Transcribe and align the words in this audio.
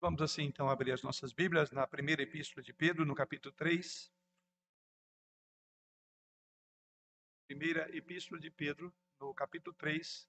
Vamos 0.00 0.22
assim 0.22 0.42
então 0.42 0.70
abrir 0.70 0.92
as 0.92 1.02
nossas 1.02 1.32
Bíblias 1.32 1.72
na 1.72 1.84
primeira 1.84 2.22
epístola 2.22 2.62
de 2.62 2.72
Pedro, 2.72 3.04
no 3.04 3.16
capítulo 3.16 3.52
3. 3.56 4.12
Primeira 7.48 7.96
epístola 7.96 8.40
de 8.40 8.48
Pedro, 8.48 8.94
no 9.18 9.34
capítulo 9.34 9.74
3. 9.74 10.28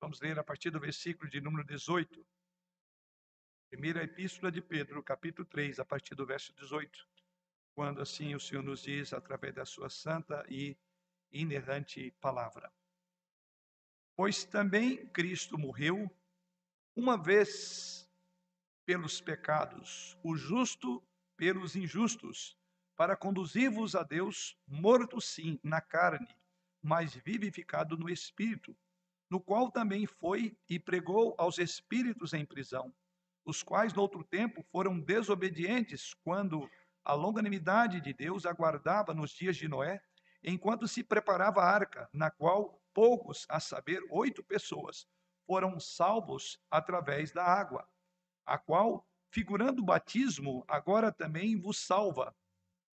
Vamos 0.00 0.18
ler 0.20 0.38
a 0.38 0.44
partir 0.44 0.70
do 0.70 0.80
versículo 0.80 1.28
de 1.28 1.42
número 1.42 1.62
18. 1.62 2.26
Primeira 3.68 4.02
epístola 4.02 4.50
de 4.50 4.62
Pedro, 4.62 5.02
capítulo 5.02 5.46
3, 5.46 5.80
a 5.80 5.84
partir 5.84 6.14
do 6.14 6.24
verso 6.24 6.54
18. 6.54 7.06
Quando 7.74 8.00
assim 8.00 8.34
o 8.34 8.40
Senhor 8.40 8.62
nos 8.62 8.82
diz 8.82 9.12
através 9.12 9.54
da 9.54 9.66
sua 9.66 9.90
santa 9.90 10.42
e 10.48 10.74
inerrante 11.30 12.10
palavra. 12.12 12.72
Pois 14.16 14.42
também 14.46 15.06
Cristo 15.08 15.58
morreu 15.58 16.10
uma 16.98 17.16
vez 17.16 18.10
pelos 18.84 19.20
pecados, 19.20 20.18
o 20.20 20.34
justo 20.34 21.00
pelos 21.36 21.76
injustos, 21.76 22.58
para 22.96 23.16
conduzir-vos 23.16 23.94
a 23.94 24.02
Deus, 24.02 24.58
morto 24.66 25.20
sim 25.20 25.60
na 25.62 25.80
carne, 25.80 26.26
mas 26.82 27.14
vivificado 27.14 27.96
no 27.96 28.10
espírito, 28.10 28.76
no 29.30 29.40
qual 29.40 29.70
também 29.70 30.06
foi 30.06 30.58
e 30.68 30.76
pregou 30.76 31.36
aos 31.38 31.58
espíritos 31.58 32.32
em 32.32 32.44
prisão, 32.44 32.92
os 33.44 33.62
quais 33.62 33.94
no 33.94 34.02
outro 34.02 34.24
tempo 34.24 34.64
foram 34.64 34.98
desobedientes 34.98 36.14
quando 36.24 36.68
a 37.04 37.14
longanimidade 37.14 38.00
de 38.00 38.12
Deus 38.12 38.44
aguardava 38.44 39.14
nos 39.14 39.30
dias 39.30 39.56
de 39.56 39.68
Noé, 39.68 40.02
enquanto 40.42 40.88
se 40.88 41.04
preparava 41.04 41.60
a 41.60 41.70
arca, 41.70 42.08
na 42.12 42.28
qual 42.28 42.82
poucos, 42.92 43.46
a 43.48 43.60
saber, 43.60 44.02
oito 44.10 44.42
pessoas, 44.42 45.06
foram 45.48 45.80
salvos 45.80 46.60
através 46.70 47.32
da 47.32 47.42
água, 47.42 47.88
a 48.44 48.58
qual, 48.58 49.08
figurando 49.30 49.80
o 49.80 49.84
batismo, 49.86 50.62
agora 50.68 51.10
também 51.10 51.58
vos 51.58 51.78
salva, 51.78 52.36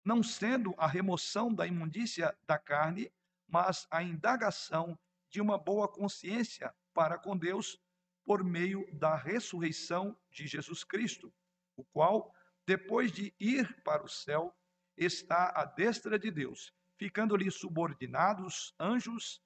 não 0.05 0.23
sendo 0.23 0.73
a 0.77 0.87
remoção 0.87 1.53
da 1.53 1.67
imundícia 1.67 2.33
da 2.47 2.57
carne, 2.57 3.11
mas 3.45 3.85
a 3.91 4.01
indagação 4.01 4.97
de 5.29 5.41
uma 5.41 5.57
boa 5.57 5.85
consciência 5.85 6.73
para 6.93 7.19
com 7.19 7.35
Deus 7.35 7.77
por 8.23 8.41
meio 8.41 8.87
da 8.93 9.17
ressurreição 9.17 10.17
de 10.31 10.47
Jesus 10.47 10.85
Cristo, 10.85 11.33
o 11.75 11.83
qual, 11.83 12.33
depois 12.65 13.11
de 13.11 13.35
ir 13.37 13.83
para 13.83 14.01
o 14.01 14.07
céu, 14.07 14.55
está 14.95 15.51
à 15.53 15.65
destra 15.65 16.17
de 16.17 16.31
Deus, 16.31 16.73
ficando-lhe 16.97 17.51
subordinados 17.51 18.73
anjos 18.79 19.41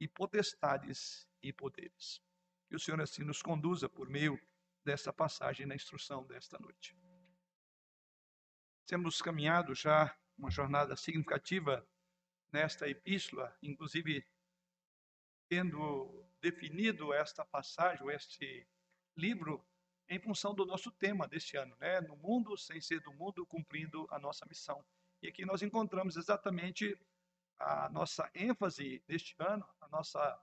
e 0.00 0.08
potestades 0.08 1.28
e 1.42 1.52
poderes. 1.52 2.24
Que 2.68 2.76
o 2.76 2.80
Senhor 2.80 3.00
assim 3.00 3.22
nos 3.22 3.42
conduza 3.42 3.88
por 3.88 4.08
meio 4.08 4.40
dessa 4.84 5.12
passagem 5.12 5.66
na 5.66 5.74
instrução 5.74 6.24
desta 6.26 6.58
noite. 6.58 6.96
Temos 8.86 9.20
caminhado 9.20 9.74
já 9.74 10.16
uma 10.38 10.50
jornada 10.50 10.96
significativa 10.96 11.86
nesta 12.52 12.88
epístola, 12.88 13.56
inclusive 13.62 14.24
tendo 15.48 16.24
definido 16.40 17.12
esta 17.12 17.44
passagem, 17.44 18.08
este 18.10 18.66
livro, 19.16 19.64
em 20.08 20.20
função 20.20 20.54
do 20.54 20.64
nosso 20.64 20.90
tema 20.92 21.26
deste 21.26 21.56
ano, 21.56 21.76
né? 21.80 22.00
No 22.00 22.16
mundo 22.16 22.56
sem 22.56 22.80
ser 22.80 23.00
do 23.00 23.12
mundo, 23.12 23.44
cumprindo 23.46 24.06
a 24.10 24.18
nossa 24.18 24.46
missão. 24.46 24.84
E 25.20 25.28
aqui 25.28 25.44
nós 25.44 25.62
encontramos 25.62 26.16
exatamente 26.16 26.96
a 27.58 27.88
nossa 27.88 28.30
ênfase 28.34 29.02
deste 29.06 29.34
ano, 29.40 29.66
a 29.80 29.88
nossa 29.88 30.40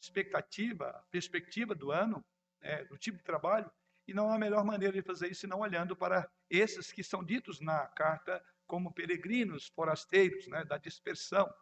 expectativa, 0.00 1.04
perspectiva 1.10 1.74
do 1.74 1.90
ano, 1.90 2.24
é, 2.60 2.84
do 2.84 2.96
tipo 2.96 3.18
de 3.18 3.24
trabalho, 3.24 3.70
e 4.06 4.14
não 4.14 4.32
há 4.32 4.38
melhor 4.38 4.64
maneira 4.64 4.94
de 4.94 5.02
fazer 5.02 5.30
isso 5.30 5.42
senão 5.42 5.60
olhando 5.60 5.94
para 5.94 6.30
esses 6.48 6.90
que 6.90 7.02
são 7.02 7.22
ditos 7.22 7.60
na 7.60 7.86
carta 7.88 8.42
como 8.66 8.92
peregrinos, 8.92 9.68
forasteiros, 9.68 10.46
né, 10.46 10.64
da 10.64 10.78
dispersão. 10.78 11.52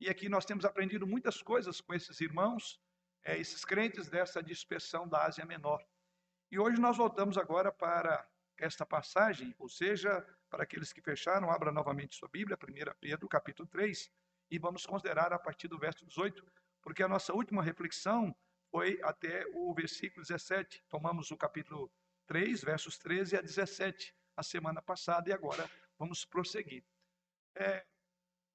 E 0.00 0.08
aqui 0.08 0.28
nós 0.28 0.44
temos 0.44 0.64
aprendido 0.64 1.06
muitas 1.06 1.42
coisas 1.42 1.80
com 1.80 1.94
esses 1.94 2.20
irmãos, 2.20 2.80
é, 3.24 3.38
esses 3.38 3.64
crentes 3.64 4.08
dessa 4.08 4.42
dispersão 4.42 5.08
da 5.08 5.24
Ásia 5.24 5.44
Menor. 5.44 5.84
E 6.50 6.58
hoje 6.58 6.80
nós 6.80 6.96
voltamos 6.96 7.38
agora 7.38 7.72
para 7.72 8.26
esta 8.58 8.86
passagem, 8.86 9.54
ou 9.58 9.68
seja, 9.68 10.24
para 10.48 10.62
aqueles 10.62 10.92
que 10.92 11.00
fecharam, 11.00 11.50
abra 11.50 11.72
novamente 11.72 12.16
sua 12.16 12.28
Bíblia, 12.28 12.56
1 12.56 12.94
Pedro, 13.00 13.28
capítulo 13.28 13.68
3, 13.68 14.10
e 14.50 14.58
vamos 14.58 14.86
considerar 14.86 15.32
a 15.32 15.38
partir 15.38 15.68
do 15.68 15.78
verso 15.78 16.06
18 16.06 16.44
porque 16.86 17.02
a 17.02 17.08
nossa 17.08 17.34
última 17.34 17.64
reflexão 17.64 18.32
foi 18.70 19.00
até 19.02 19.44
o 19.54 19.74
versículo 19.74 20.22
17. 20.22 20.84
Tomamos 20.88 21.32
o 21.32 21.36
capítulo 21.36 21.90
3, 22.28 22.62
versos 22.62 22.96
13 22.96 23.36
a 23.36 23.40
17, 23.40 24.14
a 24.36 24.42
semana 24.44 24.80
passada, 24.80 25.28
e 25.28 25.32
agora 25.32 25.68
vamos 25.98 26.24
prosseguir. 26.24 26.84
É, 27.56 27.84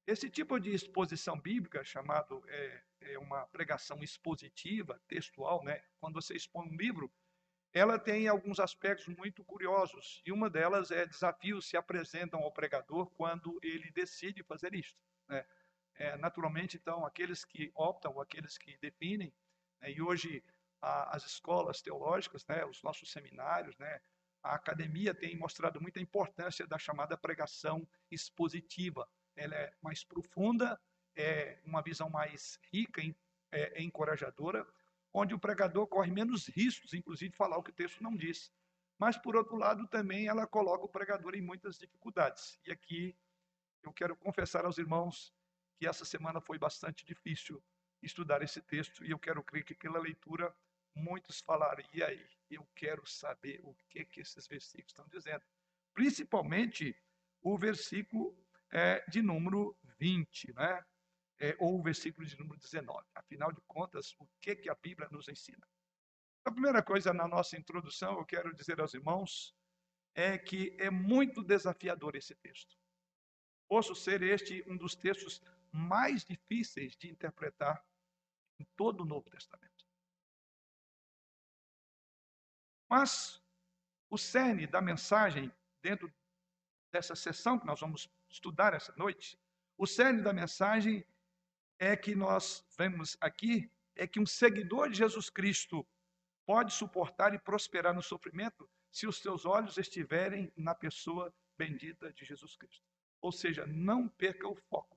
esse 0.08 0.30
tipo 0.30 0.58
de 0.62 0.74
exposição 0.74 1.38
bíblica, 1.38 1.84
chamado 1.84 2.42
é, 2.48 2.84
é 3.02 3.20
uma 3.20 3.46
pregação 3.48 4.02
expositiva, 4.02 4.98
textual, 5.10 5.62
né? 5.66 5.84
quando 6.00 6.14
você 6.14 6.34
expõe 6.34 6.70
um 6.70 6.78
livro, 6.78 7.12
ela 7.74 8.00
tem 8.00 8.30
alguns 8.30 8.62
aspectos 8.62 9.14
muito 9.14 9.44
curiosos, 9.44 10.22
e 10.26 10.32
uma 10.32 10.50
delas 10.50 10.90
é 10.90 11.06
desafios 11.06 11.68
se 11.68 11.76
apresentam 11.76 12.40
ao 12.40 12.54
pregador 12.54 13.12
quando 13.12 13.60
ele 13.62 13.92
decide 13.92 14.42
fazer 14.42 14.74
isto. 14.74 14.98
Né? 15.28 15.46
É, 15.96 16.18
naturalmente, 16.18 16.78
então, 16.78 17.06
aqueles 17.06 17.46
que 17.46 17.72
optam, 17.76 18.20
aqueles 18.20 18.58
que 18.58 18.78
definem, 18.78 19.34
né, 19.80 19.92
e 19.92 20.02
hoje 20.02 20.44
a, 20.82 21.16
as 21.16 21.26
escolas 21.26 21.82
teológicas, 21.82 22.46
né, 22.48 22.66
os 22.66 22.82
nossos 22.82 23.12
seminários, 23.12 23.78
né, 23.78 24.00
a 24.44 24.56
academia 24.56 25.14
tem 25.14 25.38
mostrado 25.38 25.80
muita 25.80 26.00
importância 26.00 26.66
da 26.66 26.78
chamada 26.78 27.16
pregação 27.16 27.88
expositiva. 28.10 29.08
Ela 29.36 29.56
é 29.56 29.74
mais 29.82 30.04
profunda, 30.04 30.80
é 31.16 31.60
uma 31.64 31.82
visão 31.82 32.10
mais 32.10 32.60
rica, 32.74 33.02
é, 33.52 33.80
é 33.80 33.84
encorajadora, 33.84 34.66
onde 35.14 35.36
o 35.36 35.40
pregador 35.40 35.86
corre 35.88 36.12
menos 36.12 36.48
riscos, 36.48 36.94
inclusive, 36.94 37.32
de 37.32 37.38
falar 37.38 37.58
o 37.58 37.64
que 37.64 37.70
o 37.70 37.76
texto 37.76 38.02
não 38.02 38.16
diz. 38.16 38.52
Mas, 38.98 39.18
por 39.18 39.36
outro 39.36 39.56
lado, 39.56 39.88
também 39.88 40.28
ela 40.28 40.48
coloca 40.48 40.86
o 40.86 40.90
pregador 40.90 41.36
em 41.36 41.42
muitas 41.42 41.78
dificuldades. 41.78 42.60
E 42.66 42.72
aqui 42.72 43.16
eu 43.84 43.92
quero 43.92 44.16
confessar 44.16 44.66
aos 44.66 44.78
irmãos 44.78 45.34
que 45.82 45.88
essa 45.88 46.06
semana 46.06 46.40
foi 46.40 46.60
bastante 46.60 47.04
difícil 47.04 47.60
estudar 48.04 48.44
esse 48.44 48.62
texto 48.62 49.04
e 49.04 49.10
eu 49.10 49.18
quero 49.18 49.44
crer 49.44 49.64
que 49.64 49.74
pela 49.74 49.98
leitura 49.98 50.56
muitos 50.94 51.40
falaram, 51.40 51.84
e 51.92 52.04
aí, 52.04 52.24
eu 52.52 52.64
quero 52.76 53.04
saber 53.08 53.60
o 53.64 53.74
que 53.90 54.06
que 54.06 54.22
esses 54.22 54.46
versículos 54.46 54.92
estão 54.92 55.08
dizendo. 55.08 55.42
Principalmente 55.92 56.96
o 57.42 57.58
versículo 57.58 58.38
é, 58.72 59.04
de 59.10 59.24
número 59.24 59.76
20, 59.98 60.54
né? 60.54 60.86
É, 61.40 61.56
ou 61.58 61.80
o 61.80 61.82
versículo 61.82 62.28
de 62.28 62.38
número 62.38 62.60
19. 62.60 63.04
Afinal 63.16 63.52
de 63.52 63.62
contas, 63.62 64.14
o 64.20 64.28
que 64.40 64.56
que 64.56 64.70
a 64.70 64.76
Bíblia 64.76 65.10
nos 65.10 65.28
ensina? 65.30 65.68
A 66.46 66.52
primeira 66.52 66.84
coisa 66.84 67.12
na 67.12 67.28
nossa 67.28 67.58
introdução, 67.58 68.20
eu 68.20 68.26
quero 68.26 68.54
dizer 68.54 68.80
aos 68.80 68.94
irmãos, 68.94 69.56
é 70.14 70.38
que 70.38 70.78
é 70.80 70.92
muito 70.92 71.42
desafiador 71.42 72.16
esse 72.16 72.36
texto. 72.36 72.81
Posso 73.72 73.96
ser 73.96 74.22
este 74.22 74.62
um 74.68 74.76
dos 74.76 74.96
textos 74.96 75.42
mais 75.72 76.26
difíceis 76.26 76.94
de 76.98 77.10
interpretar 77.10 77.82
em 78.60 78.66
todo 78.76 79.00
o 79.00 79.06
Novo 79.06 79.30
Testamento. 79.30 79.88
Mas 82.90 83.42
o 84.10 84.18
cerne 84.18 84.68
da 84.68 84.82
mensagem, 84.82 85.50
dentro 85.82 86.14
dessa 86.92 87.16
sessão 87.16 87.58
que 87.58 87.66
nós 87.66 87.80
vamos 87.80 88.10
estudar 88.30 88.74
essa 88.74 88.94
noite, 88.98 89.40
o 89.78 89.88
cerne 89.88 90.22
da 90.22 90.34
mensagem 90.34 91.08
é 91.80 91.96
que 91.96 92.14
nós 92.14 92.68
vemos 92.78 93.16
aqui 93.22 93.72
é 93.96 94.06
que 94.06 94.20
um 94.20 94.26
seguidor 94.26 94.90
de 94.90 94.98
Jesus 94.98 95.30
Cristo 95.30 95.88
pode 96.46 96.74
suportar 96.74 97.34
e 97.34 97.40
prosperar 97.40 97.94
no 97.94 98.04
sofrimento 98.04 98.70
se 98.92 99.08
os 99.08 99.20
seus 99.20 99.46
olhos 99.46 99.78
estiverem 99.78 100.52
na 100.58 100.76
pessoa 100.76 101.34
bendita 101.58 102.12
de 102.12 102.26
Jesus 102.26 102.58
Cristo. 102.58 102.91
Ou 103.22 103.32
seja, 103.32 103.66
não 103.68 104.08
perca 104.08 104.48
o 104.48 104.56
foco 104.56 104.92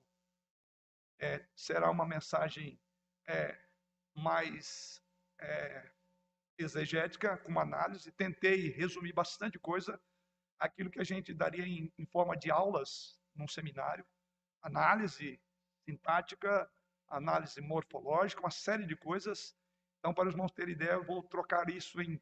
é, 1.19 1.45
será 1.55 1.89
uma 1.89 2.05
mensagem 2.05 2.79
é, 3.27 3.57
mais 4.13 5.01
é, 5.39 5.91
exegética, 6.57 7.37
com 7.37 7.59
análise. 7.59 8.11
Tentei 8.11 8.69
resumir 8.69 9.13
bastante 9.13 9.57
coisa, 9.59 9.99
aquilo 10.59 10.89
que 10.89 10.99
a 10.99 11.03
gente 11.03 11.33
daria 11.33 11.65
em, 11.65 11.91
em 11.97 12.05
forma 12.05 12.35
de 12.35 12.51
aulas 12.51 13.19
num 13.33 13.47
seminário, 13.47 14.05
análise 14.61 15.41
sintática, 15.83 16.69
análise 17.07 17.61
morfológica, 17.61 18.41
uma 18.41 18.51
série 18.51 18.85
de 18.85 18.95
coisas. 18.95 19.55
Então, 19.99 20.13
para 20.13 20.27
os 20.27 20.33
irmãos 20.33 20.51
terem 20.51 20.73
ideia, 20.73 20.93
eu 20.93 21.03
vou 21.03 21.23
trocar 21.23 21.69
isso 21.69 22.01
em, 22.01 22.21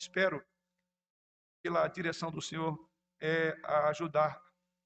espero, 0.00 0.44
pela 1.62 1.86
direção 1.88 2.30
do 2.30 2.40
Senhor, 2.40 2.78
é, 3.20 3.58
a 3.64 3.88
ajudar 3.88 4.40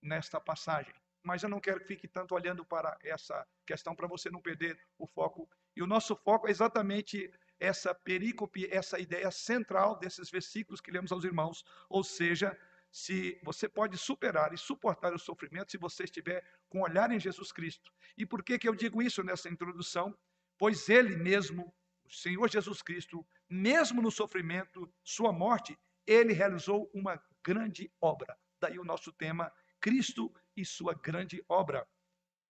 nesta 0.05 0.41
passagem 0.41 0.95
mas 1.25 1.43
eu 1.43 1.49
não 1.49 1.59
quero 1.59 1.81
que 1.81 1.87
fique 1.87 2.07
tanto 2.07 2.35
olhando 2.35 2.65
para 2.65 2.97
essa 3.03 3.47
questão 3.67 3.95
para 3.97 4.07
você 4.07 4.31
não 4.31 4.43
perder 4.43 4.79
o 4.99 5.07
foco. 5.07 5.49
E 5.75 5.83
o 5.83 5.87
nosso 5.87 6.15
foco 6.15 6.47
é 6.47 6.51
exatamente 6.51 7.33
essa 7.59 7.95
perícope, 7.95 8.69
essa 8.71 8.99
ideia 8.99 9.31
central 9.31 9.99
desses 9.99 10.31
versículos 10.31 10.83
que 10.83 10.91
lemos 10.91 11.11
aos 11.11 11.25
irmãos, 11.25 11.65
ou 11.89 12.05
seja, 12.05 12.57
se 12.91 13.41
você 13.43 13.67
pode 13.67 13.97
superar 13.97 14.53
e 14.53 14.59
suportar 14.59 15.15
o 15.15 15.19
sofrimento 15.19 15.71
se 15.71 15.79
você 15.79 16.05
estiver 16.05 16.45
com 16.69 16.83
olhar 16.83 17.11
em 17.11 17.19
Jesus 17.19 17.51
Cristo. 17.51 17.91
E 18.19 18.27
por 18.27 18.45
que 18.45 18.59
que 18.59 18.69
eu 18.69 18.75
digo 18.75 19.01
isso 19.01 19.23
nessa 19.25 19.49
introdução? 19.49 20.17
Pois 20.59 20.91
ele 20.91 21.17
mesmo, 21.17 21.75
o 22.05 22.13
Senhor 22.13 22.49
Jesus 22.51 22.83
Cristo, 22.83 23.27
mesmo 23.49 24.03
no 24.03 24.11
sofrimento, 24.11 24.93
sua 25.03 25.33
morte, 25.33 25.77
ele 26.07 26.35
realizou 26.35 26.91
uma 26.93 27.21
grande 27.43 27.91
obra. 28.01 28.37
Daí 28.61 28.79
o 28.79 28.85
nosso 28.85 29.11
tema, 29.11 29.51
Cristo 29.85 30.35
e 30.57 30.65
sua 30.65 30.95
grande 30.95 31.45
obra. 31.47 31.87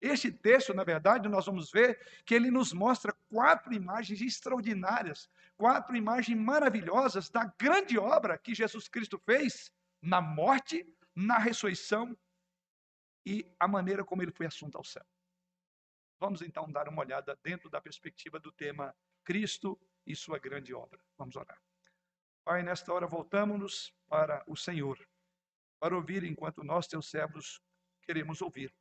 Este 0.00 0.32
texto, 0.32 0.74
na 0.74 0.82
verdade, 0.82 1.28
nós 1.28 1.46
vamos 1.46 1.70
ver 1.70 2.04
que 2.24 2.34
ele 2.34 2.50
nos 2.50 2.72
mostra 2.72 3.12
quatro 3.28 3.72
imagens 3.72 4.20
extraordinárias, 4.20 5.30
quatro 5.56 5.94
imagens 5.94 6.36
maravilhosas 6.36 7.30
da 7.30 7.44
grande 7.56 7.96
obra 7.96 8.36
que 8.36 8.52
Jesus 8.52 8.88
Cristo 8.88 9.16
fez 9.16 9.72
na 10.02 10.20
morte, 10.20 10.84
na 11.14 11.38
ressurreição 11.38 12.18
e 13.24 13.46
a 13.60 13.68
maneira 13.68 14.04
como 14.04 14.22
ele 14.22 14.32
foi 14.32 14.46
assunto 14.46 14.76
ao 14.76 14.82
céu. 14.82 15.06
Vamos 16.18 16.42
então 16.42 16.68
dar 16.68 16.88
uma 16.88 17.02
olhada 17.02 17.38
dentro 17.44 17.70
da 17.70 17.80
perspectiva 17.80 18.40
do 18.40 18.50
tema 18.50 18.92
Cristo 19.22 19.78
e 20.04 20.16
sua 20.16 20.40
grande 20.40 20.74
obra. 20.74 20.98
Vamos 21.16 21.36
orar. 21.36 21.62
Pai, 22.44 22.64
nesta 22.64 22.92
hora 22.92 23.06
voltamos-nos 23.06 23.94
para 24.08 24.42
o 24.48 24.56
Senhor, 24.56 24.98
para 25.80 25.96
ouvir 25.96 26.22
enquanto 26.22 26.62
nós, 26.62 26.86
teus 26.86 27.08
servos, 27.08 27.60
queremos 28.02 28.42
ouvir. 28.42 28.72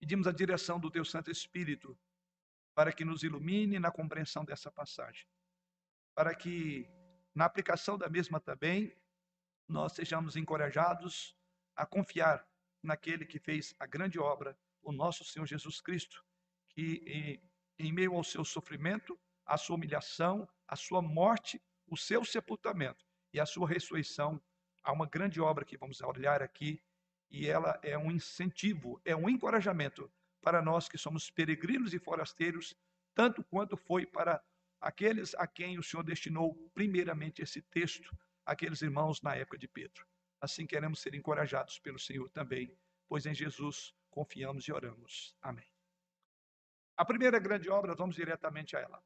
Pedimos 0.00 0.26
a 0.26 0.32
direção 0.32 0.78
do 0.78 0.90
Teu 0.90 1.04
Santo 1.04 1.30
Espírito 1.30 1.98
para 2.74 2.92
que 2.92 3.04
nos 3.04 3.22
ilumine 3.22 3.78
na 3.78 3.90
compreensão 3.90 4.44
dessa 4.44 4.70
passagem, 4.70 5.26
para 6.14 6.34
que 6.34 6.88
na 7.34 7.44
aplicação 7.44 7.96
da 7.96 8.08
mesma 8.08 8.40
também 8.40 8.96
nós 9.68 9.92
sejamos 9.92 10.36
encorajados 10.36 11.36
a 11.76 11.86
confiar 11.86 12.46
naquele 12.82 13.24
que 13.24 13.38
fez 13.38 13.74
a 13.78 13.86
grande 13.86 14.18
obra, 14.18 14.58
o 14.82 14.92
nosso 14.92 15.24
Senhor 15.24 15.46
Jesus 15.46 15.80
Cristo, 15.80 16.24
que 16.70 17.40
em, 17.78 17.92
meio 17.92 18.14
ao 18.14 18.24
seu 18.24 18.44
sofrimento, 18.44 19.18
a 19.44 19.56
sua 19.56 19.76
humilhação, 19.76 20.48
a 20.66 20.74
sua 20.74 21.02
morte, 21.02 21.62
o 21.86 21.96
seu 21.96 22.24
sepultamento 22.24 23.04
e 23.32 23.40
a 23.40 23.46
sua 23.46 23.68
ressurreição, 23.68 24.40
há 24.88 24.92
uma 24.92 25.04
grande 25.04 25.38
obra 25.38 25.66
que 25.66 25.76
vamos 25.76 26.00
olhar 26.00 26.42
aqui 26.42 26.82
e 27.30 27.46
ela 27.46 27.78
é 27.82 27.98
um 27.98 28.10
incentivo, 28.10 28.98
é 29.04 29.14
um 29.14 29.28
encorajamento 29.28 30.10
para 30.40 30.62
nós 30.62 30.88
que 30.88 30.96
somos 30.96 31.30
peregrinos 31.30 31.92
e 31.92 31.98
forasteiros, 31.98 32.74
tanto 33.14 33.44
quanto 33.44 33.76
foi 33.76 34.06
para 34.06 34.42
aqueles 34.80 35.34
a 35.34 35.46
quem 35.46 35.78
o 35.78 35.82
Senhor 35.82 36.02
destinou 36.02 36.54
primeiramente 36.72 37.42
esse 37.42 37.60
texto, 37.60 38.16
aqueles 38.46 38.80
irmãos 38.80 39.20
na 39.20 39.34
época 39.34 39.58
de 39.58 39.68
Pedro. 39.68 40.06
Assim 40.40 40.66
queremos 40.66 41.02
ser 41.02 41.14
encorajados 41.14 41.78
pelo 41.78 41.98
Senhor 41.98 42.30
também, 42.30 42.74
pois 43.06 43.26
em 43.26 43.34
Jesus 43.34 43.92
confiamos 44.10 44.64
e 44.68 44.72
oramos. 44.72 45.36
Amém. 45.42 45.70
A 46.96 47.04
primeira 47.04 47.38
grande 47.38 47.68
obra, 47.68 47.94
vamos 47.94 48.16
diretamente 48.16 48.74
a 48.74 48.80
ela. 48.80 49.04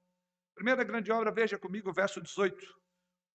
Primeira 0.55 0.85
grande 0.85 1.11
obra, 1.11 1.33
veja 1.33 1.59
comigo 1.59 1.91
o 1.91 1.93
verso 1.93 2.21
18. 2.21 2.82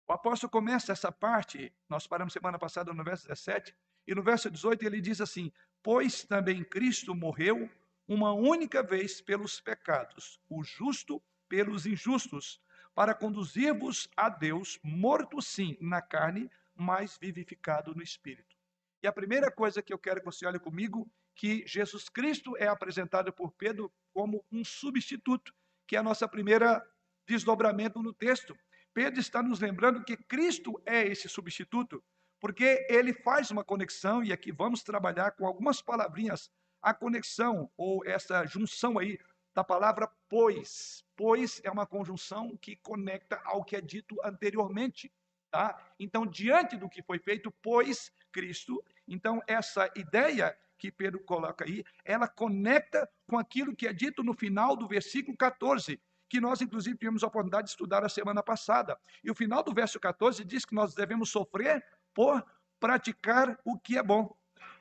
O 0.09 0.13
apóstolo 0.13 0.51
começa 0.51 0.93
essa 0.93 1.11
parte, 1.11 1.73
nós 1.89 2.07
paramos 2.07 2.33
semana 2.33 2.59
passada 2.59 2.93
no 2.93 3.03
verso 3.03 3.27
17, 3.27 3.75
e 4.07 4.15
no 4.15 4.23
verso 4.23 4.49
18 4.49 4.85
ele 4.85 5.01
diz 5.01 5.21
assim: 5.21 5.53
Pois 5.83 6.23
também 6.23 6.63
Cristo 6.63 7.15
morreu 7.15 7.69
uma 8.07 8.33
única 8.33 8.83
vez 8.83 9.21
pelos 9.21 9.61
pecados, 9.61 10.41
o 10.49 10.63
justo 10.63 11.21
pelos 11.49 11.87
injustos, 11.87 12.61
para 12.95 13.15
conduzir-vos 13.15 14.09
a 14.17 14.29
Deus, 14.29 14.79
morto 14.83 15.43
sim 15.43 15.77
na 15.81 16.01
carne, 16.01 16.49
mas 16.75 17.19
vivificado 17.19 17.95
no 17.95 18.03
espírito. 18.03 18.57
E 19.03 19.09
a 19.09 19.13
primeira 19.13 19.51
coisa 19.51 19.83
que 19.83 19.93
eu 19.93 19.99
quero 19.99 20.21
que 20.21 20.27
você 20.27 20.47
olhe 20.47 20.59
comigo, 20.59 21.11
que 21.35 21.67
Jesus 21.67 22.09
Cristo 22.09 22.57
é 22.57 22.69
apresentado 22.69 23.33
por 23.33 23.53
Pedro 23.53 23.93
como 24.15 24.45
um 24.51 24.65
substituto, 24.65 25.53
que 25.87 25.97
é 25.97 25.99
a 25.99 26.03
nossa 26.03 26.29
primeira 26.29 26.85
desdobramento 27.27 28.03
no 28.03 28.13
texto. 28.13 28.57
Pedro 28.97 29.21
está 29.21 29.43
nos 29.43 29.61
lembrando 29.61 30.03
que 30.03 30.17
Cristo 30.17 30.81
é 30.87 31.07
esse 31.07 31.29
substituto 31.29 32.03
porque 32.41 32.87
ele 32.89 33.13
faz 33.13 33.51
uma 33.51 33.63
conexão, 33.63 34.25
e 34.25 34.33
aqui 34.33 34.51
vamos 34.51 34.83
trabalhar 34.83 35.33
com 35.33 35.47
algumas 35.47 35.83
palavrinhas, 35.83 36.51
a 36.81 36.95
conexão, 36.95 37.71
ou 37.77 38.03
essa 38.07 38.47
junção 38.47 38.99
aí 38.99 39.19
da 39.55 39.63
palavra 39.63 40.11
pois. 40.31 41.05
Pois 41.15 41.61
é 41.63 41.71
uma 41.71 41.85
conjunção 41.85 42.57
que 42.57 42.75
conecta 42.77 43.39
ao 43.45 43.63
que 43.63 43.77
é 43.77 43.83
dito 43.83 44.17
anteriormente. 44.25 45.13
Tá? 45.51 45.79
Então, 46.01 46.25
diante 46.25 46.79
do 46.79 46.89
que 46.89 47.03
foi 47.03 47.19
feito, 47.19 47.53
pois 47.61 48.11
Cristo, 48.33 48.83
então 49.07 49.43
essa 49.47 49.91
ideia 49.95 50.57
que 50.79 50.91
Pedro 50.91 51.21
coloca 51.21 51.67
aí, 51.67 51.85
ela 52.03 52.27
conecta 52.27 53.07
com 53.27 53.39
aquilo 53.39 53.77
que 53.77 53.87
é 53.87 53.93
dito 53.93 54.23
no 54.23 54.33
final 54.33 54.75
do 54.75 54.89
versículo 54.89 55.37
14, 55.37 56.01
que 56.29 56.41
nós, 56.41 56.61
inclusive, 56.61 56.97
tivemos 56.97 57.23
a 57.23 57.27
oportunidade 57.27 57.67
de 57.67 57.71
estudar 57.71 58.05
a 58.05 58.09
semana 58.09 58.43
passada. 58.43 58.99
E 59.23 59.31
o 59.31 59.35
final 59.35 59.63
do 59.63 59.73
verso 59.73 59.99
14 60.01 60.45
diz 60.45 60.65
que 60.65 60.75
nós 60.75 60.95
devemos 60.95 61.31
sofrer 61.31 61.85
por 62.13 62.45
praticar 62.81 63.59
o 63.65 63.79
que 63.79 63.97
é 63.97 64.03
bom. 64.03 64.35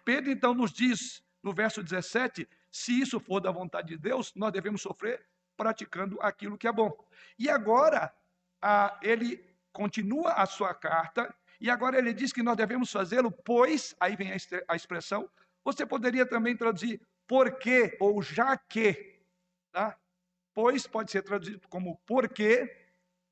Pedro 0.03 0.31
então 0.31 0.53
nos 0.53 0.71
diz 0.71 1.23
no 1.41 1.53
verso 1.53 1.83
17: 1.83 2.47
se 2.71 2.99
isso 2.99 3.19
for 3.19 3.39
da 3.39 3.51
vontade 3.51 3.89
de 3.89 3.97
Deus, 3.97 4.33
nós 4.35 4.51
devemos 4.51 4.81
sofrer 4.81 5.25
praticando 5.55 6.17
aquilo 6.21 6.57
que 6.57 6.67
é 6.67 6.71
bom. 6.71 6.91
E 7.39 7.49
agora, 7.49 8.13
a, 8.61 8.99
ele 9.01 9.43
continua 9.71 10.33
a 10.33 10.45
sua 10.45 10.73
carta, 10.73 11.33
e 11.59 11.69
agora 11.69 11.97
ele 11.97 12.13
diz 12.13 12.33
que 12.33 12.43
nós 12.43 12.57
devemos 12.57 12.91
fazê-lo, 12.91 13.31
pois, 13.31 13.95
aí 13.99 14.15
vem 14.15 14.31
a, 14.31 14.35
a 14.67 14.75
expressão, 14.75 15.29
você 15.63 15.85
poderia 15.85 16.25
também 16.25 16.55
traduzir 16.55 17.01
porque 17.27 17.97
ou 17.99 18.21
já 18.21 18.55
que, 18.57 19.19
tá? 19.71 19.97
Pois 20.55 20.87
pode 20.87 21.11
ser 21.11 21.21
traduzido 21.21 21.67
como 21.67 22.01
porque, 22.05 22.73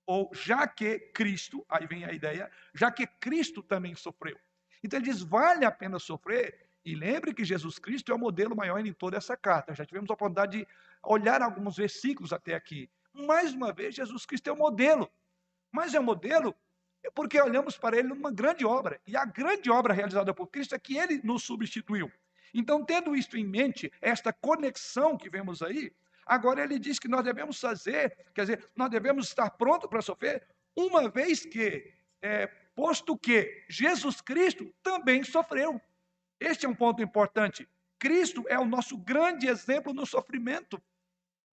ou 0.06 0.30
já 0.34 0.68
que 0.68 1.00
Cristo, 1.00 1.66
aí 1.70 1.88
vem 1.88 2.04
a 2.04 2.12
ideia, 2.12 2.52
já 2.76 2.92
que 2.92 3.08
Cristo 3.08 3.64
também 3.64 3.96
sofreu. 3.96 4.38
Então 4.84 5.00
ele 5.00 5.10
diz: 5.10 5.22
vale 5.22 5.64
a 5.66 5.72
pena 5.72 5.98
sofrer. 5.98 6.70
E 6.86 6.94
lembre 6.96 7.34
que 7.34 7.46
Jesus 7.46 7.80
Cristo 7.80 8.12
é 8.12 8.16
o 8.16 8.20
modelo 8.20 8.54
maior 8.54 8.86
em 8.86 8.92
toda 8.92 9.16
essa 9.16 9.38
carta. 9.38 9.74
Já 9.74 9.86
tivemos 9.86 10.10
a 10.10 10.14
oportunidade 10.16 10.60
de 10.60 10.68
olhar 11.02 11.42
alguns 11.42 11.78
versículos 11.78 12.34
até 12.34 12.56
aqui. 12.56 12.90
Mais 13.14 13.54
uma 13.54 13.72
vez, 13.72 13.96
Jesus 13.96 14.26
Cristo 14.26 14.50
é 14.50 14.52
o 14.52 14.58
modelo. 14.58 15.10
Mas 15.72 15.94
é 15.94 16.00
o 16.02 16.04
modelo 16.04 16.54
porque 17.16 17.40
olhamos 17.42 17.78
para 17.78 17.98
ele 17.98 18.10
numa 18.10 18.32
grande 18.32 18.66
obra. 18.66 19.00
E 19.08 19.16
a 19.16 19.24
grande 19.24 19.72
obra 19.72 19.94
realizada 19.94 20.34
por 20.34 20.48
Cristo 20.48 20.76
é 20.76 20.80
que 20.80 20.98
ele 20.98 21.22
nos 21.24 21.44
substituiu. 21.44 22.12
Então, 22.54 22.84
tendo 22.84 23.16
isto 23.16 23.38
em 23.38 23.46
mente, 23.46 23.92
esta 24.02 24.34
conexão 24.34 25.18
que 25.18 25.30
vemos 25.30 25.64
aí, 25.64 25.94
Agora 26.26 26.64
ele 26.64 26.80
diz 26.80 27.00
que 27.00 27.08
nós 27.08 27.24
devemos 27.24 27.60
fazer, 27.60 28.16
quer 28.34 28.42
dizer, 28.42 28.70
nós 28.76 28.90
devemos 28.90 29.28
estar 29.28 29.50
prontos 29.52 29.90
para 29.90 30.02
sofrer, 30.02 30.48
uma 30.76 31.10
vez 31.10 31.46
que, 31.46 31.94
é, 32.22 32.48
posto 32.76 33.18
que 33.18 33.66
Jesus 33.70 34.22
Cristo 34.22 34.74
também 34.82 35.24
sofreu. 35.24 35.82
Este 36.40 36.66
é 36.66 36.70
um 36.70 36.76
ponto 36.76 37.02
importante. 37.02 37.68
Cristo 38.00 38.44
é 38.48 38.60
o 38.60 38.66
nosso 38.66 38.98
grande 38.98 39.48
exemplo 39.48 39.94
no 39.94 40.06
sofrimento. 40.06 40.82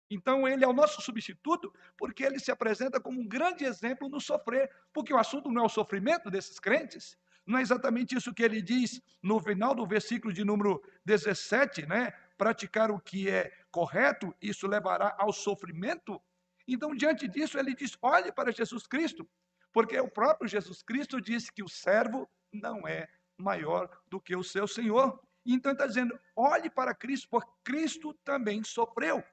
Então, 0.10 0.48
ele 0.48 0.64
é 0.64 0.68
o 0.68 0.74
nosso 0.74 1.02
substituto, 1.02 1.72
porque 1.96 2.24
ele 2.24 2.40
se 2.40 2.52
apresenta 2.52 3.00
como 3.00 3.22
um 3.22 3.28
grande 3.28 3.64
exemplo 3.64 4.10
no 4.10 4.20
sofrer. 4.20 4.70
Porque 4.92 5.14
o 5.14 5.18
assunto 5.18 5.52
não 5.52 5.64
é 5.64 5.66
o 5.66 5.70
sofrimento 5.70 6.32
desses 6.32 6.60
crentes, 6.60 7.16
não 7.46 7.58
é 7.58 7.62
exatamente 7.62 8.16
isso 8.16 8.34
que 8.34 8.44
ele 8.44 8.62
diz 8.62 9.02
no 9.22 9.40
final 9.40 9.74
do 9.74 9.86
versículo 9.86 10.34
de 10.34 10.44
número 10.44 10.82
17, 11.06 11.86
né? 11.86 12.12
Praticar 12.38 12.92
o 12.92 13.00
que 13.00 13.30
é 13.30 13.52
correto, 13.72 14.36
isso 14.42 14.68
levará 14.68 15.16
ao 15.18 15.32
sofrimento. 15.32 16.22
Então, 16.68 16.94
diante 16.96 17.28
disso, 17.28 17.58
ele 17.58 17.74
diz: 17.74 17.98
olhe 18.02 18.32
para 18.32 18.52
Jesus 18.52 18.86
Cristo, 18.86 19.28
porque 19.72 20.00
o 20.00 20.10
próprio 20.10 20.48
Jesus 20.48 20.82
Cristo 20.82 21.22
disse 21.22 21.52
que 21.52 21.64
o 21.64 21.70
servo 21.70 22.30
não 22.52 22.88
é 22.88 23.08
maior 23.38 23.90
do 24.08 24.20
que 24.20 24.36
o 24.36 24.44
seu 24.44 24.68
Senhor. 24.68 25.20
Então, 25.46 25.72
está 25.72 25.88
dizendo: 25.88 26.20
olhe 26.36 26.70
para 26.70 26.94
Cristo, 26.94 27.28
porque 27.30 27.52
Cristo 27.64 28.14
também 28.24 28.64
sofreu. 28.64 29.24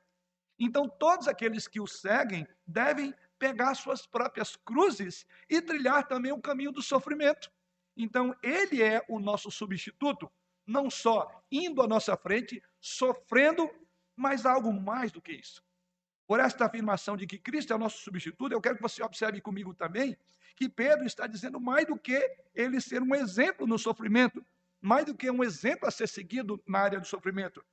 Então, 0.59 0.89
todos 0.89 1.29
aqueles 1.29 1.69
que 1.69 1.81
o 1.81 1.87
seguem 1.87 2.47
devem 2.67 3.15
pegar 3.39 3.75
suas 3.75 4.07
próprias 4.07 4.57
cruzes 4.57 5.27
e 5.49 5.61
trilhar 5.61 6.07
também 6.07 6.33
o 6.33 6.41
caminho 6.41 6.73
do 6.73 6.81
sofrimento. 6.81 7.51
Então, 7.97 8.35
ele 8.43 8.83
é 8.83 9.05
o 9.09 9.19
nosso 9.19 9.51
substituto, 9.51 10.31
não 10.67 10.91
só 10.91 11.45
indo 11.51 11.83
à 11.83 11.87
nossa 11.87 12.17
frente, 12.17 12.63
sofrendo 12.81 13.71
mas 14.17 14.47
algo 14.47 14.73
mais 14.73 15.13
do 15.13 15.21
que 15.21 15.33
isso. 15.33 15.63
Por 16.27 16.41
esta 16.41 16.67
afirmação 16.67 17.17
de 17.17 17.27
que 17.27 17.39
Cristo 17.39 17.73
é 17.73 17.77
o 17.77 17.79
nosso 17.79 17.99
substituto, 17.99 18.53
eu 18.53 18.61
quero 18.61 18.77
que 18.77 18.83
você 18.83 19.03
observe 19.03 19.41
comigo 19.41 19.75
também 19.75 20.17
que 20.57 20.69
Pedro 20.69 21.07
está 21.07 21.27
dizendo 21.27 21.61
mais 21.61 21.87
do 21.87 21.99
que 21.99 22.19
ele 22.55 22.81
ser 22.81 23.03
um 23.03 23.15
exemplo 23.15 23.67
no 23.67 23.79
sofrimento, 23.79 24.45
mais 24.81 25.05
do 25.05 25.15
que 25.15 25.31
um 25.31 25.45
exemplo 25.45 25.87
a 25.87 25.91
ser 25.91 26.09
seguido 26.09 26.61
na 26.67 26.81
área 26.81 26.99
do 26.99 27.07
sofrimento. 27.07 27.65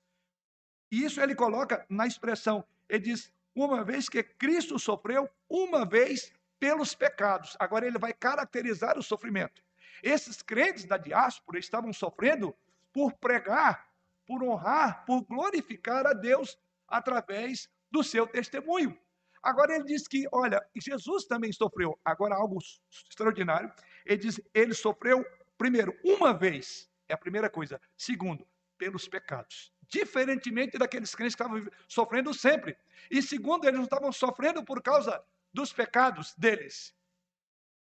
E 0.92 1.04
isso 1.04 1.22
ele 1.22 1.34
coloca 1.34 1.86
na 1.90 2.06
expressão, 2.06 2.64
ele 2.90 3.06
diz, 3.06 3.32
uma 3.56 3.84
vez 3.84 4.10
que 4.10 4.22
Cristo 4.22 4.78
sofreu 4.78 5.30
uma 5.50 5.86
vez 5.86 6.32
pelos 6.60 6.94
pecados. 6.94 7.56
Agora 7.60 7.88
ele 7.88 7.98
vai 7.98 8.14
caracterizar 8.14 8.98
o 8.98 9.04
sofrimento. 9.04 9.64
Esses 10.02 10.42
crentes 10.42 10.86
da 10.86 10.98
diáspora 10.98 11.58
estavam 11.58 11.94
sofrendo 11.94 12.56
por 12.92 13.14
pregar, 13.14 13.88
por 14.26 14.44
honrar, 14.44 15.06
por 15.06 15.22
glorificar 15.24 16.06
a 16.06 16.14
Deus 16.14 16.58
através 16.88 17.70
do 17.92 18.04
seu 18.04 18.26
testemunho. 18.28 18.98
Agora 19.42 19.76
ele 19.76 19.84
diz 19.84 20.08
que, 20.08 20.26
olha, 20.32 20.66
Jesus 20.76 21.26
também 21.26 21.52
sofreu. 21.52 22.00
Agora 22.06 22.36
algo 22.36 22.60
extraordinário. 23.10 23.72
Ele 24.06 24.18
diz, 24.18 24.42
ele 24.54 24.74
sofreu 24.74 25.26
primeiro 25.58 25.94
uma 26.04 26.34
vez, 26.34 26.90
é 27.10 27.14
a 27.14 27.18
primeira 27.18 27.50
coisa. 27.50 27.80
Segundo, 27.98 28.48
pelos 28.78 29.08
pecados. 29.08 29.72
Diferentemente 29.88 30.78
daqueles 30.78 31.14
crentes 31.14 31.36
que 31.36 31.44
estavam 31.44 31.68
sofrendo 31.88 32.34
sempre. 32.34 32.78
E 33.12 33.22
segundo, 33.22 33.66
eles 33.66 33.78
não 33.78 33.84
estavam 33.84 34.12
sofrendo 34.12 34.64
por 34.64 34.82
causa 34.82 35.24
dos 35.54 35.72
pecados 35.74 36.34
deles. 36.36 36.96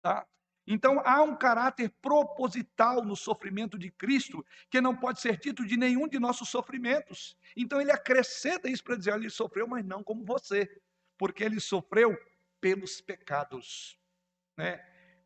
Tá? 0.01 0.27
Então 0.68 1.02
há 1.06 1.24
um 1.24 1.36
caráter 1.36 1.90
proposital 2.02 3.04
no 3.04 3.16
sofrimento 3.16 3.80
de 3.80 3.90
Cristo 3.90 4.46
que 4.70 4.82
não 4.82 4.96
pode 4.96 5.22
ser 5.22 5.38
dito 5.38 5.66
de 5.66 5.78
nenhum 5.78 6.08
de 6.08 6.20
nossos 6.20 6.50
sofrimentos. 6.50 7.38
Então 7.56 7.80
ele 7.80 7.92
acrescenta 7.92 8.70
isso 8.70 8.84
para 8.84 8.98
dizer: 8.98 9.14
ele 9.14 9.30
sofreu, 9.30 9.66
mas 9.66 9.86
não 9.86 10.04
como 10.04 10.26
você 10.26 10.70
porque 11.18 11.44
ele 11.44 11.60
sofreu 11.60 12.18
pelos 12.62 13.02
pecados. 13.02 14.00
Né? 14.56 14.84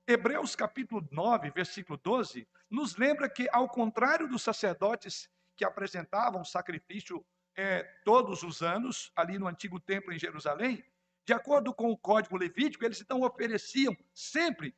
Hebreus 0.07 0.55
capítulo 0.55 1.07
9, 1.11 1.51
versículo 1.51 1.99
12, 2.01 2.47
nos 2.69 2.95
lembra 2.95 3.29
que, 3.29 3.47
ao 3.51 3.67
contrário 3.67 4.27
dos 4.27 4.41
sacerdotes 4.41 5.29
que 5.55 5.65
apresentavam 5.65 6.43
sacrifício 6.43 7.25
é, 7.55 7.83
todos 8.05 8.43
os 8.43 8.61
anos, 8.61 9.11
ali 9.15 9.37
no 9.37 9.47
antigo 9.47 9.79
templo 9.79 10.13
em 10.13 10.19
Jerusalém, 10.19 10.83
de 11.25 11.33
acordo 11.33 11.73
com 11.73 11.91
o 11.91 11.97
código 11.97 12.37
levítico, 12.37 12.83
eles 12.83 13.01
então 13.01 13.21
ofereciam 13.21 13.95
sempre. 14.13 14.75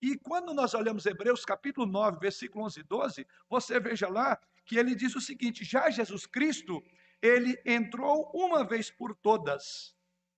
E 0.00 0.18
quando 0.18 0.52
nós 0.52 0.74
olhamos 0.74 1.06
Hebreus 1.06 1.44
capítulo 1.44 1.86
9, 1.86 2.18
versículo 2.20 2.64
11 2.64 2.80
e 2.80 2.82
12, 2.82 3.26
você 3.48 3.80
veja 3.80 4.08
lá 4.08 4.38
que 4.64 4.76
ele 4.76 4.94
diz 4.94 5.14
o 5.14 5.20
seguinte: 5.20 5.64
já 5.64 5.90
Jesus 5.90 6.26
Cristo, 6.26 6.82
ele 7.22 7.60
entrou 7.64 8.30
uma 8.34 8.64
vez 8.64 8.90
por 8.90 9.14
todas 9.14 9.94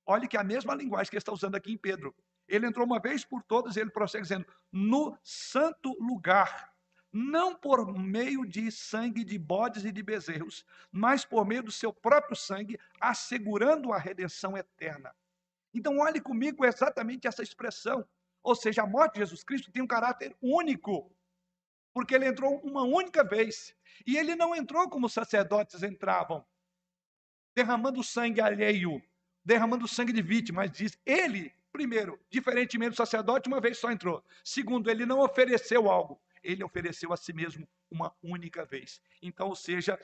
Olhe 0.07 0.29
que 0.29 0.37
é 0.37 0.41
a 0.41 0.45
mesma 0.45 0.75
linguagem 0.75 1.11
que 1.11 1.17
ele 1.17 1.21
está 1.21 1.33
usando 1.33 1.57
aqui 1.57 1.73
em 1.73 1.77
Pedro. 1.77 2.15
Ele 2.47 2.65
entrou 2.65 2.87
uma 2.87 3.01
vez 3.01 3.25
por 3.25 3.43
todas 3.43 3.75
e 3.75 3.81
ele 3.81 3.91
prossegue 3.91 4.23
dizendo: 4.23 4.47
no 4.71 5.19
santo 5.23 5.97
lugar, 6.01 6.73
não 7.13 7.57
por 7.57 7.93
meio 7.93 8.47
de 8.47 8.71
sangue 8.71 9.25
de 9.25 9.37
bodes 9.37 9.85
e 9.85 9.91
de 9.91 10.03
bezerros, 10.03 10.65
mas 10.93 11.25
por 11.25 11.45
meio 11.45 11.65
do 11.65 11.73
seu 11.73 11.93
próprio 11.93 12.37
sangue, 12.37 12.79
assegurando 13.01 13.93
a 13.93 13.99
redenção 13.99 14.57
eterna. 14.57 15.13
Então, 15.75 15.99
olhe 15.99 16.21
comigo 16.21 16.65
exatamente 16.65 17.27
essa 17.27 17.43
expressão. 17.43 18.07
Ou 18.47 18.55
seja, 18.55 18.83
a 18.83 18.87
morte 18.87 19.15
de 19.15 19.21
Jesus 19.21 19.43
Cristo 19.43 19.73
tem 19.73 19.83
um 19.83 19.87
caráter 19.87 20.35
único, 20.41 21.11
porque 21.93 22.15
ele 22.15 22.27
entrou 22.27 22.61
uma 22.61 22.83
única 22.83 23.25
vez. 23.25 23.75
E 24.07 24.17
ele 24.17 24.37
não 24.37 24.55
entrou 24.55 24.89
como 24.89 25.07
os 25.07 25.13
sacerdotes 25.13 25.83
entravam, 25.83 26.45
derramando 27.55 28.03
sangue 28.05 28.41
alheio 28.41 29.03
derramando 29.47 29.87
sangue 29.87 30.13
de 30.13 30.21
vítima, 30.21 30.63
mas 30.63 30.73
diz, 30.73 30.99
ele, 31.07 31.53
primeiro, 31.73 32.19
diferentemente 32.29 32.91
do 32.91 32.97
sacerdote, 32.97 33.49
uma 33.49 33.61
vez 33.61 33.79
só 33.79 33.93
entrou. 33.93 34.23
Segundo, 34.43 34.91
ele 34.91 35.07
não 35.07 35.21
ofereceu 35.21 35.89
algo, 35.89 36.21
ele 36.43 36.65
ofereceu 36.65 37.13
a 37.13 37.17
si 37.17 37.33
mesmo 37.33 37.67
uma 37.89 38.13
única 38.21 38.65
vez. 38.65 39.01
Então, 39.23 39.47
ou 39.49 39.55
seja, 39.55 39.97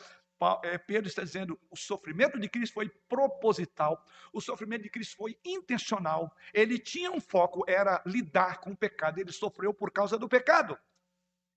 Pedro 0.87 1.09
está 1.09 1.23
dizendo: 1.23 1.59
o 1.71 1.77
sofrimento 1.77 2.39
de 2.39 2.49
Cristo 2.49 2.75
foi 2.75 2.89
proposital, 3.09 4.05
o 4.33 4.41
sofrimento 4.41 4.83
de 4.83 4.91
Cristo 4.91 5.17
foi 5.17 5.39
intencional, 5.45 6.35
ele 6.53 6.79
tinha 6.79 7.11
um 7.11 7.21
foco, 7.21 7.65
era 7.69 8.03
lidar 8.07 8.61
com 8.61 8.71
o 8.71 8.77
pecado, 8.77 9.19
ele 9.19 9.33
sofreu 9.33 9.73
por 9.73 9.91
causa 9.91 10.19
do 10.19 10.29
pecado. 10.29 10.79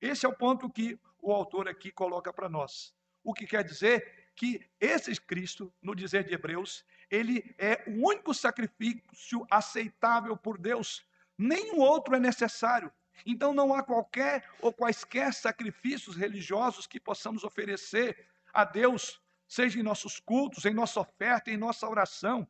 Esse 0.01 0.25
é 0.25 0.29
o 0.29 0.35
ponto 0.35 0.69
que 0.69 0.99
o 1.21 1.31
autor 1.31 1.67
aqui 1.67 1.91
coloca 1.91 2.31
para 2.31 2.49
nós. 2.49 2.93
O 3.23 3.33
que 3.33 3.47
quer 3.47 3.63
dizer 3.63 4.31
que 4.35 4.69
esse 4.79 5.19
Cristo, 5.19 5.73
no 5.81 5.95
dizer 5.95 6.23
de 6.23 6.33
Hebreus, 6.33 6.85
ele 7.09 7.55
é 7.57 7.83
o 7.87 8.07
único 8.07 8.33
sacrifício 8.33 9.45
aceitável 9.49 10.35
por 10.35 10.57
Deus. 10.57 11.05
Nenhum 11.37 11.79
outro 11.79 12.15
é 12.15 12.19
necessário. 12.19 12.91
Então 13.25 13.53
não 13.53 13.73
há 13.73 13.81
qualquer 13.81 14.47
ou 14.61 14.73
quaisquer 14.73 15.33
sacrifícios 15.33 16.15
religiosos 16.15 16.85
que 16.85 16.99
possamos 16.99 17.43
oferecer 17.43 18.27
a 18.55 18.63
Deus, 18.63 19.21
seja 19.47 19.79
em 19.79 19.83
nossos 19.83 20.19
cultos, 20.19 20.65
em 20.65 20.73
nossa 20.73 21.01
oferta, 21.01 21.51
em 21.51 21.57
nossa 21.57 21.87
oração. 21.87 22.47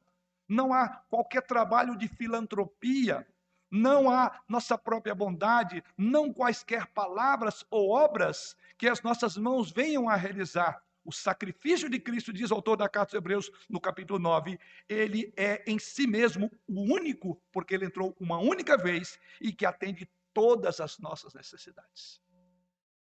Não 0.47 0.71
há 0.71 0.87
qualquer 1.09 1.41
trabalho 1.41 1.97
de 1.97 2.07
filantropia, 2.07 3.27
não 3.71 4.09
há 4.09 4.39
nossa 4.47 4.77
própria 4.77 5.15
bondade, 5.15 5.83
não 5.97 6.31
quaisquer 6.31 6.85
palavras 6.87 7.65
ou 7.71 7.89
obras 7.89 8.55
que 8.77 8.87
as 8.87 9.01
nossas 9.01 9.35
mãos 9.35 9.71
venham 9.71 10.07
a 10.07 10.15
realizar. 10.15 10.83
O 11.03 11.11
sacrifício 11.11 11.89
de 11.89 11.99
Cristo, 11.99 12.31
diz 12.31 12.51
o 12.51 12.55
autor 12.55 12.77
da 12.77 12.87
carta 12.87 13.15
aos 13.15 13.19
Hebreus, 13.19 13.51
no 13.67 13.81
capítulo 13.81 14.19
9, 14.19 14.59
ele 14.87 15.33
é 15.35 15.63
em 15.67 15.79
si 15.79 16.05
mesmo 16.05 16.51
o 16.67 16.81
único, 16.93 17.41
porque 17.51 17.73
ele 17.73 17.85
entrou 17.85 18.15
uma 18.19 18.37
única 18.39 18.77
vez 18.77 19.19
e 19.41 19.51
que 19.51 19.65
atende 19.65 20.09
todas 20.33 20.79
as 20.79 20.99
nossas 20.99 21.33
necessidades. 21.33 22.21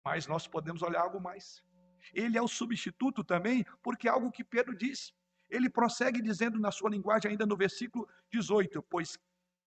Mas 0.03 0.25
nós 0.25 0.47
podemos 0.47 0.81
olhar 0.81 1.01
algo 1.01 1.19
mais. 1.19 1.63
Ele 2.13 2.37
é 2.37 2.41
o 2.41 2.47
substituto 2.47 3.23
também, 3.23 3.65
porque 3.81 4.07
é 4.07 4.11
algo 4.11 4.31
que 4.31 4.43
Pedro 4.43 4.75
diz. 4.75 5.13
Ele 5.49 5.69
prossegue 5.69 6.21
dizendo 6.21 6.59
na 6.59 6.71
sua 6.71 6.89
linguagem, 6.89 7.31
ainda 7.31 7.45
no 7.45 7.55
versículo 7.55 8.07
18: 8.31 8.81
Pois 8.83 9.17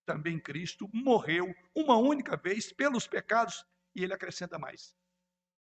também 0.05 0.39
Cristo 0.39 0.89
morreu 0.93 1.55
uma 1.75 1.97
única 1.97 2.37
vez 2.37 2.73
pelos 2.73 3.07
pecados, 3.07 3.65
e 3.95 4.05
ele 4.05 4.15
acrescenta 4.15 4.59
mais: 4.59 4.95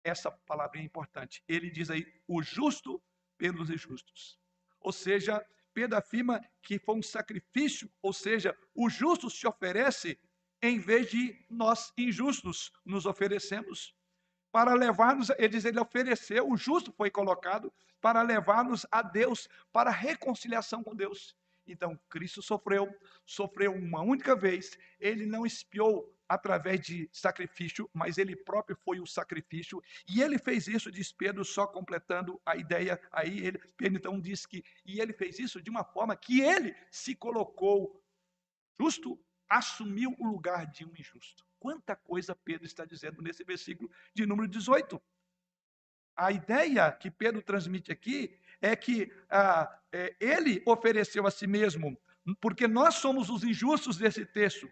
essa 0.04 0.30
palavra 0.30 0.78
é 0.78 0.82
importante. 0.82 1.42
Ele 1.48 1.70
diz 1.70 1.90
aí, 1.90 2.06
o 2.28 2.42
justo 2.42 3.02
pelos 3.38 3.70
injustos. 3.70 4.38
Ou 4.80 4.92
seja, 4.92 5.44
Pedro 5.72 5.98
afirma 5.98 6.40
que 6.62 6.78
foi 6.78 6.96
um 6.96 7.02
sacrifício, 7.02 7.90
ou 8.02 8.12
seja, 8.12 8.56
o 8.74 8.88
justo 8.88 9.30
se 9.30 9.46
oferece 9.46 10.18
em 10.62 10.78
vez 10.78 11.10
de 11.10 11.44
nós 11.50 11.92
injustos 11.96 12.70
nos 12.84 13.06
oferecemos. 13.06 13.94
Para 14.54 14.72
levar-nos, 14.72 15.30
ele 15.30 15.48
diz, 15.48 15.64
ele 15.64 15.80
ofereceu, 15.80 16.48
o 16.48 16.56
justo 16.56 16.92
foi 16.92 17.10
colocado 17.10 17.72
para 18.00 18.22
levar-nos 18.22 18.86
a 18.88 19.02
Deus, 19.02 19.48
para 19.72 19.90
a 19.90 19.92
reconciliação 19.92 20.80
com 20.80 20.94
Deus. 20.94 21.34
Então, 21.66 21.98
Cristo 22.08 22.40
sofreu, 22.40 22.88
sofreu 23.26 23.74
uma 23.74 24.00
única 24.02 24.36
vez, 24.36 24.78
ele 25.00 25.26
não 25.26 25.44
espiou 25.44 26.08
através 26.28 26.80
de 26.82 27.10
sacrifício, 27.12 27.90
mas 27.92 28.16
ele 28.16 28.36
próprio 28.36 28.76
foi 28.84 29.00
o 29.00 29.06
sacrifício, 29.08 29.82
e 30.08 30.22
ele 30.22 30.38
fez 30.38 30.68
isso, 30.68 30.88
diz 30.88 31.10
Pedro, 31.10 31.44
só 31.44 31.66
completando 31.66 32.40
a 32.46 32.56
ideia, 32.56 33.00
aí 33.10 33.44
ele, 33.44 33.58
Pedro 33.76 33.98
então 33.98 34.20
diz 34.20 34.46
que, 34.46 34.62
e 34.86 35.00
ele 35.00 35.12
fez 35.12 35.40
isso 35.40 35.60
de 35.60 35.68
uma 35.68 35.82
forma 35.82 36.14
que 36.14 36.40
ele 36.40 36.76
se 36.92 37.16
colocou 37.16 38.00
justo, 38.78 39.18
assumiu 39.48 40.14
o 40.16 40.24
lugar 40.24 40.70
de 40.70 40.84
um 40.84 40.92
injusto. 40.96 41.44
Quanta 41.64 41.96
coisa 41.96 42.36
Pedro 42.36 42.66
está 42.66 42.84
dizendo 42.84 43.22
nesse 43.22 43.42
versículo 43.42 43.90
de 44.12 44.26
número 44.26 44.46
18. 44.46 45.00
A 46.14 46.30
ideia 46.30 46.92
que 46.92 47.10
Pedro 47.10 47.40
transmite 47.40 47.90
aqui 47.90 48.38
é 48.60 48.76
que 48.76 49.10
ah, 49.30 49.74
é, 49.90 50.14
ele 50.20 50.62
ofereceu 50.66 51.26
a 51.26 51.30
si 51.30 51.46
mesmo, 51.46 51.98
porque 52.38 52.68
nós 52.68 52.96
somos 52.96 53.30
os 53.30 53.42
injustos 53.42 53.96
desse 53.96 54.26
texto, 54.26 54.70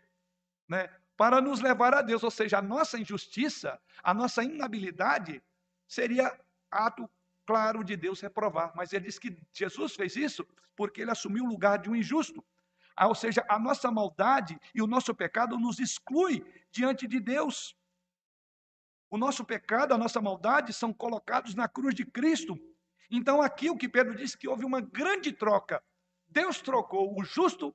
né? 0.68 0.94
para 1.16 1.40
nos 1.40 1.62
levar 1.62 1.94
a 1.94 2.02
Deus, 2.02 2.22
ou 2.22 2.30
seja, 2.30 2.58
a 2.58 2.62
nossa 2.62 2.98
injustiça, 2.98 3.80
a 4.02 4.12
nossa 4.12 4.44
inabilidade 4.44 5.42
seria 5.88 6.38
ato 6.70 7.08
claro 7.46 7.82
de 7.82 7.96
Deus 7.96 8.20
reprovar. 8.20 8.70
Mas 8.76 8.92
ele 8.92 9.06
diz 9.06 9.18
que 9.18 9.34
Jesus 9.50 9.94
fez 9.94 10.14
isso 10.14 10.46
porque 10.76 11.00
ele 11.00 11.10
assumiu 11.10 11.44
o 11.44 11.48
lugar 11.48 11.78
de 11.78 11.88
um 11.88 11.96
injusto. 11.96 12.44
Ah, 12.96 13.08
ou 13.08 13.14
seja, 13.14 13.44
a 13.48 13.58
nossa 13.58 13.90
maldade 13.90 14.58
e 14.74 14.82
o 14.82 14.86
nosso 14.86 15.14
pecado 15.14 15.58
nos 15.58 15.78
exclui 15.78 16.44
diante 16.70 17.06
de 17.06 17.20
Deus. 17.20 17.76
O 19.10 19.18
nosso 19.18 19.44
pecado, 19.44 19.92
a 19.92 19.98
nossa 19.98 20.20
maldade 20.20 20.72
são 20.72 20.92
colocados 20.92 21.54
na 21.54 21.68
cruz 21.68 21.94
de 21.94 22.04
Cristo. 22.04 22.58
Então, 23.10 23.42
aqui 23.42 23.68
o 23.68 23.76
que 23.76 23.88
Pedro 23.88 24.16
disse 24.16 24.38
que 24.38 24.48
houve 24.48 24.64
uma 24.64 24.80
grande 24.80 25.32
troca. 25.32 25.82
Deus 26.28 26.62
trocou 26.62 27.18
o 27.18 27.22
justo, 27.22 27.74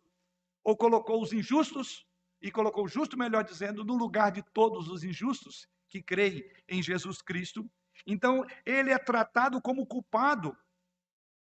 ou 0.64 0.76
colocou 0.76 1.22
os 1.22 1.32
injustos, 1.32 2.08
e 2.42 2.52
colocou 2.52 2.86
o 2.86 2.88
justo, 2.88 3.18
melhor 3.18 3.44
dizendo, 3.44 3.84
no 3.84 3.96
lugar 3.96 4.32
de 4.32 4.42
todos 4.42 4.88
os 4.88 5.04
injustos 5.04 5.68
que 5.88 6.02
creem 6.02 6.44
em 6.68 6.82
Jesus 6.82 7.22
Cristo. 7.22 7.70
Então, 8.06 8.46
ele 8.66 8.92
é 8.92 8.98
tratado 8.98 9.62
como 9.62 9.86
culpado 9.86 10.56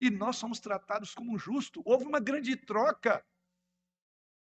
e 0.01 0.11
nós 0.11 0.37
somos 0.37 0.61
tratados 0.61 1.15
como 1.15 1.39
justo. 1.39 1.83
Houve 1.85 2.05
uma 2.05 2.21
grande 2.21 2.57
troca. 2.57 3.25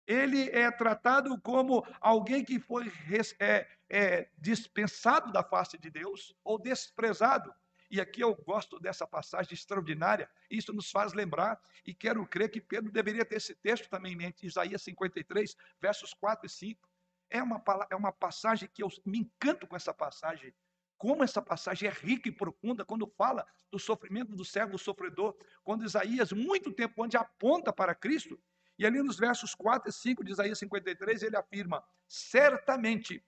Ele 0.05 0.49
é 0.49 0.69
tratado 0.69 1.39
como 1.41 1.85
alguém 2.01 2.43
que 2.43 2.59
foi 2.59 2.91
é, 3.39 3.67
é, 3.89 4.29
dispensado 4.37 5.31
da 5.31 5.43
face 5.43 5.77
de 5.77 5.89
Deus 5.89 6.35
ou 6.43 6.59
desprezado. 6.59 7.53
E 7.89 8.01
aqui 8.01 8.21
eu 8.21 8.35
gosto 8.35 8.79
dessa 8.79 9.05
passagem 9.05 9.53
extraordinária, 9.53 10.27
isso 10.49 10.73
nos 10.73 10.89
faz 10.89 11.13
lembrar, 11.13 11.61
e 11.85 11.93
quero 11.93 12.25
crer 12.25 12.49
que 12.49 12.59
Pedro 12.59 12.91
deveria 12.91 13.23
ter 13.23 13.35
esse 13.35 13.53
texto 13.53 13.87
também 13.87 14.13
em 14.13 14.15
mente, 14.15 14.47
Isaías 14.47 14.81
53, 14.81 15.55
versos 15.79 16.11
4 16.11 16.47
e 16.47 16.49
5. 16.49 16.89
É 17.29 17.43
uma, 17.43 17.63
é 17.91 17.95
uma 17.95 18.11
passagem 18.11 18.67
que 18.73 18.81
eu 18.81 18.89
me 19.05 19.19
encanto 19.19 19.67
com 19.67 19.75
essa 19.75 19.93
passagem. 19.93 20.53
Como 20.97 21.23
essa 21.23 21.41
passagem 21.41 21.87
é 21.87 21.91
rica 21.91 22.29
e 22.29 22.31
profunda 22.31 22.83
quando 22.83 23.05
fala 23.05 23.45
do 23.71 23.77
sofrimento 23.77 24.35
do 24.35 24.43
servo 24.43 24.77
sofredor, 24.77 25.35
quando 25.63 25.85
Isaías, 25.85 26.31
muito 26.31 26.73
tempo 26.73 27.03
antes, 27.03 27.19
aponta 27.19 27.71
para 27.71 27.93
Cristo. 27.93 28.41
E 28.77 28.85
ali 28.85 29.01
nos 29.01 29.17
versos 29.17 29.53
4 29.53 29.89
e 29.89 29.93
5 29.93 30.23
de 30.23 30.31
Isaías 30.31 30.59
53, 30.59 31.23
ele 31.23 31.37
afirma: 31.37 31.83
certamente, 32.07 33.23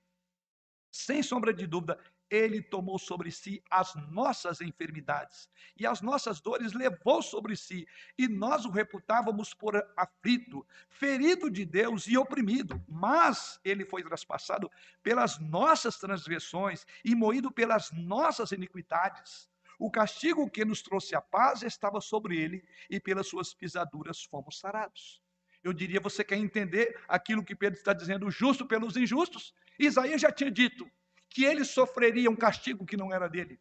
sem 0.92 1.22
sombra 1.22 1.54
de 1.54 1.68
dúvida, 1.68 2.00
ele 2.30 2.62
tomou 2.62 2.98
sobre 2.98 3.32
si 3.32 3.64
as 3.70 3.94
nossas 4.10 4.60
enfermidades 4.62 5.50
e 5.78 5.86
as 5.86 6.02
nossas 6.02 6.40
dores 6.40 6.74
levou 6.74 7.22
sobre 7.22 7.56
si, 7.56 7.88
e 8.18 8.28
nós 8.28 8.66
o 8.66 8.70
reputávamos 8.70 9.54
por 9.54 9.76
aflito, 9.96 10.66
ferido 10.90 11.50
de 11.50 11.66
Deus 11.66 12.08
e 12.08 12.18
oprimido. 12.18 12.84
Mas 12.88 13.60
ele 13.64 13.86
foi 13.86 14.04
traspassado 14.04 14.72
pelas 15.04 15.38
nossas 15.40 15.98
transgressões 15.98 16.86
e 17.04 17.14
moído 17.14 17.52
pelas 17.52 17.92
nossas 17.92 18.52
iniquidades. 18.52 19.50
O 19.78 19.92
castigo 19.92 20.50
que 20.50 20.64
nos 20.64 20.82
trouxe 20.82 21.16
a 21.16 21.22
paz 21.22 21.62
estava 21.62 22.00
sobre 22.00 22.38
ele, 22.38 22.66
e 22.90 23.00
pelas 23.00 23.28
suas 23.28 23.54
pisaduras 23.54 24.24
fomos 24.24 24.58
sarados. 24.58 25.22
Eu 25.66 25.74
diria, 25.74 26.00
você 26.00 26.24
quer 26.24 26.38
entender 26.38 26.96
aquilo 27.08 27.44
que 27.44 27.56
Pedro 27.56 27.80
está 27.80 27.92
dizendo, 27.92 28.30
justo 28.30 28.68
pelos 28.68 28.96
injustos? 28.96 29.52
Isaías 29.80 30.22
já 30.22 30.32
tinha 30.32 30.52
dito: 30.52 30.88
que 31.28 31.44
ele 31.44 31.66
sofreria 31.66 32.30
um 32.30 32.36
castigo 32.36 32.86
que 32.86 32.96
não 32.96 33.12
era 33.12 33.28
dele. 33.28 33.60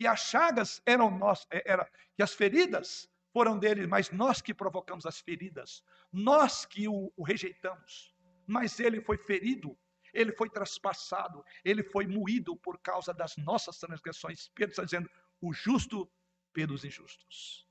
E 0.00 0.06
as 0.06 0.20
chagas 0.20 0.80
eram 0.86 1.10
nós, 1.10 1.46
é, 1.50 1.62
era 1.70 1.86
que 2.16 2.22
as 2.22 2.32
feridas 2.32 3.10
foram 3.30 3.58
dele, 3.58 3.86
mas 3.86 4.10
nós 4.10 4.40
que 4.40 4.54
provocamos 4.54 5.04
as 5.04 5.20
feridas, 5.20 5.84
nós 6.10 6.64
que 6.64 6.88
o, 6.88 7.12
o 7.14 7.22
rejeitamos. 7.22 8.16
Mas 8.46 8.80
ele 8.80 9.02
foi 9.02 9.18
ferido, 9.18 9.78
ele 10.14 10.32
foi 10.32 10.48
traspassado, 10.48 11.44
ele 11.62 11.82
foi 11.82 12.06
moído 12.06 12.56
por 12.56 12.78
causa 12.78 13.12
das 13.12 13.36
nossas 13.36 13.78
transgressões. 13.78 14.48
Pedro 14.54 14.70
está 14.70 14.84
dizendo: 14.84 15.10
o 15.42 15.52
justo 15.52 16.10
pelos 16.54 16.86
injustos. 16.86 17.67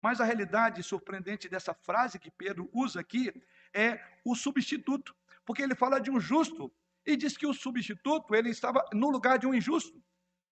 Mas 0.00 0.20
a 0.20 0.24
realidade 0.24 0.82
surpreendente 0.82 1.48
dessa 1.48 1.74
frase 1.74 2.18
que 2.18 2.30
Pedro 2.30 2.70
usa 2.72 3.00
aqui 3.00 3.32
é 3.74 4.00
o 4.24 4.34
substituto, 4.34 5.14
porque 5.44 5.62
ele 5.62 5.74
fala 5.74 6.00
de 6.00 6.10
um 6.10 6.20
justo 6.20 6.72
e 7.04 7.16
diz 7.16 7.36
que 7.36 7.46
o 7.46 7.54
substituto 7.54 8.34
ele 8.34 8.50
estava 8.50 8.84
no 8.92 9.10
lugar 9.10 9.38
de 9.38 9.46
um 9.46 9.54
injusto. 9.54 10.02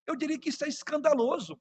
Eu 0.07 0.17
diria 0.17 0.39
que 0.39 0.49
isso 0.49 0.65
é 0.65 0.69
escandaloso. 0.69 1.61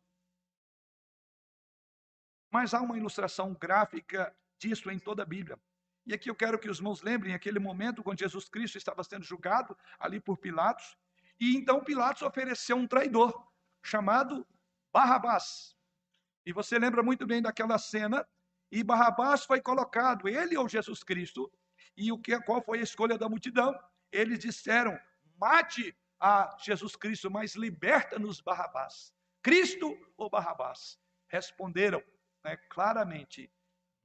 Mas 2.51 2.74
há 2.74 2.82
uma 2.82 2.98
ilustração 2.98 3.54
gráfica 3.54 4.36
disso 4.58 4.89
em 4.89 4.98
toda 4.98 5.24
a 5.24 5.25
Bíblia. 5.25 5.60
E 6.06 6.13
aqui 6.13 6.30
eu 6.30 6.36
quero 6.36 6.60
que 6.60 6.70
os 6.70 6.77
irmãos 6.77 7.01
lembrem 7.01 7.34
aquele 7.34 7.60
momento 7.60 8.04
quando 8.04 8.20
Jesus 8.20 8.48
Cristo 8.48 8.77
estava 8.77 9.04
sendo 9.04 9.24
julgado 9.24 9.75
ali 10.00 10.20
por 10.20 10.38
Pilatos, 10.38 10.96
e 11.39 11.58
então 11.58 11.84
Pilatos 11.84 12.22
ofereceu 12.22 12.77
um 12.77 12.88
traidor 12.88 13.51
chamado 13.84 14.48
Barrabás. 14.94 15.75
E 16.46 16.54
você 16.54 16.78
lembra 16.78 17.02
muito 17.02 17.25
bem 17.25 17.42
daquela 17.42 17.78
cena, 17.78 18.28
e 18.72 18.84
Barrabás 18.84 19.46
foi 19.46 19.62
colocado, 19.62 20.28
ele 20.28 20.58
ou 20.58 20.68
Jesus 20.68 21.04
Cristo, 21.04 21.52
e 21.98 22.12
o 22.12 22.20
que 22.20 22.40
qual 22.42 22.62
foi 22.62 22.80
a 22.80 22.84
escolha 22.84 23.18
da 23.18 23.30
multidão? 23.30 23.74
eles 24.16 24.40
disseram: 24.40 25.00
mate 25.38 25.96
a 26.20 26.56
Jesus 26.64 26.96
Cristo, 26.96 27.30
mas 27.30 27.56
liberta-nos 27.56 28.42
Barrabás. 28.42 29.14
Cristo 29.42 29.98
ou 30.18 30.30
Barrabás? 30.30 31.00
Responderam 31.28 32.04
né, 32.44 32.56
claramente: 32.70 33.52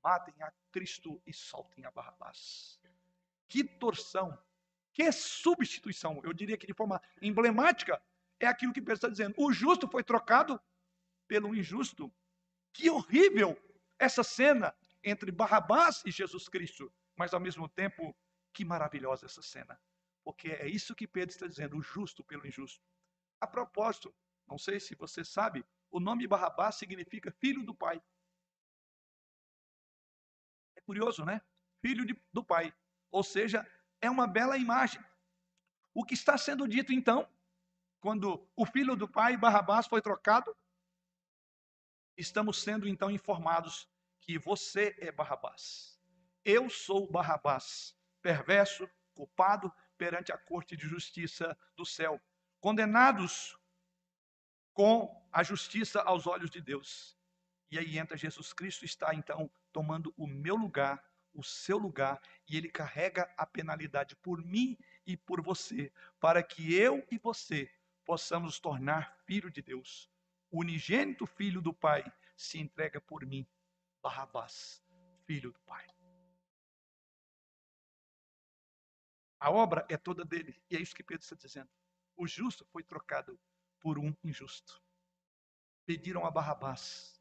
matem 0.03 0.35
a 0.43 0.53
Cristo 0.73 1.23
e 1.27 1.33
soltem 1.33 1.85
a 1.85 1.91
Barrabás. 1.91 2.81
Que 3.49 3.65
torção, 3.65 4.37
que 4.93 5.11
substituição. 5.13 6.21
Eu 6.25 6.33
diria 6.33 6.57
que 6.57 6.67
de 6.67 6.75
forma 6.75 7.01
emblemática 7.21 8.01
é 8.39 8.47
aquilo 8.47 8.73
que 8.73 8.81
Pedro 8.81 8.95
está 8.95 9.09
dizendo. 9.09 9.35
O 9.37 9.53
justo 9.53 9.89
foi 9.89 10.03
trocado 10.03 10.61
pelo 11.27 11.55
injusto. 11.55 12.13
Que 12.73 12.91
horrível 12.91 13.57
essa 13.99 14.23
cena 14.23 14.75
entre 15.03 15.31
Barrabás 15.31 16.03
e 16.05 16.11
Jesus 16.11 16.49
Cristo. 16.49 16.93
Mas 17.17 17.35
ao 17.35 17.41
mesmo 17.41 17.69
tempo, 17.69 18.17
que 18.53 18.65
maravilhosa 18.65 19.27
essa 19.27 19.43
cena. 19.43 19.81
Porque 20.25 20.49
é 20.49 20.69
isso 20.69 20.95
que 20.95 21.07
Pedro 21.07 21.31
está 21.35 21.47
dizendo, 21.47 21.77
o 21.77 21.83
justo 21.83 22.23
pelo 22.25 22.47
injusto. 22.47 22.83
A 23.41 23.47
propósito, 23.47 24.15
não 24.47 24.59
sei 24.59 24.79
se 24.79 24.95
você 24.95 25.25
sabe, 25.25 25.65
o 25.91 25.99
nome 25.99 26.27
Barrabás 26.27 26.77
significa 26.77 27.33
filho 27.33 27.65
do 27.65 27.75
pai. 27.75 28.01
É 30.77 30.81
curioso, 30.81 31.25
né? 31.25 31.41
Filho 31.81 32.05
de, 32.05 32.17
do 32.33 32.45
pai. 32.45 32.75
Ou 33.11 33.23
seja, 33.23 33.67
é 34.01 34.11
uma 34.11 34.27
bela 34.27 34.57
imagem. 34.57 35.03
O 35.93 36.05
que 36.05 36.15
está 36.15 36.39
sendo 36.39 36.69
dito 36.69 36.93
então, 36.93 37.29
quando 38.01 38.49
o 38.55 38.65
filho 38.65 38.95
do 38.95 39.09
pai, 39.09 39.37
Barrabás, 39.37 39.87
foi 39.87 40.01
trocado, 40.01 40.57
estamos 42.21 42.61
sendo 42.63 42.87
então 42.87 43.11
informados 43.11 43.89
que 44.21 44.39
você 44.39 44.95
é 44.99 45.11
Barrabás. 45.11 45.99
Eu 46.45 46.69
sou 46.69 47.11
Barrabás, 47.11 47.97
perverso, 48.23 48.89
culpado, 49.15 49.73
perante 49.97 50.33
a 50.33 50.39
corte 50.39 50.77
de 50.77 50.87
justiça 50.87 51.57
do 51.77 51.85
céu, 51.85 52.21
condenados 52.61 53.59
com 54.73 55.29
a 55.33 55.43
justiça 55.43 56.01
aos 56.03 56.27
olhos 56.27 56.51
de 56.51 56.61
Deus. 56.61 57.19
E 57.71 57.79
aí 57.79 57.99
entra 57.99 58.17
Jesus 58.17 58.53
Cristo, 58.53 58.85
está 58.85 59.15
então 59.15 59.51
tomando 59.73 60.13
o 60.17 60.27
meu 60.27 60.57
lugar, 60.57 61.03
o 61.33 61.43
seu 61.43 61.79
lugar, 61.79 62.21
e 62.49 62.57
ele 62.57 62.69
carrega 62.69 63.33
a 63.37 63.47
penalidade 63.47 64.17
por 64.17 64.43
mim 64.45 64.77
e 65.07 65.17
por 65.17 65.41
você, 65.43 65.93
para 66.19 66.43
que 66.43 66.75
eu 66.75 67.07
e 67.11 67.19
você 67.19 67.71
possamos 68.05 68.59
tornar 68.59 69.17
filho 69.25 69.51
de 69.51 69.63
Deus. 69.63 70.11
O 70.51 70.61
unigênito 70.61 71.27
filho 71.27 71.63
do 71.63 71.73
Pai 71.73 72.05
se 72.37 72.59
entrega 72.59 73.01
por 73.01 73.25
mim, 73.25 73.47
Barrabás, 74.03 74.83
filho 75.25 75.53
do 75.53 75.61
Pai. 75.61 75.87
A 79.39 79.51
obra 79.51 79.87
é 79.89 79.97
toda 79.97 80.25
dele. 80.25 80.61
E 80.69 80.77
é 80.77 80.81
isso 80.81 80.95
que 80.95 81.03
Pedro 81.03 81.23
está 81.23 81.37
dizendo. 81.37 81.71
O 82.17 82.27
justo 82.27 82.65
foi 82.67 82.83
trocado 82.83 83.41
por 83.81 83.99
um 83.99 84.15
injusto. 84.23 84.83
Pediram 85.87 86.27
a 86.27 86.31
Barrabás. 86.31 87.19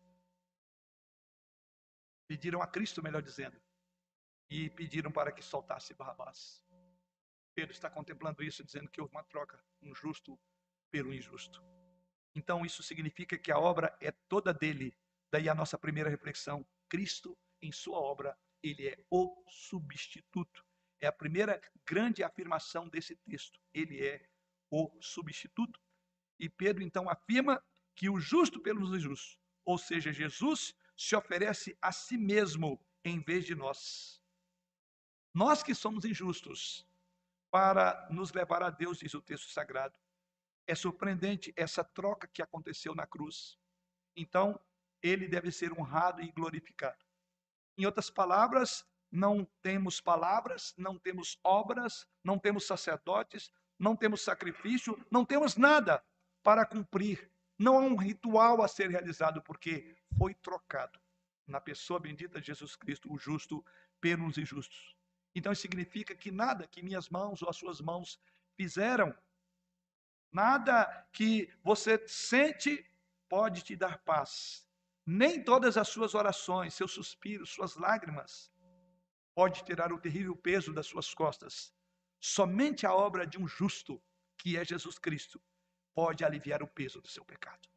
Pediram 2.27 2.61
a 2.61 2.67
Cristo, 2.67 3.01
melhor 3.01 3.21
dizendo. 3.21 3.59
E 4.49 4.69
pediram 4.69 5.11
para 5.11 5.31
que 5.31 5.41
soltasse 5.41 5.93
Barrabás. 5.93 6.61
Pedro 7.55 7.73
está 7.73 7.89
contemplando 7.89 8.43
isso, 8.43 8.63
dizendo 8.63 8.89
que 8.89 8.99
houve 8.99 9.13
uma 9.13 9.23
troca, 9.23 9.63
um 9.81 9.95
justo 9.95 10.37
pelo 10.91 11.13
injusto. 11.13 11.63
Então, 12.35 12.65
isso 12.65 12.83
significa 12.83 13.37
que 13.37 13.51
a 13.51 13.57
obra 13.57 13.95
é 14.01 14.11
toda 14.11 14.53
dele. 14.53 14.95
Daí 15.31 15.49
a 15.49 15.55
nossa 15.55 15.77
primeira 15.77 16.09
reflexão: 16.09 16.65
Cristo, 16.87 17.37
em 17.61 17.71
sua 17.71 17.97
obra, 17.99 18.37
ele 18.63 18.87
é 18.87 19.03
o 19.09 19.43
substituto. 19.47 20.65
É 21.01 21.07
a 21.07 21.11
primeira 21.11 21.61
grande 21.85 22.23
afirmação 22.23 22.87
desse 22.87 23.15
texto. 23.15 23.59
Ele 23.73 24.05
é 24.05 24.27
o 24.69 24.91
substituto. 25.01 25.79
E 26.39 26.49
Pedro 26.49 26.83
então 26.83 27.09
afirma 27.09 27.63
que 27.95 28.09
o 28.09 28.19
justo 28.19 28.61
pelos 28.61 28.89
injustos, 28.97 29.37
ou 29.65 29.77
seja, 29.77 30.11
Jesus 30.11 30.73
se 30.95 31.15
oferece 31.15 31.77
a 31.81 31.91
si 31.91 32.17
mesmo 32.17 32.79
em 33.03 33.19
vez 33.19 33.45
de 33.45 33.55
nós. 33.55 34.21
Nós 35.33 35.61
que 35.61 35.75
somos 35.75 36.05
injustos, 36.05 36.87
para 37.51 38.07
nos 38.11 38.31
levar 38.31 38.63
a 38.63 38.69
Deus, 38.69 38.99
diz 38.99 39.13
o 39.13 39.21
texto 39.21 39.49
sagrado. 39.49 39.97
É 40.69 40.75
surpreendente 40.75 41.51
essa 41.55 41.83
troca 41.83 42.27
que 42.27 42.43
aconteceu 42.43 42.93
na 42.93 43.07
cruz. 43.07 43.57
Então, 44.15 44.59
ele 45.01 45.27
deve 45.27 45.51
ser 45.51 45.73
honrado 45.73 46.21
e 46.21 46.31
glorificado. 46.31 47.03
Em 47.75 47.87
outras 47.87 48.11
palavras, 48.11 48.85
não 49.11 49.43
temos 49.63 49.99
palavras, 49.99 50.75
não 50.77 50.99
temos 50.99 51.39
obras, 51.43 52.07
não 52.23 52.37
temos 52.37 52.67
sacerdotes, 52.67 53.51
não 53.79 53.95
temos 53.95 54.21
sacrifício, 54.21 54.95
não 55.09 55.25
temos 55.25 55.55
nada 55.57 56.05
para 56.43 56.63
cumprir. 56.67 57.31
Não 57.57 57.75
há 57.75 57.81
um 57.81 57.95
ritual 57.95 58.61
a 58.61 58.67
ser 58.67 58.91
realizado, 58.91 59.41
porque 59.41 59.97
foi 60.19 60.35
trocado 60.35 60.99
na 61.47 61.59
pessoa 61.59 61.99
bendita 61.99 62.39
de 62.39 62.45
Jesus 62.45 62.75
Cristo, 62.75 63.11
o 63.11 63.17
justo, 63.17 63.65
pelos 63.99 64.37
injustos. 64.37 64.95
Então 65.33 65.51
isso 65.51 65.63
significa 65.63 66.13
que 66.13 66.29
nada 66.29 66.67
que 66.67 66.83
minhas 66.83 67.09
mãos 67.09 67.41
ou 67.41 67.49
as 67.49 67.57
suas 67.57 67.81
mãos 67.81 68.19
fizeram, 68.55 69.15
nada 70.31 71.07
que 71.11 71.51
você 71.63 72.01
sente 72.07 72.85
pode 73.27 73.63
te 73.63 73.75
dar 73.75 73.99
paz. 73.99 74.67
Nem 75.05 75.43
todas 75.43 75.77
as 75.77 75.87
suas 75.87 76.13
orações, 76.13 76.73
seus 76.73 76.91
suspiros, 76.91 77.49
suas 77.49 77.75
lágrimas 77.75 78.51
pode 79.33 79.63
tirar 79.63 79.93
o 79.93 79.99
terrível 79.99 80.35
peso 80.35 80.73
das 80.73 80.85
suas 80.85 81.13
costas. 81.13 81.73
Somente 82.19 82.85
a 82.85 82.93
obra 82.93 83.25
de 83.25 83.39
um 83.39 83.47
justo, 83.47 84.03
que 84.37 84.57
é 84.57 84.65
Jesus 84.65 84.99
Cristo, 84.99 85.41
pode 85.93 86.25
aliviar 86.25 86.61
o 86.61 86.67
peso 86.67 87.01
do 87.01 87.07
seu 87.07 87.23
pecado. 87.23 87.69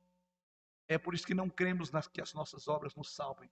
É 0.89 0.99
por 0.99 1.15
isso 1.15 1.27
que 1.27 1.35
não 1.35 1.49
cremos 1.49 1.91
nas, 1.91 2.09
que 2.09 2.21
as 2.21 2.35
nossas 2.35 2.67
obras 2.67 2.97
nos 2.97 3.15
salvem. 3.15 3.49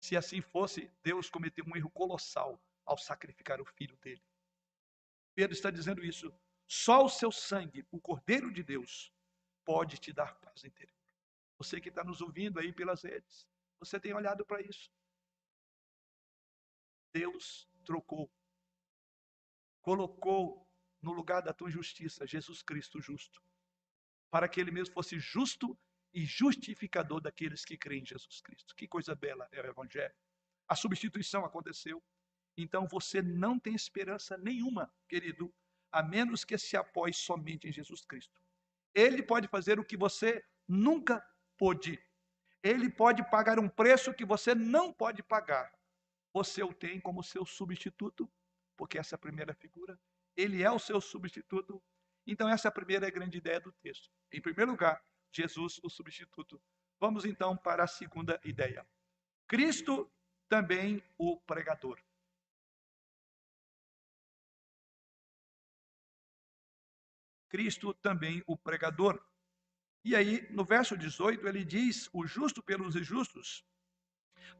Se 0.00 0.16
assim 0.16 0.40
fosse, 0.40 0.90
Deus 1.02 1.28
cometeu 1.28 1.64
um 1.66 1.76
erro 1.76 1.90
colossal 1.90 2.62
ao 2.86 2.96
sacrificar 2.96 3.60
o 3.60 3.64
filho 3.64 3.96
dele. 3.96 4.22
Pedro 5.34 5.52
está 5.52 5.70
dizendo 5.70 6.04
isso. 6.04 6.32
Só 6.72 7.04
o 7.04 7.08
seu 7.08 7.32
sangue, 7.32 7.84
o 7.90 8.00
Cordeiro 8.00 8.52
de 8.52 8.62
Deus, 8.62 9.12
pode 9.64 9.98
te 9.98 10.12
dar 10.12 10.38
paz 10.38 10.62
interior. 10.62 10.96
Você 11.58 11.80
que 11.80 11.88
está 11.88 12.04
nos 12.04 12.20
ouvindo 12.20 12.60
aí 12.60 12.72
pelas 12.72 13.02
redes, 13.02 13.44
você 13.80 13.98
tem 13.98 14.14
olhado 14.14 14.46
para 14.46 14.62
isso. 14.62 14.88
Deus 17.12 17.68
trocou, 17.84 18.32
colocou 19.82 20.64
no 21.02 21.10
lugar 21.12 21.42
da 21.42 21.52
tua 21.52 21.70
injustiça 21.70 22.24
Jesus 22.24 22.62
Cristo 22.62 23.00
justo, 23.00 23.42
para 24.30 24.48
que 24.48 24.60
ele 24.60 24.70
mesmo 24.70 24.94
fosse 24.94 25.18
justo 25.18 25.76
e 26.14 26.24
justificador 26.24 27.20
daqueles 27.20 27.64
que 27.64 27.76
creem 27.76 28.02
em 28.02 28.06
Jesus 28.06 28.40
Cristo. 28.40 28.76
Que 28.76 28.86
coisa 28.86 29.12
bela 29.16 29.48
é 29.50 29.60
o 29.60 29.66
Evangelho. 29.66 30.14
A 30.68 30.76
substituição 30.76 31.44
aconteceu. 31.44 32.00
Então 32.56 32.86
você 32.86 33.20
não 33.20 33.58
tem 33.58 33.74
esperança 33.74 34.38
nenhuma, 34.38 34.94
querido, 35.08 35.52
a 35.92 36.02
menos 36.02 36.44
que 36.44 36.56
se 36.58 36.76
apoie 36.76 37.12
somente 37.12 37.68
em 37.68 37.72
Jesus 37.72 38.04
Cristo. 38.04 38.40
Ele 38.94 39.22
pode 39.22 39.48
fazer 39.48 39.78
o 39.78 39.84
que 39.84 39.96
você 39.96 40.44
nunca 40.66 41.24
pôde. 41.56 42.02
Ele 42.62 42.90
pode 42.90 43.28
pagar 43.30 43.58
um 43.58 43.68
preço 43.68 44.14
que 44.14 44.24
você 44.24 44.54
não 44.54 44.92
pode 44.92 45.22
pagar. 45.22 45.72
Você 46.32 46.62
o 46.62 46.72
tem 46.72 47.00
como 47.00 47.22
seu 47.22 47.44
substituto, 47.44 48.30
porque 48.76 48.98
essa 48.98 49.14
é 49.14 49.16
a 49.16 49.18
primeira 49.18 49.54
figura. 49.54 49.98
Ele 50.36 50.62
é 50.62 50.70
o 50.70 50.78
seu 50.78 51.00
substituto. 51.00 51.82
Então, 52.26 52.48
essa 52.48 52.68
é 52.68 52.70
a 52.70 52.72
primeira 52.72 53.10
grande 53.10 53.38
ideia 53.38 53.60
do 53.60 53.72
texto. 53.72 54.10
Em 54.32 54.40
primeiro 54.40 54.70
lugar, 54.70 55.02
Jesus, 55.32 55.80
o 55.82 55.90
substituto. 55.90 56.60
Vamos 57.00 57.24
então 57.24 57.56
para 57.56 57.84
a 57.84 57.88
segunda 57.88 58.40
ideia. 58.44 58.86
Cristo 59.48 60.10
também 60.48 61.02
o 61.18 61.40
pregador. 61.40 61.98
Cristo 67.50 67.92
também 67.92 68.42
o 68.46 68.56
pregador. 68.56 69.22
E 70.02 70.16
aí, 70.16 70.46
no 70.50 70.64
verso 70.64 70.96
18, 70.96 71.46
ele 71.46 71.64
diz: 71.64 72.08
O 72.12 72.26
justo 72.26 72.62
pelos 72.62 72.96
injustos, 72.96 73.62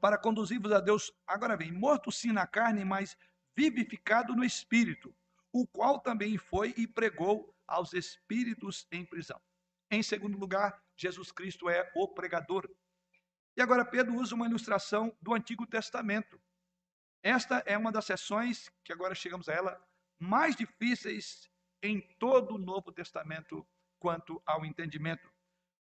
para 0.01 0.19
conduzir-vos 0.19 0.73
a 0.73 0.81
Deus. 0.81 1.11
Agora 1.27 1.57
vem, 1.57 1.73
morto 1.73 2.13
sim 2.13 2.33
na 2.33 2.47
carne, 2.47 2.85
mas 2.85 3.17
vivificado 3.57 4.35
no 4.35 4.45
espírito, 4.45 5.15
o 5.53 5.67
qual 5.67 6.01
também 6.01 6.37
foi 6.37 6.75
e 6.77 6.87
pregou 6.87 7.55
aos 7.67 7.93
espíritos 7.95 8.87
em 8.91 9.05
prisão. 9.05 9.41
Em 9.91 10.03
segundo 10.03 10.39
lugar, 10.39 10.83
Jesus 10.97 11.33
Cristo 11.33 11.69
é 11.71 11.91
o 11.95 12.09
pregador. 12.09 12.69
E 13.57 13.63
agora 13.63 13.85
Pedro 13.85 14.15
usa 14.15 14.35
uma 14.35 14.47
ilustração 14.47 15.17
do 15.21 15.35
Antigo 15.35 15.67
Testamento. 15.67 16.41
Esta 17.23 17.63
é 17.67 17.77
uma 17.77 17.93
das 17.93 18.05
sessões 18.05 18.71
que 18.85 18.93
agora 18.93 19.15
chegamos 19.15 19.49
a 19.49 19.53
ela 19.53 19.89
mais 20.19 20.55
difíceis 20.55 21.51
em 21.83 22.01
todo 22.19 22.55
o 22.55 22.59
Novo 22.59 22.93
Testamento 22.93 23.67
quanto 23.99 24.43
ao 24.47 24.65
entendimento. 24.65 25.31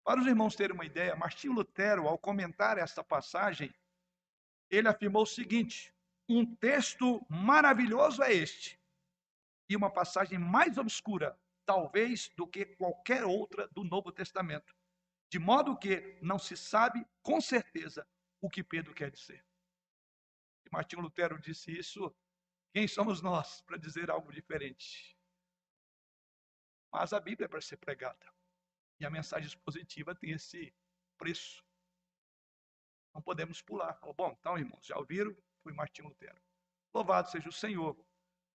Para 0.04 0.20
os 0.20 0.28
irmãos 0.28 0.56
terem 0.56 0.74
uma 0.74 0.86
ideia, 0.86 1.16
Martinho 1.16 1.54
Lutero, 1.54 2.08
ao 2.08 2.18
comentar 2.18 2.78
esta 2.78 3.04
passagem, 3.04 3.74
ele 4.70 4.88
afirmou 4.88 5.24
o 5.24 5.28
seguinte: 5.28 5.94
um 6.28 6.56
texto 6.56 7.26
maravilhoso 7.30 8.24
é 8.24 8.34
este, 8.34 8.80
e 9.70 9.76
uma 9.76 9.92
passagem 9.92 10.38
mais 10.38 10.78
obscura 10.78 11.40
talvez 11.66 12.30
do 12.36 12.48
que 12.48 12.66
qualquer 12.66 13.24
outra 13.24 13.68
do 13.68 13.84
Novo 13.84 14.12
Testamento. 14.12 14.76
De 15.32 15.38
modo 15.38 15.78
que 15.78 16.18
não 16.20 16.40
se 16.40 16.58
sabe 16.58 17.06
com 17.22 17.40
certeza 17.40 18.08
o 18.42 18.50
que 18.50 18.64
Pedro 18.64 18.96
quer 18.96 19.12
dizer. 19.12 19.46
E 20.66 20.70
Martinho 20.72 21.04
Lutero 21.04 21.40
disse 21.40 21.72
isso. 21.78 22.12
Quem 22.74 22.88
somos 22.88 23.22
nós 23.22 23.62
para 23.62 23.78
dizer 23.78 24.10
algo 24.10 24.32
diferente? 24.32 25.16
Mas 26.92 27.14
a 27.14 27.20
Bíblia 27.20 27.46
é 27.46 27.50
para 27.50 27.62
ser 27.62 27.78
pregada. 27.78 28.34
E 29.00 29.06
a 29.06 29.10
mensagem 29.10 29.48
expositiva 29.48 30.16
tem 30.16 30.32
esse 30.32 30.74
preço. 31.18 31.64
Não 33.14 33.22
podemos 33.22 33.62
pular. 33.62 34.00
Bom, 34.16 34.36
então, 34.40 34.58
irmãos, 34.58 34.86
já 34.86 34.98
ouviram? 34.98 35.36
Foi 35.64 35.74
Martinho 35.74 36.08
Lutero. 36.10 36.42
Louvado 36.94 37.30
seja 37.30 37.50
o 37.50 37.54
Senhor 37.54 37.96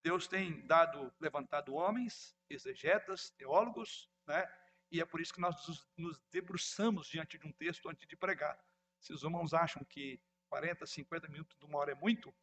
Deus 0.04 0.28
tem 0.28 0.60
dado, 0.66 1.10
levantado 1.18 1.74
homens, 1.74 2.36
exegetas, 2.50 3.30
teólogos, 3.30 4.06
né? 4.26 4.46
E 4.92 5.00
é 5.00 5.04
por 5.06 5.18
isso 5.18 5.32
que 5.32 5.40
nós 5.40 5.56
nos 5.96 6.20
debruçamos 6.30 7.08
diante 7.08 7.38
de 7.38 7.46
um 7.46 7.52
texto 7.52 7.88
antes 7.88 8.06
de 8.06 8.14
pregar. 8.14 8.62
Se 9.00 9.14
os 9.14 9.22
irmãos 9.22 9.54
acham 9.54 9.82
que 9.82 10.20
40, 10.50 10.86
50 10.86 11.26
minutos 11.28 11.56
de 11.58 11.64
uma 11.64 11.78
hora 11.78 11.92
é 11.92 11.94
muito, 11.94 12.34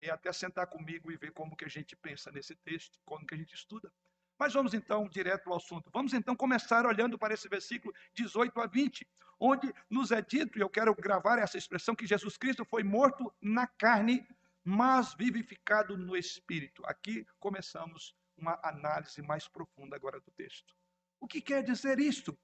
é 0.00 0.08
até 0.08 0.32
sentar 0.32 0.66
comigo 0.66 1.12
e 1.12 1.16
ver 1.16 1.32
como 1.32 1.54
que 1.54 1.66
a 1.66 1.68
gente 1.68 1.94
pensa 1.94 2.32
nesse 2.32 2.56
texto, 2.56 2.98
como 3.04 3.26
que 3.26 3.34
a 3.34 3.38
gente 3.38 3.54
estuda. 3.54 3.92
Mas 4.38 4.52
vamos 4.52 4.74
então 4.74 5.08
direto 5.08 5.50
ao 5.50 5.56
assunto. 5.56 5.90
Vamos 5.92 6.12
então 6.12 6.34
começar 6.34 6.86
olhando 6.86 7.18
para 7.18 7.34
esse 7.34 7.48
versículo 7.48 7.94
18 8.14 8.60
a 8.60 8.66
20, 8.66 9.06
onde 9.38 9.72
nos 9.88 10.10
é 10.10 10.20
dito, 10.20 10.58
e 10.58 10.60
eu 10.60 10.68
quero 10.68 10.94
gravar 10.94 11.38
essa 11.38 11.58
expressão, 11.58 11.94
que 11.94 12.06
Jesus 12.06 12.36
Cristo 12.36 12.64
foi 12.64 12.82
morto 12.82 13.32
na 13.40 13.66
carne 13.66 14.26
mas 14.64 15.14
vivificado 15.14 15.98
no 15.98 16.16
espírito. 16.16 16.82
Aqui 16.86 17.26
começamos 17.38 18.16
uma 18.36 18.58
análise 18.62 19.20
mais 19.20 19.46
profunda 19.46 19.94
agora 19.94 20.18
do 20.18 20.30
texto. 20.30 20.74
O 21.20 21.26
que 21.28 21.40
quer 21.40 21.62
dizer 21.62 22.00
isto? 22.00 22.36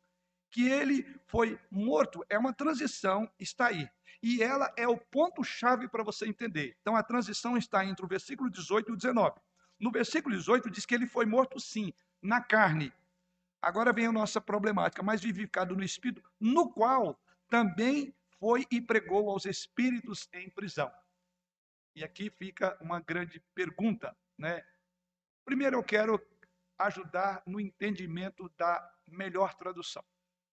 Que 0.50 0.68
ele 0.68 1.02
foi 1.26 1.58
morto, 1.70 2.24
é 2.28 2.38
uma 2.38 2.52
transição, 2.52 3.30
está 3.38 3.68
aí. 3.68 3.88
E 4.22 4.42
ela 4.42 4.70
é 4.76 4.86
o 4.86 4.98
ponto-chave 4.98 5.88
para 5.88 6.04
você 6.04 6.26
entender. 6.26 6.76
Então 6.80 6.94
a 6.94 7.02
transição 7.02 7.56
está 7.56 7.84
entre 7.84 8.04
o 8.04 8.08
versículo 8.08 8.50
18 8.50 8.90
e 8.90 8.92
o 8.92 8.96
19. 8.96 9.40
No 9.80 9.90
versículo 9.90 10.36
18 10.36 10.70
diz 10.70 10.84
que 10.84 10.94
ele 10.94 11.06
foi 11.06 11.24
morto 11.24 11.58
sim, 11.58 11.92
na 12.20 12.42
carne. 12.42 12.92
Agora 13.62 13.92
vem 13.92 14.06
a 14.06 14.12
nossa 14.12 14.40
problemática, 14.40 15.02
mas 15.02 15.22
vivificado 15.22 15.74
no 15.74 15.82
espírito, 15.82 16.22
no 16.38 16.70
qual 16.70 17.18
também 17.48 18.14
foi 18.38 18.66
e 18.70 18.80
pregou 18.80 19.30
aos 19.30 19.46
espíritos 19.46 20.28
em 20.34 20.50
prisão. 20.50 20.92
E 21.94 22.04
aqui 22.04 22.30
fica 22.30 22.76
uma 22.80 23.00
grande 23.00 23.40
pergunta, 23.54 24.16
né? 24.38 24.64
Primeiro 25.44 25.76
eu 25.76 25.82
quero 25.82 26.20
ajudar 26.78 27.42
no 27.46 27.60
entendimento 27.60 28.48
da 28.56 28.94
melhor 29.06 29.54
tradução. 29.54 30.04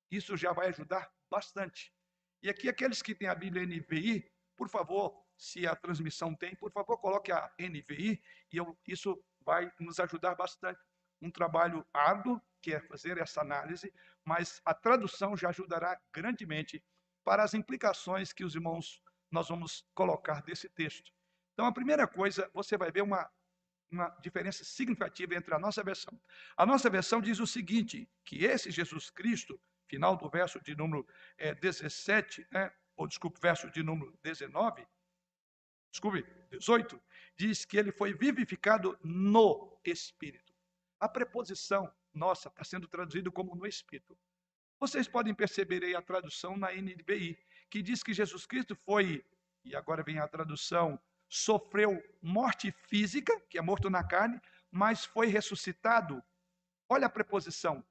Isso 0.10 0.36
já 0.36 0.54
vai 0.54 0.70
ajudar 0.70 1.12
bastante. 1.30 1.94
E 2.42 2.50
aqui 2.50 2.70
aqueles 2.70 3.02
que 3.02 3.14
têm 3.14 3.28
a 3.28 3.36
Bíblia 3.36 3.66
NVI, 3.66 4.30
por 4.56 4.70
favor, 4.70 5.27
se 5.38 5.68
a 5.68 5.76
transmissão 5.76 6.34
tem, 6.34 6.56
por 6.56 6.72
favor, 6.72 6.98
coloque 6.98 7.32
a 7.32 7.52
NVI 7.60 8.22
e 8.52 8.58
eu, 8.58 8.78
isso 8.88 9.24
vai 9.42 9.72
nos 9.80 10.00
ajudar 10.00 10.36
bastante. 10.36 10.80
Um 11.22 11.32
trabalho 11.32 11.86
árduo, 11.94 12.42
que 12.62 12.74
é 12.74 12.82
fazer 12.82 13.18
essa 13.18 13.42
análise, 13.42 13.94
mas 14.26 14.62
a 14.66 14.74
tradução 14.74 15.38
já 15.38 15.50
ajudará 15.50 16.00
grandemente 16.12 16.84
para 17.24 17.44
as 17.44 17.54
implicações 17.54 18.34
que 18.34 18.44
os 18.44 18.56
irmãos 18.56 19.02
nós 19.32 19.50
vamos 19.50 19.86
colocar 19.94 20.42
desse 20.42 20.70
texto. 20.70 21.12
Então, 21.54 21.66
a 21.66 21.72
primeira 21.72 22.08
coisa, 22.08 22.50
você 22.54 22.78
vai 22.78 22.92
ver 22.92 23.02
uma, 23.02 23.30
uma 23.92 24.10
diferença 24.22 24.64
significativa 24.64 25.36
entre 25.36 25.54
a 25.54 25.60
nossa 25.60 25.84
versão. 25.84 26.20
A 26.56 26.66
nossa 26.66 26.90
versão 26.90 27.22
diz 27.22 27.40
o 27.40 27.48
seguinte: 27.48 28.10
que 28.24 28.46
esse 28.46 28.72
Jesus 28.72 29.10
Cristo, 29.10 29.60
final 29.88 30.16
do 30.16 30.30
verso 30.30 30.62
de 30.62 30.76
número 30.76 31.08
é, 31.38 31.56
17, 31.56 32.48
né, 32.52 32.72
ou 32.96 33.08
desculpe, 33.08 33.40
verso 33.42 33.70
de 33.72 33.84
número 33.84 34.18
19, 34.24 34.86
desculpe, 35.92 36.26
18, 36.52 37.02
diz 37.36 37.66
que 37.66 37.78
ele 37.78 37.92
foi 37.92 38.14
vivificado 38.14 38.98
no 39.04 39.80
Espírito. 39.84 40.54
A 41.00 41.08
preposição 41.08 41.92
nossa 42.14 42.50
está 42.50 42.64
sendo 42.64 42.88
traduzida 42.88 43.30
como 43.32 43.56
no 43.56 43.66
Espírito. 43.66 44.18
Vocês 44.80 45.08
podem 45.08 45.34
perceber 45.34 45.84
aí 45.84 45.96
a 45.96 46.02
tradução 46.02 46.56
na 46.58 46.72
NBI, 46.72 47.38
que 47.70 47.82
diz 47.82 48.04
que 48.04 48.14
Jesus 48.14 48.46
Cristo 48.46 48.76
foi, 48.76 49.24
e 49.64 49.76
agora 49.76 50.04
vem 50.04 50.20
a 50.20 50.28
tradução 50.28 51.00
sofreu 51.30 52.02
morte 52.22 52.72
física, 52.88 53.38
que 53.50 53.58
é 53.58 53.62
morto 53.62 53.90
na 53.90 54.04
carne, 54.04 54.40
mas 54.72 55.06
foi 55.06 55.28
ressuscitado. 55.28 56.24
Olha 56.90 57.08
a 57.08 57.10
preposição, 57.10 57.86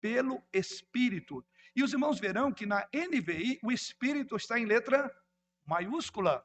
pelo 0.00 0.42
Espírito. 0.52 1.44
E 1.74 1.82
os 1.82 1.92
irmãos 1.92 2.18
verão 2.18 2.52
que 2.52 2.66
na 2.66 2.88
NVI 2.92 3.60
o 3.62 3.70
Espírito 3.70 4.36
está 4.36 4.58
em 4.58 4.66
letra 4.66 5.14
maiúscula. 5.64 6.44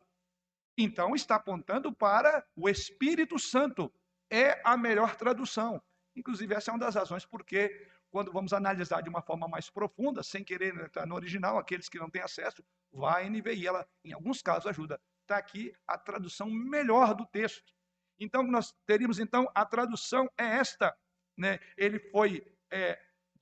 Então 0.77 1.15
está 1.15 1.35
apontando 1.35 1.91
para 1.91 2.45
o 2.55 2.69
Espírito 2.69 3.39
Santo. 3.39 3.91
É 4.29 4.61
a 4.63 4.77
melhor 4.77 5.15
tradução. 5.15 5.81
Inclusive, 6.15 6.53
essa 6.53 6.69
é 6.69 6.73
uma 6.73 6.79
das 6.79 6.95
razões 6.95 7.25
porque, 7.25 7.87
quando 8.09 8.31
vamos 8.31 8.53
analisar 8.53 9.01
de 9.01 9.09
uma 9.09 9.21
forma 9.21 9.47
mais 9.47 9.69
profunda, 9.69 10.21
sem 10.21 10.43
querer 10.43 10.75
entrar 10.75 11.05
no 11.05 11.15
original, 11.15 11.57
aqueles 11.57 11.87
que 11.87 11.99
não 11.99 12.09
têm 12.09 12.21
acesso, 12.21 12.63
vá 12.91 13.19
à 13.19 13.29
NVI. 13.29 13.67
Ela, 13.67 13.87
em 14.03 14.13
alguns 14.13 14.41
casos, 14.41 14.67
ajuda 14.67 14.99
está 15.27 15.37
aqui 15.37 15.73
a 15.85 15.97
tradução 15.97 16.49
melhor 16.49 17.13
do 17.13 17.25
texto. 17.25 17.73
Então, 18.19 18.41
nós 18.43 18.73
teríamos, 18.85 19.19
então, 19.19 19.49
a 19.53 19.65
tradução 19.65 20.27
é 20.37 20.45
esta. 20.45 20.95
Né? 21.37 21.59
Ele 21.77 21.99
foi, 21.99 22.41
é, 22.71 22.97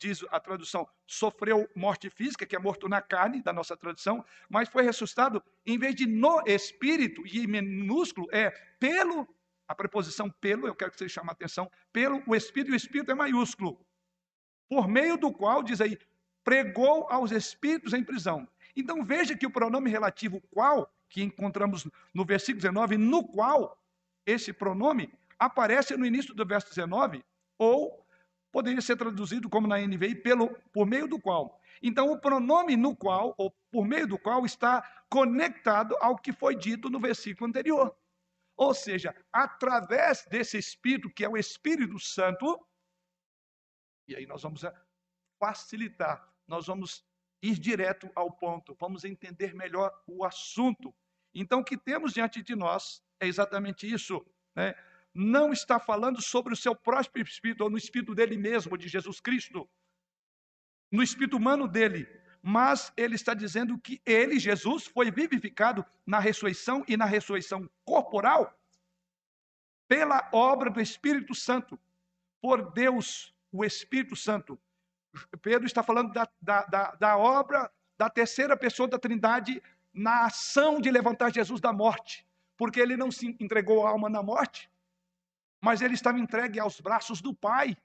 diz 0.06 0.24
a 0.30 0.40
tradução, 0.40 0.88
sofreu 1.08 1.68
morte 1.76 2.10
física, 2.10 2.46
que 2.46 2.56
é 2.56 2.60
morto 2.60 2.88
na 2.88 3.02
carne, 3.02 3.42
da 3.42 3.52
nossa 3.52 3.76
tradução, 3.76 4.24
mas 4.48 4.70
foi 4.70 4.84
ressuscitado, 4.84 5.44
em 5.66 5.80
vez 5.80 5.96
de 5.96 6.06
no 6.06 6.42
espírito, 6.46 7.26
e 7.26 7.48
minúsculo, 7.48 8.28
é 8.32 8.52
pelo, 8.80 9.28
a 9.68 9.74
preposição 9.74 10.30
pelo, 10.30 10.68
eu 10.68 10.76
quero 10.76 10.92
que 10.92 10.98
vocês 10.98 11.12
chamem 11.12 11.30
a 11.30 11.34
atenção, 11.34 11.72
pelo 11.92 12.22
o 12.28 12.36
espírito, 12.36 12.72
e 12.72 12.74
o 12.74 12.78
espírito 12.78 13.12
é 13.12 13.16
maiúsculo, 13.16 13.84
por 14.70 14.88
meio 14.88 15.18
do 15.18 15.32
qual, 15.32 15.64
diz 15.64 15.82
aí, 15.82 15.98
pregou 16.44 17.08
aos 17.10 17.32
espíritos 17.32 17.94
em 17.94 18.04
prisão. 18.04 18.48
Então 18.76 19.04
veja 19.04 19.36
que 19.36 19.48
o 19.48 19.52
pronome 19.52 19.90
relativo 19.90 20.40
qual, 20.52 20.92
que 21.10 21.24
encontramos 21.24 21.88
no 22.14 22.24
versículo 22.24 22.62
19, 22.62 22.98
no 22.98 23.28
qual 23.28 23.80
esse 24.26 24.54
pronome 24.54 25.12
aparece 25.40 25.98
no 25.98 26.06
início 26.06 26.34
do 26.36 26.46
verso 26.46 26.70
19, 26.70 27.24
ou 27.58 28.05
poderia 28.56 28.80
ser 28.80 28.96
traduzido 28.96 29.50
como 29.50 29.68
na 29.68 29.78
NVI, 29.80 30.16
pelo, 30.16 30.48
por 30.72 30.88
meio 30.88 31.10
do 31.10 31.20
qual. 31.20 31.60
Então, 31.84 32.10
o 32.10 32.18
pronome 32.18 32.78
no 32.78 32.96
qual, 32.96 33.36
ou 33.38 33.52
por 33.70 33.86
meio 33.86 34.08
do 34.08 34.18
qual, 34.18 34.46
está 34.46 34.82
conectado 35.10 35.94
ao 36.00 36.18
que 36.18 36.32
foi 36.32 36.56
dito 36.56 36.90
no 36.90 36.98
versículo 36.98 37.50
anterior. 37.50 37.94
Ou 38.56 38.74
seja, 38.74 39.14
através 39.30 40.26
desse 40.32 40.58
Espírito, 40.58 41.10
que 41.10 41.26
é 41.26 41.28
o 41.28 41.36
Espírito 41.36 42.00
Santo, 42.00 42.66
e 44.08 44.16
aí 44.16 44.26
nós 44.26 44.42
vamos 44.42 44.62
facilitar, 45.38 46.26
nós 46.48 46.66
vamos 46.66 47.06
ir 47.44 47.60
direto 47.60 48.10
ao 48.16 48.32
ponto, 48.32 48.74
vamos 48.80 49.04
entender 49.04 49.54
melhor 49.54 49.92
o 50.08 50.24
assunto. 50.24 50.96
Então, 51.34 51.60
o 51.60 51.66
que 51.66 51.78
temos 51.78 52.14
diante 52.14 52.42
de 52.42 52.56
nós 52.56 53.04
é 53.20 53.28
exatamente 53.28 53.86
isso. 53.86 54.26
Né? 54.56 54.74
Não 55.16 55.54
está 55.54 55.80
falando 55.80 56.22
sobre 56.22 56.54
o 56.54 56.58
seu 56.58 56.76
próprio 56.76 57.24
espírito, 57.24 57.64
ou 57.64 57.70
no 57.70 57.78
espírito 57.78 58.14
dele 58.14 58.38
mesmo, 58.38 58.78
de 58.78 58.88
Jesus 58.88 59.20
Cristo, 59.20 59.68
no 60.92 61.02
espírito 61.02 61.38
humano 61.38 61.68
dele, 61.68 62.08
mas 62.42 62.92
ele 62.96 63.16
está 63.16 63.34
dizendo 63.34 63.80
que 63.80 64.02
ele, 64.06 64.38
Jesus, 64.38 64.86
foi 64.86 65.10
vivificado 65.10 65.86
na 66.06 66.20
ressurreição 66.20 66.84
e 66.88 66.96
na 66.98 67.06
ressurreição 67.06 67.68
corporal 67.84 68.54
pela 69.88 70.30
obra 70.32 70.70
do 70.70 70.82
Espírito 70.82 71.34
Santo, 71.34 71.80
por 72.42 72.72
Deus, 72.74 73.34
o 73.52 73.64
Espírito 73.64 74.16
Santo. 74.16 74.60
Pedro 75.42 75.66
está 75.66 75.82
falando 75.82 76.12
da, 76.12 76.28
da, 76.42 76.66
da, 76.66 76.92
da 76.96 77.18
obra 77.18 77.72
da 77.98 78.10
terceira 78.10 78.58
pessoa 78.58 78.88
da 78.88 79.00
Trindade 79.00 79.62
na 79.94 80.26
ação 80.26 80.82
de 80.82 80.92
levantar 80.92 81.34
Jesus 81.34 81.62
da 81.62 81.72
morte 81.72 82.26
porque 82.58 82.80
ele 82.80 82.96
não 82.96 83.12
se 83.12 83.36
entregou 83.40 83.86
a 83.86 83.90
alma 83.90 84.10
na 84.10 84.24
morte, 84.24 84.70
mas 85.62 85.82
ele 85.82 85.94
estava 85.94 86.20
entregue 86.20 86.60
aos 86.60 86.80
braços 86.80 87.22
do 87.22 87.34
Pai, 87.34 87.76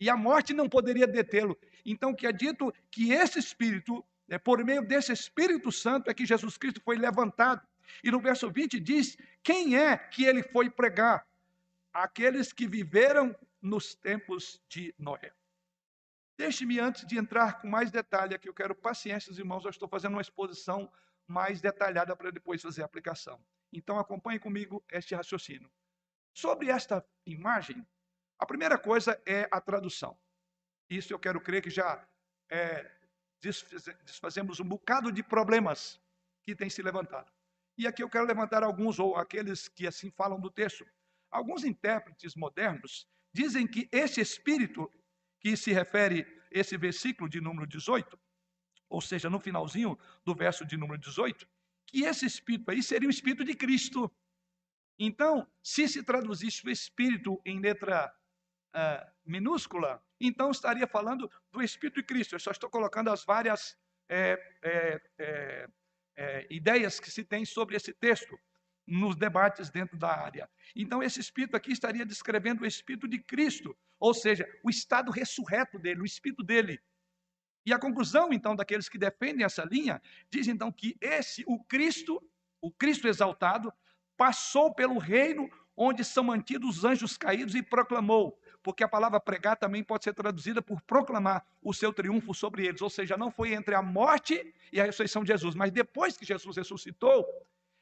e 0.00 0.10
a 0.10 0.16
morte 0.16 0.52
não 0.52 0.68
poderia 0.68 1.06
detê-lo. 1.06 1.56
Então, 1.84 2.14
que 2.14 2.26
é 2.26 2.32
dito 2.32 2.74
que 2.90 3.12
esse 3.12 3.38
Espírito, 3.38 4.04
é, 4.28 4.36
por 4.36 4.64
meio 4.64 4.82
desse 4.84 5.12
Espírito 5.12 5.70
Santo, 5.70 6.10
é 6.10 6.14
que 6.14 6.26
Jesus 6.26 6.56
Cristo 6.58 6.80
foi 6.80 6.96
levantado. 6.96 7.64
E 8.02 8.10
no 8.10 8.20
verso 8.20 8.50
20 8.50 8.80
diz: 8.80 9.16
quem 9.42 9.76
é 9.76 9.96
que 9.96 10.24
ele 10.24 10.42
foi 10.42 10.68
pregar? 10.68 11.24
Aqueles 11.92 12.52
que 12.52 12.66
viveram 12.66 13.36
nos 13.60 13.94
tempos 13.94 14.60
de 14.68 14.92
Noé. 14.98 15.32
Deixe-me, 16.36 16.80
antes 16.80 17.06
de 17.06 17.16
entrar 17.16 17.60
com 17.60 17.68
mais 17.68 17.90
detalhe, 17.90 18.34
aqui 18.34 18.48
eu 18.48 18.54
quero 18.54 18.74
paciência, 18.74 19.30
irmãos, 19.32 19.64
eu 19.64 19.70
estou 19.70 19.86
fazendo 19.86 20.14
uma 20.14 20.22
exposição 20.22 20.90
mais 21.28 21.60
detalhada 21.60 22.16
para 22.16 22.32
depois 22.32 22.60
fazer 22.60 22.82
a 22.82 22.86
aplicação. 22.86 23.38
Então 23.72 23.98
acompanhe 23.98 24.40
comigo 24.40 24.82
este 24.90 25.14
raciocínio. 25.14 25.70
Sobre 26.34 26.70
esta 26.70 27.04
imagem, 27.26 27.86
a 28.38 28.46
primeira 28.46 28.78
coisa 28.78 29.20
é 29.26 29.48
a 29.50 29.60
tradução. 29.60 30.18
Isso 30.88 31.12
eu 31.12 31.18
quero 31.18 31.40
crer 31.40 31.62
que 31.62 31.70
já 31.70 32.06
é, 32.50 32.90
desfazemos 34.04 34.60
um 34.60 34.64
bocado 34.64 35.10
de 35.12 35.22
problemas 35.22 36.00
que 36.42 36.54
têm 36.54 36.70
se 36.70 36.82
levantado. 36.82 37.32
E 37.76 37.86
aqui 37.86 38.02
eu 38.02 38.10
quero 38.10 38.26
levantar 38.26 38.62
alguns, 38.62 38.98
ou 38.98 39.16
aqueles 39.16 39.68
que 39.68 39.86
assim 39.86 40.10
falam 40.10 40.40
do 40.40 40.50
texto. 40.50 40.86
Alguns 41.30 41.64
intérpretes 41.64 42.34
modernos 42.34 43.06
dizem 43.32 43.66
que 43.66 43.88
esse 43.90 44.20
espírito 44.20 44.90
que 45.40 45.56
se 45.56 45.72
refere 45.72 46.26
esse 46.50 46.76
versículo 46.76 47.28
de 47.28 47.40
número 47.40 47.66
18, 47.66 48.18
ou 48.88 49.00
seja, 49.00 49.30
no 49.30 49.40
finalzinho 49.40 49.98
do 50.24 50.34
verso 50.34 50.64
de 50.64 50.76
número 50.76 51.00
18, 51.00 51.48
que 51.86 52.04
esse 52.04 52.26
espírito 52.26 52.70
aí 52.70 52.82
seria 52.82 53.08
o 53.08 53.10
espírito 53.10 53.44
de 53.44 53.54
Cristo. 53.54 54.10
Então, 54.98 55.46
se 55.62 55.88
se 55.88 56.02
traduzisse 56.02 56.66
o 56.66 56.70
espírito 56.70 57.40
em 57.44 57.60
letra 57.60 58.12
uh, 58.74 59.10
minúscula, 59.24 60.02
então 60.20 60.50
estaria 60.50 60.86
falando 60.86 61.30
do 61.50 61.62
espírito 61.62 62.00
de 62.00 62.06
Cristo. 62.06 62.34
Eu 62.34 62.40
só 62.40 62.50
estou 62.50 62.70
colocando 62.70 63.10
as 63.10 63.24
várias 63.24 63.76
é, 64.08 64.38
é, 64.62 65.00
é, 65.18 65.68
é, 66.16 66.46
ideias 66.50 67.00
que 67.00 67.10
se 67.10 67.24
tem 67.24 67.44
sobre 67.44 67.76
esse 67.76 67.92
texto 67.92 68.38
nos 68.86 69.16
debates 69.16 69.70
dentro 69.70 69.96
da 69.96 70.08
área. 70.08 70.48
Então, 70.74 71.02
esse 71.02 71.20
espírito 71.20 71.56
aqui 71.56 71.72
estaria 71.72 72.04
descrevendo 72.04 72.62
o 72.62 72.66
espírito 72.66 73.08
de 73.08 73.18
Cristo, 73.18 73.76
ou 73.98 74.12
seja, 74.12 74.46
o 74.62 74.68
estado 74.70 75.10
ressurreto 75.10 75.78
dele, 75.78 76.02
o 76.02 76.04
espírito 76.04 76.42
dele. 76.42 76.80
E 77.64 77.72
a 77.72 77.78
conclusão, 77.78 78.32
então, 78.32 78.56
daqueles 78.56 78.88
que 78.88 78.98
defendem 78.98 79.44
essa 79.44 79.64
linha, 79.64 80.02
diz 80.28 80.48
então 80.48 80.72
que 80.72 80.96
esse, 81.00 81.44
o 81.46 81.62
Cristo, 81.64 82.20
o 82.60 82.72
Cristo 82.72 83.06
exaltado, 83.06 83.72
passou 84.22 84.72
pelo 84.72 84.98
reino 84.98 85.50
onde 85.76 86.04
são 86.04 86.22
mantidos 86.22 86.78
os 86.78 86.84
anjos 86.84 87.16
caídos 87.16 87.56
e 87.56 87.60
proclamou, 87.62 88.38
porque 88.62 88.84
a 88.84 88.88
palavra 88.88 89.18
pregar 89.18 89.56
também 89.56 89.82
pode 89.82 90.04
ser 90.04 90.14
traduzida 90.14 90.62
por 90.62 90.80
proclamar 90.82 91.44
o 91.60 91.74
seu 91.74 91.92
triunfo 91.92 92.32
sobre 92.32 92.64
eles, 92.64 92.80
ou 92.80 92.88
seja, 92.88 93.16
não 93.16 93.32
foi 93.32 93.52
entre 93.52 93.74
a 93.74 93.82
morte 93.82 94.54
e 94.72 94.80
a 94.80 94.84
ressurreição 94.84 95.24
de 95.24 95.32
Jesus, 95.32 95.56
mas 95.56 95.72
depois 95.72 96.16
que 96.16 96.24
Jesus 96.24 96.56
ressuscitou, 96.56 97.26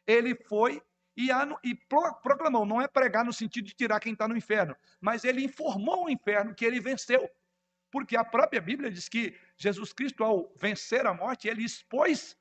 ele 0.07 0.35
foi 0.35 0.81
e, 1.15 1.29
e 1.63 1.75
proclamou, 2.23 2.65
não 2.65 2.81
é 2.81 2.89
pregar 2.89 3.23
no 3.23 3.35
sentido 3.35 3.67
de 3.67 3.75
tirar 3.75 4.01
quem 4.01 4.15
está 4.15 4.27
no 4.27 4.35
inferno, 4.35 4.75
mas 4.99 5.25
ele 5.25 5.45
informou 5.45 6.07
o 6.07 6.11
inferno 6.11 6.55
que 6.55 6.65
ele 6.65 6.81
venceu. 6.81 7.31
Porque 7.91 8.17
a 8.17 8.25
própria 8.25 8.63
Bíblia 8.63 8.91
diz 8.91 9.11
que 9.11 9.37
Jesus 9.59 9.93
Cristo, 9.93 10.25
ao 10.25 10.51
vencer 10.57 11.07
a 11.07 11.13
morte, 11.13 11.49
ele 11.49 11.63
expôs 11.63 12.35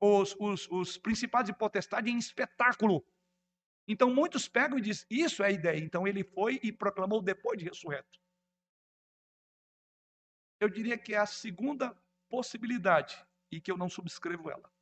os, 0.00 0.34
os, 0.38 0.68
os 0.70 0.96
principados 0.96 1.50
e 1.50 1.52
potestades 1.52 2.12
em 2.12 2.16
espetáculo. 2.16 3.04
Então 3.90 4.08
muitos 4.08 4.46
pegam 4.46 4.78
e 4.78 4.80
dizem, 4.80 5.04
isso 5.10 5.42
é 5.42 5.48
a 5.48 5.50
ideia. 5.50 5.76
Então 5.80 6.06
ele 6.06 6.22
foi 6.22 6.60
e 6.62 6.70
proclamou 6.70 7.20
depois 7.20 7.58
de 7.58 7.64
ressurreto. 7.64 8.20
Eu 10.60 10.68
diria 10.68 10.96
que 10.96 11.12
é 11.12 11.18
a 11.18 11.26
segunda 11.26 12.00
possibilidade 12.28 13.20
e 13.50 13.60
que 13.60 13.68
eu 13.68 13.76
não 13.76 13.88
subscrevo 13.88 14.48
ela. 14.48 14.72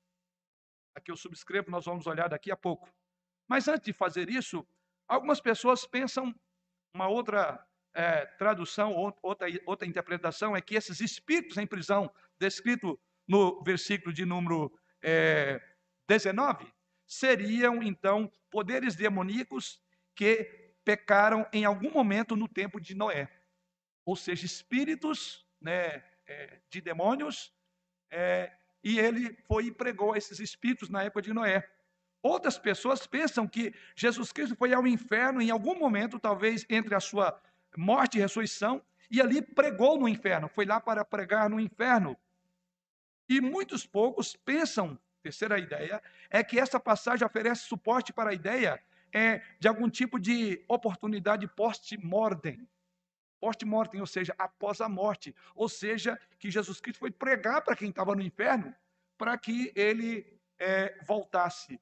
A 0.95 1.01
que 1.01 1.11
eu 1.11 1.17
subscrevo 1.17 1.71
nós 1.71 1.87
vamos 1.87 2.07
olhar 2.07 2.29
daqui 2.29 2.51
a 2.51 2.57
pouco. 2.57 2.93
Mas 3.49 3.67
antes 3.67 3.87
de 3.87 3.95
fazer 3.95 4.29
isso, 4.29 4.69
algumas 5.09 5.41
pessoas 5.41 5.87
pensam 5.87 6.35
uma 6.93 7.09
outra 7.09 7.67
é, 7.95 8.27
tradução, 8.27 8.93
outra, 9.23 9.49
outra 9.65 9.89
interpretação, 9.89 10.55
é 10.55 10.61
que 10.61 10.75
esses 10.75 11.01
espíritos 11.01 11.57
em 11.57 11.67
prisão, 11.67 12.13
descrito 12.39 13.01
no 13.27 13.63
versículo 13.63 14.13
de 14.13 14.27
número 14.27 14.71
é, 15.03 15.59
19, 16.07 16.71
seriam 17.09 17.83
então 17.83 18.31
poderes 18.51 18.95
demoníacos 18.95 19.83
que 20.15 20.45
pecaram 20.85 21.49
em 21.53 21.65
algum 21.65 21.91
momento 21.91 22.37
no 22.37 22.47
tempo 22.47 22.79
de 22.79 22.95
Noé. 22.95 23.29
Ou 24.05 24.15
seja, 24.15 24.45
espíritos 24.45 25.45
né, 25.61 26.05
é, 26.27 26.61
de 26.71 26.81
demônios, 26.81 27.53
é, 28.11 28.53
e 28.85 28.99
ele 28.99 29.37
foi 29.47 29.67
e 29.67 29.73
pregou 29.73 30.13
a 30.13 30.19
esses 30.19 30.39
espíritos 30.39 30.89
na 30.89 31.03
época 31.03 31.23
de 31.23 31.33
Noé. 31.33 31.69
Outras 32.23 32.59
pessoas 32.59 33.07
pensam 33.07 33.47
que 33.47 33.75
Jesus 33.97 34.33
Cristo 34.33 34.55
foi 34.57 34.73
ao 34.73 34.87
inferno 34.87 35.41
em 35.41 35.51
algum 35.51 35.79
momento, 35.79 36.19
talvez 36.19 36.67
entre 36.69 36.95
a 36.95 37.01
sua 37.01 37.41
morte 37.77 38.19
e 38.19 38.21
ressurreição, 38.21 38.83
e 39.11 39.21
ali 39.21 39.41
pregou 39.41 39.99
no 39.99 40.09
inferno, 40.09 40.49
foi 40.49 40.67
lá 40.67 40.81
para 40.81 41.05
pregar 41.05 41.49
no 41.49 41.59
inferno. 41.59 42.17
E 43.29 43.41
muitos 43.41 43.87
poucos 43.87 44.37
pensam, 44.37 44.99
terceira 45.23 45.59
ideia, 45.59 46.03
é 46.31 46.43
que 46.43 46.59
essa 46.59 46.79
passagem 46.79 47.27
oferece 47.27 47.63
suporte 47.63 48.13
para 48.13 48.31
a 48.31 48.35
ideia 48.35 48.83
é, 49.13 49.39
de 49.59 49.69
algum 49.69 49.89
tipo 49.89 50.19
de 50.19 50.65
oportunidade 50.69 51.47
post-mortem. 51.49 52.69
Post-mortem, 53.41 54.01
ou 54.01 54.07
seja, 54.07 54.35
após 54.37 54.81
a 54.81 54.89
morte. 54.89 55.35
Ou 55.55 55.69
seja, 55.69 56.21
que 56.39 56.51
Jesus 56.51 56.81
Cristo 56.81 56.99
foi 56.99 57.11
pregar 57.11 57.63
para 57.63 57.77
quem 57.77 57.91
estava 57.91 58.15
no 58.15 58.23
inferno, 58.23 58.75
para 59.17 59.37
que 59.39 59.73
ele 59.75 60.41
é, 60.59 60.99
voltasse. 61.05 61.81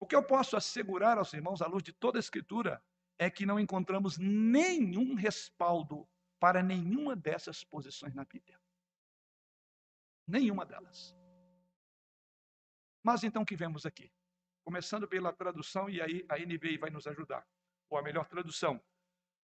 O 0.00 0.06
que 0.06 0.16
eu 0.16 0.22
posso 0.22 0.56
assegurar 0.56 1.18
aos 1.18 1.32
irmãos, 1.32 1.62
à 1.62 1.66
luz 1.66 1.82
de 1.82 1.92
toda 1.92 2.18
a 2.18 2.20
Escritura, 2.20 2.82
é 3.18 3.30
que 3.30 3.46
não 3.46 3.60
encontramos 3.60 4.18
nenhum 4.18 5.14
respaldo 5.14 6.08
para 6.38 6.62
nenhuma 6.62 7.14
dessas 7.14 7.62
posições 7.62 8.14
na 8.14 8.24
Bíblia. 8.24 8.60
Nenhuma 10.26 10.64
delas. 10.64 11.14
Mas 13.04 13.22
então 13.22 13.42
o 13.42 13.46
que 13.46 13.54
vemos 13.54 13.84
aqui? 13.84 14.10
Começando 14.64 15.06
pela 15.06 15.30
tradução, 15.30 15.90
e 15.90 16.00
aí 16.00 16.24
a 16.26 16.38
NVI 16.38 16.78
vai 16.78 16.88
nos 16.88 17.06
ajudar, 17.06 17.46
ou 17.90 17.98
a 17.98 18.02
melhor 18.02 18.26
tradução. 18.26 18.82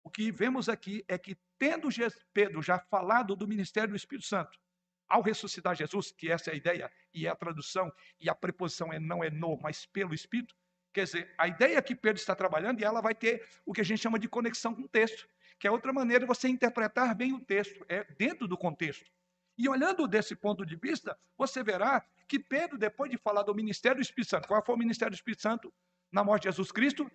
o 0.05 0.11
que 0.11 0.31
vemos 0.31 0.69
aqui 0.69 1.03
é 1.09 1.17
que, 1.19 1.37
tendo 1.59 1.89
Pedro 2.33 2.63
já 2.63 2.79
falado 2.79 3.35
do 3.35 3.49
ministério 3.49 3.91
do 3.91 3.97
Espírito 3.97 4.29
Santo, 4.29 4.61
ao 5.09 5.23
ressuscitar 5.23 5.75
Jesus, 5.75 6.13
que 6.13 6.31
essa 6.31 6.51
é 6.51 6.53
a 6.53 6.57
ideia 6.57 6.93
e 7.15 7.27
é 7.27 7.31
a 7.31 7.35
tradução, 7.35 7.91
e 8.21 8.29
a 8.29 8.35
preposição 8.35 8.93
é 8.93 9.01
não 9.01 9.25
é 9.25 9.31
no, 9.31 9.57
mas 9.57 9.87
pelo 9.87 10.13
Espírito, 10.13 10.55
quer 10.93 11.05
dizer, 11.05 11.35
a 11.39 11.49
ideia 11.49 11.81
que 11.81 11.97
Pedro 11.97 12.21
está 12.21 12.35
trabalhando, 12.35 12.81
e 12.81 12.85
ela 12.85 13.01
vai 13.01 13.15
ter 13.15 13.49
o 13.65 13.73
que 13.73 13.81
a 13.81 13.85
gente 13.85 14.01
chama 14.03 14.19
de 14.19 14.29
conexão 14.29 14.75
com 14.75 14.83
o 14.83 14.89
texto, 14.89 15.27
que 15.59 15.67
é 15.67 15.71
outra 15.71 15.93
maneira 15.93 16.21
de 16.21 16.27
você 16.27 16.47
interpretar 16.47 17.15
bem 17.15 17.33
o 17.33 17.41
texto, 17.41 17.85
é 17.89 18.05
dentro 18.19 18.47
do 18.47 18.59
contexto. 18.59 19.11
E 19.57 19.69
olhando 19.69 20.07
desse 20.07 20.37
ponto 20.37 20.67
de 20.67 20.77
vista, 20.77 21.19
você 21.39 21.63
verá 21.63 22.05
que 22.29 22.39
Pedro, 22.39 22.79
depois 22.79 23.11
de 23.11 23.17
falar 23.17 23.43
do 23.43 23.55
ministério 23.55 23.99
do 23.99 24.03
Espírito 24.03 24.31
Santo, 24.31 24.49
qual 24.49 24.65
foi 24.65 24.75
o 24.75 24.79
ministério 24.79 25.13
do 25.13 25.17
Espírito 25.17 25.43
Santo 25.43 25.73
na 26.13 26.25
morte 26.25 26.43
de 26.43 26.49
Jesus 26.49 26.73
Cristo? 26.73 27.11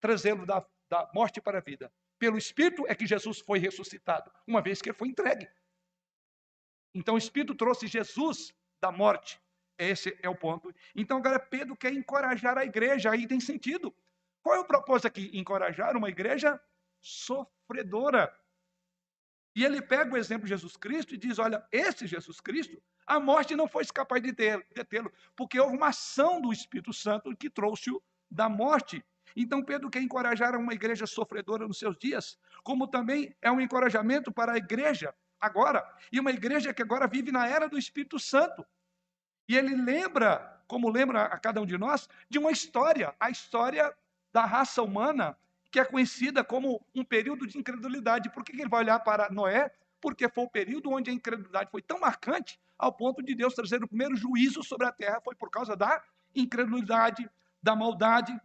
Trazê-lo 0.00 0.44
da, 0.46 0.64
da 0.88 1.10
morte 1.14 1.40
para 1.40 1.58
a 1.58 1.60
vida. 1.60 1.92
Pelo 2.18 2.36
Espírito 2.36 2.84
é 2.88 2.94
que 2.94 3.06
Jesus 3.06 3.38
foi 3.38 3.58
ressuscitado, 3.58 4.30
uma 4.46 4.60
vez 4.60 4.82
que 4.82 4.88
ele 4.88 4.98
foi 4.98 5.08
entregue. 5.08 5.48
Então 6.94 7.14
o 7.14 7.18
Espírito 7.18 7.54
trouxe 7.54 7.86
Jesus 7.86 8.52
da 8.80 8.90
morte. 8.90 9.40
Esse 9.78 10.18
é 10.22 10.28
o 10.28 10.34
ponto. 10.34 10.74
Então 10.94 11.18
agora 11.18 11.38
Pedro 11.38 11.76
quer 11.76 11.92
encorajar 11.92 12.58
a 12.58 12.64
igreja, 12.64 13.10
aí 13.10 13.26
tem 13.26 13.38
sentido. 13.38 13.94
Qual 14.42 14.56
é 14.56 14.58
o 14.58 14.64
propósito 14.64 15.06
aqui? 15.06 15.30
Encorajar 15.32 15.96
uma 15.96 16.08
igreja 16.08 16.60
sofredora. 17.00 18.34
E 19.58 19.64
ele 19.64 19.82
pega 19.82 20.14
o 20.14 20.16
exemplo 20.16 20.44
de 20.44 20.50
Jesus 20.50 20.76
Cristo 20.76 21.16
e 21.16 21.18
diz: 21.18 21.36
olha, 21.36 21.66
esse 21.72 22.06
Jesus 22.06 22.40
Cristo, 22.40 22.80
a 23.04 23.18
morte 23.18 23.56
não 23.56 23.66
foi 23.66 23.84
capaz 23.86 24.22
de 24.22 24.30
detê-lo, 24.30 25.12
porque 25.34 25.58
houve 25.58 25.76
uma 25.76 25.88
ação 25.88 26.40
do 26.40 26.52
Espírito 26.52 26.92
Santo 26.92 27.36
que 27.36 27.50
trouxe-o 27.50 28.00
da 28.30 28.48
morte. 28.48 29.04
Então, 29.34 29.60
Pedro 29.60 29.90
quer 29.90 30.00
encorajar 30.00 30.54
uma 30.54 30.72
igreja 30.72 31.08
sofredora 31.08 31.66
nos 31.66 31.76
seus 31.76 31.98
dias, 31.98 32.38
como 32.62 32.86
também 32.86 33.34
é 33.42 33.50
um 33.50 33.60
encorajamento 33.60 34.30
para 34.30 34.52
a 34.52 34.56
igreja 34.56 35.12
agora, 35.40 35.84
e 36.12 36.20
uma 36.20 36.30
igreja 36.30 36.72
que 36.72 36.82
agora 36.82 37.08
vive 37.08 37.32
na 37.32 37.48
era 37.48 37.68
do 37.68 37.76
Espírito 37.76 38.16
Santo. 38.16 38.64
E 39.48 39.56
ele 39.56 39.74
lembra, 39.74 40.62
como 40.68 40.88
lembra 40.88 41.24
a 41.24 41.36
cada 41.36 41.60
um 41.60 41.66
de 41.66 41.76
nós, 41.76 42.08
de 42.30 42.38
uma 42.38 42.52
história, 42.52 43.12
a 43.18 43.28
história 43.28 43.92
da 44.32 44.44
raça 44.44 44.84
humana, 44.84 45.36
que 45.70 45.78
é 45.80 45.84
conhecida 45.84 46.42
como 46.42 46.84
um 46.94 47.04
período 47.04 47.46
de 47.46 47.58
incredulidade. 47.58 48.30
Por 48.30 48.44
que 48.44 48.52
ele 48.52 48.68
vai 48.68 48.82
olhar 48.82 48.98
para 49.00 49.30
Noé? 49.30 49.70
Porque 50.00 50.28
foi 50.28 50.44
o 50.44 50.50
período 50.50 50.90
onde 50.90 51.10
a 51.10 51.12
incredulidade 51.12 51.70
foi 51.70 51.82
tão 51.82 52.00
marcante, 52.00 52.58
ao 52.78 52.92
ponto 52.92 53.22
de 53.22 53.34
Deus 53.34 53.54
trazer 53.54 53.82
o 53.82 53.88
primeiro 53.88 54.16
juízo 54.16 54.62
sobre 54.62 54.86
a 54.86 54.92
terra, 54.92 55.20
foi 55.20 55.34
por 55.34 55.50
causa 55.50 55.76
da 55.76 56.02
incredulidade, 56.34 57.28
da 57.60 57.74
maldade, 57.74 58.38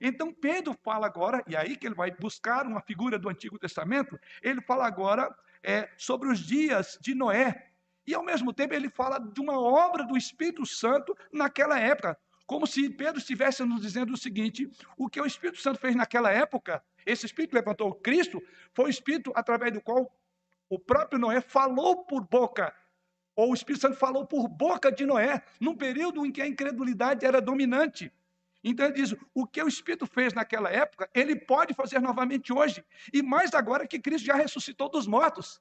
então 0.00 0.32
Pedro 0.32 0.76
fala 0.82 1.06
agora, 1.06 1.42
e 1.46 1.56
aí 1.56 1.76
que 1.76 1.86
ele 1.86 1.94
vai 1.94 2.10
buscar 2.10 2.66
uma 2.66 2.80
figura 2.80 3.18
do 3.18 3.28
Antigo 3.28 3.58
Testamento, 3.58 4.18
ele 4.42 4.60
fala 4.60 4.86
agora 4.86 5.34
é, 5.62 5.88
sobre 5.96 6.28
os 6.28 6.38
dias 6.38 6.98
de 7.00 7.14
Noé. 7.14 7.66
E 8.06 8.14
ao 8.14 8.24
mesmo 8.24 8.52
tempo 8.52 8.74
ele 8.74 8.88
fala 8.88 9.18
de 9.18 9.40
uma 9.40 9.60
obra 9.60 10.04
do 10.04 10.16
Espírito 10.16 10.64
Santo 10.64 11.16
naquela 11.32 11.78
época. 11.78 12.16
Como 12.48 12.66
se 12.66 12.88
Pedro 12.88 13.18
estivesse 13.18 13.62
nos 13.62 13.82
dizendo 13.82 14.14
o 14.14 14.16
seguinte: 14.16 14.70
o 14.96 15.06
que 15.06 15.20
o 15.20 15.26
Espírito 15.26 15.60
Santo 15.60 15.78
fez 15.78 15.94
naquela 15.94 16.32
época, 16.32 16.82
esse 17.04 17.26
Espírito 17.26 17.54
levantou 17.54 17.94
Cristo, 17.94 18.42
foi 18.72 18.86
o 18.86 18.88
Espírito 18.88 19.30
através 19.34 19.70
do 19.70 19.82
qual 19.82 20.10
o 20.70 20.78
próprio 20.78 21.20
Noé 21.20 21.42
falou 21.42 22.06
por 22.06 22.26
boca, 22.26 22.74
ou 23.36 23.50
o 23.50 23.54
Espírito 23.54 23.82
Santo 23.82 23.98
falou 23.98 24.26
por 24.26 24.48
boca 24.48 24.90
de 24.90 25.04
Noé, 25.04 25.42
num 25.60 25.76
período 25.76 26.24
em 26.24 26.32
que 26.32 26.40
a 26.40 26.46
incredulidade 26.46 27.26
era 27.26 27.38
dominante. 27.38 28.10
Então 28.64 28.86
ele 28.86 28.94
diz: 28.94 29.14
o 29.34 29.46
que 29.46 29.62
o 29.62 29.68
Espírito 29.68 30.06
fez 30.06 30.32
naquela 30.32 30.70
época, 30.70 31.06
ele 31.12 31.36
pode 31.36 31.74
fazer 31.74 32.00
novamente 32.00 32.50
hoje. 32.50 32.82
E 33.12 33.22
mais 33.22 33.52
agora 33.52 33.86
que 33.86 34.00
Cristo 34.00 34.24
já 34.24 34.34
ressuscitou 34.34 34.88
dos 34.88 35.06
mortos. 35.06 35.60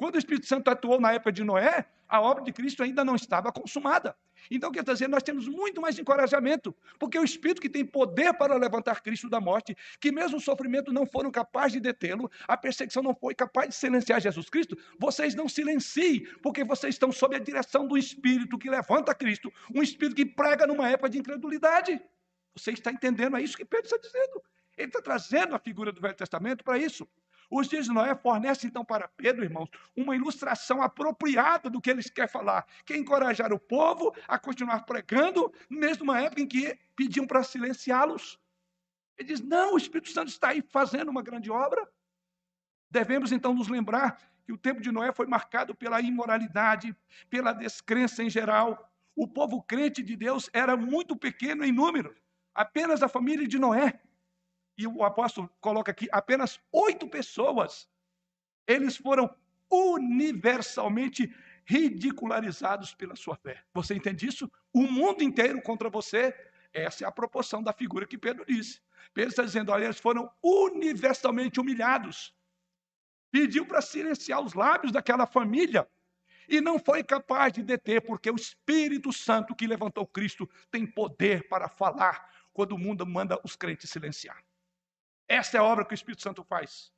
Quando 0.00 0.14
o 0.14 0.18
Espírito 0.18 0.46
Santo 0.46 0.66
atuou 0.70 0.98
na 0.98 1.12
época 1.12 1.30
de 1.30 1.44
Noé, 1.44 1.84
a 2.08 2.22
obra 2.22 2.42
de 2.42 2.50
Cristo 2.54 2.82
ainda 2.82 3.04
não 3.04 3.16
estava 3.16 3.52
consumada. 3.52 4.16
Então, 4.50 4.72
quer 4.72 4.82
dizer, 4.82 5.10
nós 5.10 5.22
temos 5.22 5.46
muito 5.46 5.78
mais 5.78 5.98
encorajamento, 5.98 6.74
porque 6.98 7.18
o 7.18 7.22
Espírito 7.22 7.60
que 7.60 7.68
tem 7.68 7.84
poder 7.84 8.32
para 8.32 8.54
levantar 8.54 9.02
Cristo 9.02 9.28
da 9.28 9.38
morte, 9.38 9.76
que 10.00 10.10
mesmo 10.10 10.38
o 10.38 10.40
sofrimento 10.40 10.90
não 10.90 11.04
foram 11.04 11.30
capazes 11.30 11.72
de 11.72 11.80
detê-lo, 11.80 12.30
a 12.48 12.56
perseguição 12.56 13.02
não 13.02 13.14
foi 13.14 13.34
capaz 13.34 13.68
de 13.68 13.74
silenciar 13.74 14.22
Jesus 14.22 14.48
Cristo, 14.48 14.74
vocês 14.98 15.34
não 15.34 15.50
silenciem, 15.50 16.24
porque 16.42 16.64
vocês 16.64 16.94
estão 16.94 17.12
sob 17.12 17.36
a 17.36 17.38
direção 17.38 17.86
do 17.86 17.98
Espírito 17.98 18.56
que 18.56 18.70
levanta 18.70 19.14
Cristo, 19.14 19.52
um 19.74 19.82
Espírito 19.82 20.16
que 20.16 20.24
prega 20.24 20.66
numa 20.66 20.88
época 20.88 21.10
de 21.10 21.18
incredulidade. 21.18 22.00
Você 22.56 22.70
está 22.70 22.90
entendendo? 22.90 23.36
É 23.36 23.42
isso 23.42 23.54
que 23.54 23.66
Pedro 23.66 23.84
está 23.84 23.98
dizendo. 23.98 24.42
Ele 24.78 24.88
está 24.88 25.02
trazendo 25.02 25.54
a 25.54 25.58
figura 25.58 25.92
do 25.92 26.00
Velho 26.00 26.14
Testamento 26.14 26.64
para 26.64 26.78
isso. 26.78 27.06
Os 27.50 27.68
dias 27.68 27.86
de 27.86 27.92
Noé 27.92 28.14
fornecem, 28.14 28.68
então, 28.68 28.84
para 28.84 29.08
Pedro, 29.08 29.42
irmãos, 29.42 29.68
uma 29.96 30.14
ilustração 30.14 30.80
apropriada 30.80 31.68
do 31.68 31.80
que 31.80 31.90
ele 31.90 32.02
quer 32.04 32.28
falar. 32.28 32.64
Quer 32.84 32.96
encorajar 32.96 33.52
o 33.52 33.58
povo 33.58 34.14
a 34.28 34.38
continuar 34.38 34.84
pregando, 34.84 35.52
mesmo 35.68 36.04
numa 36.04 36.20
época 36.20 36.40
em 36.40 36.46
que 36.46 36.78
pediam 36.94 37.26
para 37.26 37.42
silenciá-los. 37.42 38.38
Ele 39.18 39.28
diz: 39.28 39.40
não, 39.40 39.74
o 39.74 39.76
Espírito 39.76 40.10
Santo 40.10 40.28
está 40.28 40.50
aí 40.50 40.62
fazendo 40.62 41.08
uma 41.08 41.22
grande 41.22 41.50
obra. 41.50 41.86
Devemos, 42.88 43.32
então, 43.32 43.52
nos 43.52 43.68
lembrar 43.68 44.20
que 44.44 44.52
o 44.52 44.58
tempo 44.58 44.80
de 44.80 44.92
Noé 44.92 45.12
foi 45.12 45.26
marcado 45.26 45.74
pela 45.74 46.00
imoralidade, 46.00 46.96
pela 47.28 47.52
descrença 47.52 48.22
em 48.22 48.30
geral. 48.30 48.88
O 49.16 49.26
povo 49.26 49.60
crente 49.60 50.02
de 50.02 50.14
Deus 50.14 50.48
era 50.52 50.76
muito 50.76 51.16
pequeno 51.16 51.64
em 51.64 51.72
número 51.72 52.14
apenas 52.54 53.02
a 53.02 53.08
família 53.08 53.46
de 53.46 53.58
Noé, 53.58 54.00
e 54.80 54.86
o 54.86 55.04
apóstolo 55.04 55.50
coloca 55.60 55.92
aqui 55.92 56.08
apenas 56.10 56.58
oito 56.72 57.06
pessoas, 57.06 57.88
eles 58.66 58.96
foram 58.96 59.28
universalmente 59.70 61.32
ridicularizados 61.64 62.94
pela 62.94 63.14
sua 63.14 63.36
fé. 63.36 63.62
Você 63.74 63.94
entende 63.94 64.26
isso? 64.26 64.50
O 64.72 64.82
mundo 64.82 65.22
inteiro 65.22 65.60
contra 65.62 65.90
você. 65.90 66.34
Essa 66.72 67.04
é 67.04 67.06
a 67.06 67.12
proporção 67.12 67.62
da 67.62 67.72
figura 67.72 68.06
que 68.06 68.16
Pedro 68.16 68.44
disse. 68.46 68.80
Pedro 69.12 69.30
está 69.30 69.42
dizendo: 69.42 69.70
olha, 69.70 69.84
eles 69.84 70.00
foram 70.00 70.30
universalmente 70.42 71.60
humilhados. 71.60 72.34
Pediu 73.30 73.66
para 73.66 73.82
silenciar 73.82 74.40
os 74.40 74.54
lábios 74.54 74.92
daquela 74.92 75.26
família 75.26 75.86
e 76.48 76.60
não 76.60 76.78
foi 76.78 77.04
capaz 77.04 77.52
de 77.52 77.62
deter, 77.62 78.00
porque 78.02 78.30
o 78.30 78.34
Espírito 78.34 79.12
Santo 79.12 79.54
que 79.54 79.66
levantou 79.66 80.06
Cristo 80.06 80.48
tem 80.70 80.84
poder 80.86 81.48
para 81.48 81.68
falar 81.68 82.28
quando 82.52 82.72
o 82.72 82.78
mundo 82.78 83.06
manda 83.06 83.38
os 83.44 83.54
crentes 83.54 83.88
silenciar. 83.90 84.42
Essa 85.30 85.58
é 85.58 85.60
a 85.60 85.62
obra 85.62 85.84
que 85.84 85.92
o 85.92 85.94
Espírito 85.94 86.22
Santo 86.22 86.42
faz. 86.42 86.92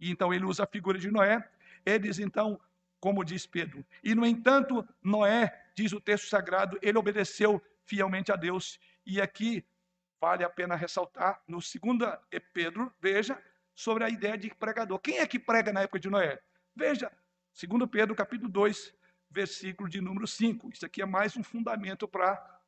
E 0.00 0.10
então 0.10 0.34
ele 0.34 0.44
usa 0.44 0.64
a 0.64 0.66
figura 0.66 0.98
de 0.98 1.08
Noé. 1.08 1.48
Ele 1.84 2.00
diz 2.00 2.18
então, 2.18 2.60
como 2.98 3.24
diz 3.24 3.46
Pedro, 3.46 3.86
e 4.02 4.12
no 4.12 4.26
entanto, 4.26 4.84
Noé, 5.00 5.70
diz 5.72 5.92
o 5.92 6.00
texto 6.00 6.26
sagrado, 6.26 6.76
ele 6.82 6.98
obedeceu 6.98 7.62
fielmente 7.84 8.32
a 8.32 8.36
Deus. 8.36 8.80
E 9.06 9.20
aqui 9.20 9.64
vale 10.20 10.42
a 10.42 10.50
pena 10.50 10.74
ressaltar, 10.74 11.40
no 11.46 11.62
segundo 11.62 12.04
Pedro, 12.52 12.92
veja, 13.00 13.40
sobre 13.72 14.02
a 14.02 14.08
ideia 14.08 14.36
de 14.36 14.52
pregador. 14.52 14.98
Quem 14.98 15.18
é 15.18 15.26
que 15.26 15.38
prega 15.38 15.72
na 15.72 15.82
época 15.82 16.00
de 16.00 16.10
Noé? 16.10 16.42
Veja, 16.74 17.12
segundo 17.52 17.86
Pedro, 17.86 18.16
capítulo 18.16 18.50
2, 18.50 18.92
versículo 19.30 19.88
de 19.88 20.00
número 20.00 20.26
5. 20.26 20.70
Isso 20.72 20.84
aqui 20.84 21.02
é 21.02 21.06
mais 21.06 21.36
um 21.36 21.44
fundamento 21.44 22.08
para 22.08 22.60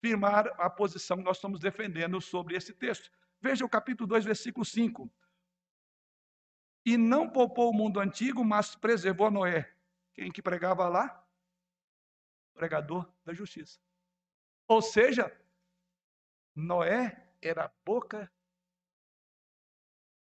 firmar 0.00 0.46
a 0.58 0.70
posição 0.70 1.18
que 1.18 1.24
nós 1.24 1.36
estamos 1.36 1.60
defendendo 1.60 2.18
sobre 2.22 2.56
esse 2.56 2.72
texto. 2.72 3.10
Veja 3.40 3.64
o 3.64 3.68
capítulo 3.68 4.06
2, 4.06 4.24
versículo 4.24 4.64
5. 4.64 5.10
E 6.84 6.96
não 6.96 7.28
poupou 7.28 7.70
o 7.70 7.74
mundo 7.74 8.00
antigo, 8.00 8.44
mas 8.44 8.74
preservou 8.74 9.30
Noé. 9.30 9.72
Quem 10.12 10.30
que 10.30 10.42
pregava 10.42 10.88
lá? 10.88 11.26
Pregador 12.54 13.10
da 13.24 13.32
justiça. 13.32 13.78
Ou 14.68 14.82
seja, 14.82 15.34
Noé 16.54 17.32
era 17.40 17.64
a 17.64 17.72
boca 17.84 18.30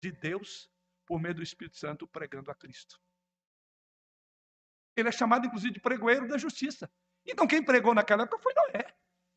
de 0.03 0.13
Deus 0.13 0.71
por 1.07 1.21
meio 1.21 1.35
do 1.35 1.43
Espírito 1.43 1.79
Santo 1.79 2.07
pregando 2.07 2.51
a 2.51 2.55
Cristo. 2.55 3.01
Ele 4.95 5.09
é 5.09 5.13
chamado, 5.13 5.47
inclusive, 5.47 5.75
de 5.75 5.81
pregoeiro 5.81 6.29
da 6.29 6.39
justiça. 6.39 6.91
Então, 7.25 7.47
quem 7.47 7.63
pregou 7.63 7.95
naquela 7.95 8.23
época 8.23 8.43
foi 8.43 8.53
Noé. 8.55 8.95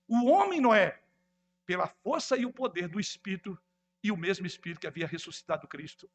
O 0.07 0.25
homem 0.25 0.61
Noé, 0.61 1.01
pela 1.65 1.87
força 1.87 2.37
e 2.37 2.45
o 2.45 2.53
poder 2.53 2.87
do 2.87 2.99
Espírito, 2.99 3.59
e 4.03 4.11
o 4.11 4.17
mesmo 4.17 4.45
Espírito 4.45 4.79
que 4.79 4.87
havia 4.87 5.07
ressuscitado 5.07 5.67
Cristo 5.67 6.09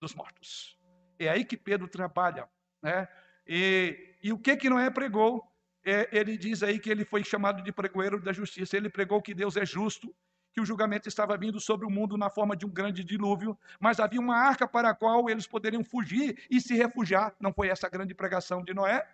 dos 0.00 0.14
mortos. 0.14 0.78
É 1.18 1.28
aí 1.28 1.44
que 1.44 1.56
Pedro 1.56 1.86
trabalha. 1.86 2.48
Né? 2.82 3.06
E, 3.46 4.16
e 4.22 4.32
o 4.32 4.38
que 4.38 4.56
que 4.56 4.70
Noé 4.70 4.90
pregou? 4.90 5.46
É, 5.84 6.08
ele 6.16 6.36
diz 6.36 6.62
aí 6.62 6.78
que 6.78 6.90
ele 6.90 7.04
foi 7.04 7.24
chamado 7.24 7.62
de 7.62 7.72
pregoeiro 7.72 8.20
da 8.20 8.32
justiça. 8.32 8.76
Ele 8.76 8.88
pregou 8.88 9.20
que 9.20 9.34
Deus 9.34 9.56
é 9.56 9.66
justo, 9.66 10.14
que 10.52 10.60
o 10.60 10.64
julgamento 10.64 11.08
estava 11.08 11.36
vindo 11.36 11.60
sobre 11.60 11.86
o 11.86 11.90
mundo 11.90 12.16
na 12.16 12.30
forma 12.30 12.56
de 12.56 12.66
um 12.66 12.70
grande 12.70 13.04
dilúvio, 13.04 13.58
mas 13.78 14.00
havia 14.00 14.20
uma 14.20 14.36
arca 14.36 14.66
para 14.66 14.90
a 14.90 14.94
qual 14.94 15.28
eles 15.30 15.46
poderiam 15.46 15.84
fugir 15.84 16.44
e 16.50 16.60
se 16.60 16.74
refugiar. 16.74 17.34
Não 17.38 17.52
foi 17.52 17.68
essa 17.68 17.86
a 17.86 17.90
grande 17.90 18.14
pregação 18.14 18.62
de 18.62 18.74
Noé? 18.74 19.06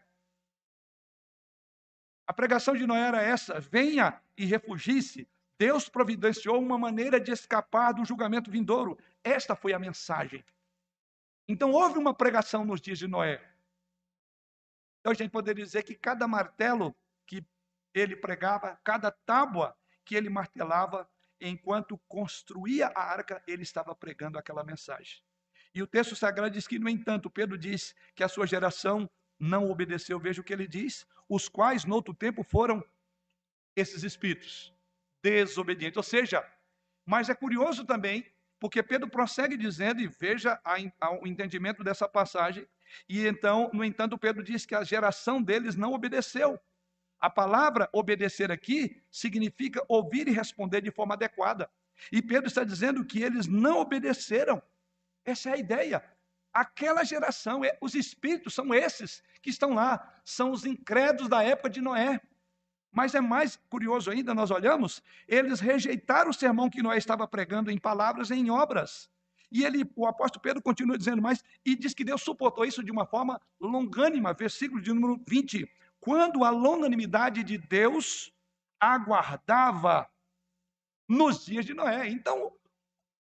A 2.27 2.33
pregação 2.33 2.75
de 2.75 2.87
Noé 2.87 3.01
era 3.01 3.23
essa: 3.23 3.61
venha 3.61 4.21
e 4.37 4.45
refugie-se. 4.45 5.29
Deus 5.59 5.89
providenciou 5.89 6.61
uma 6.61 6.77
maneira 6.77 7.19
de 7.19 7.33
escapar 7.33 7.93
do 7.93 8.05
julgamento 8.05 8.51
vindouro. 8.51 8.99
Esta 9.25 9.57
foi 9.57 9.73
a 9.73 9.79
mensagem. 9.79 10.45
Então 11.49 11.73
houve 11.73 11.99
uma 11.99 12.13
pregação 12.13 12.65
nos 12.65 12.81
dias 12.81 12.99
de 12.99 13.07
Noé. 13.07 13.43
Então 15.01 15.13
a 15.13 15.15
gente 15.15 15.31
poderia 15.31 15.65
dizer 15.65 15.83
que 15.83 15.95
cada 15.95 16.29
martelo 16.29 16.95
que 17.27 17.45
ele 17.95 18.17
pregava, 18.17 18.79
cada 18.85 19.11
tábua 19.11 19.75
que 20.05 20.15
ele 20.15 20.29
martelava, 20.29 21.09
enquanto 21.41 21.99
construía 22.07 22.89
a 22.89 23.01
arca, 23.01 23.43
ele 23.47 23.63
estava 23.63 23.95
pregando 23.95 24.39
aquela 24.39 24.63
mensagem. 24.63 25.23
E 25.75 25.83
o 25.83 25.87
texto 25.87 26.17
sagrado 26.17 26.53
diz 26.53 26.67
que, 26.67 26.79
no 26.79 26.89
entanto, 26.89 27.31
Pedro 27.31 27.57
diz 27.57 27.95
que 28.15 28.25
a 28.25 28.29
sua 28.29 28.47
geração 28.47 29.11
não 29.39 29.71
obedeceu. 29.71 30.19
Veja 30.19 30.41
o 30.41 30.45
que 30.45 30.53
ele 30.53 30.67
diz: 30.67 31.07
os 31.29 31.49
quais, 31.49 31.85
no 31.85 31.95
outro 31.95 32.15
tempo, 32.15 32.43
foram 32.43 32.83
esses 33.77 34.03
espíritos 34.03 34.76
desobedientes. 35.23 35.97
Ou 35.97 36.03
seja, 36.03 36.45
mas 37.05 37.29
é 37.29 37.35
curioso 37.35 37.85
também, 37.85 38.27
porque 38.59 38.83
Pedro 38.83 39.09
prossegue 39.09 39.57
dizendo, 39.57 40.01
e 40.01 40.07
veja 40.07 40.61
o 41.21 41.27
entendimento 41.27 41.85
dessa 41.85 42.09
passagem, 42.09 42.67
e 43.09 43.27
então, 43.27 43.71
no 43.73 43.85
entanto, 43.85 44.19
Pedro 44.19 44.43
diz 44.43 44.65
que 44.65 44.75
a 44.75 44.85
geração 44.85 45.43
deles 45.43 45.77
não 45.77 45.93
obedeceu. 45.93 46.59
A 47.19 47.31
palavra 47.31 47.89
obedecer 47.93 48.53
aqui 48.53 49.03
significa 49.11 49.85
ouvir 49.89 50.29
e 50.29 50.33
responder 50.33 50.81
de 50.81 50.91
forma 50.91 51.15
adequada. 51.15 51.71
E 52.13 52.21
Pedro 52.21 52.47
está 52.47 52.63
dizendo 52.63 53.05
que 53.05 53.23
eles 53.23 53.47
não 53.47 53.81
obedeceram. 53.81 54.63
Essa 55.25 55.51
é 55.51 55.53
a 55.55 55.59
ideia. 55.59 56.05
Aquela 56.53 57.05
geração, 57.05 57.65
é, 57.65 57.77
os 57.81 57.95
espíritos 57.95 58.55
são 58.55 58.75
esses 58.75 59.23
que 59.43 59.51
estão 59.51 59.75
lá, 59.75 60.15
são 60.25 60.51
os 60.51 60.65
incrédulos 60.65 61.29
da 61.29 61.43
época 61.43 61.71
de 61.71 61.81
Noé. 61.81 62.21
Mas 62.97 63.15
é 63.15 63.21
mais 63.21 63.57
curioso 63.69 64.11
ainda, 64.11 64.33
nós 64.33 64.51
olhamos, 64.51 65.03
eles 65.29 65.61
rejeitaram 65.61 66.31
o 66.31 66.33
sermão 66.33 66.71
que 66.71 66.83
Noé 66.83 66.97
estava 66.97 67.29
pregando 67.29 67.71
em 67.71 67.77
palavras 67.77 68.31
e 68.31 68.35
em 68.37 68.51
obras. 68.51 69.11
E 69.53 69.67
ele, 69.67 69.85
o 69.95 70.07
apóstolo 70.07 70.41
Pedro 70.41 70.63
continua 70.63 70.97
dizendo 70.97 71.21
mais, 71.21 71.45
e 71.63 71.77
diz 71.77 71.93
que 71.93 72.03
Deus 72.03 72.23
suportou 72.23 72.65
isso 72.65 72.83
de 72.83 72.91
uma 72.91 73.05
forma 73.05 73.39
longânima, 73.61 74.33
versículo 74.33 74.81
de 74.81 74.95
número 74.95 75.23
20. 75.29 75.71
Quando 76.01 76.43
a 76.43 76.49
longanimidade 76.49 77.45
de 77.45 77.59
Deus 77.59 78.33
aguardava 78.81 80.09
nos 81.07 81.45
dias 81.45 81.67
de 81.67 81.75
Noé. 81.75 82.09
Então, 82.09 82.51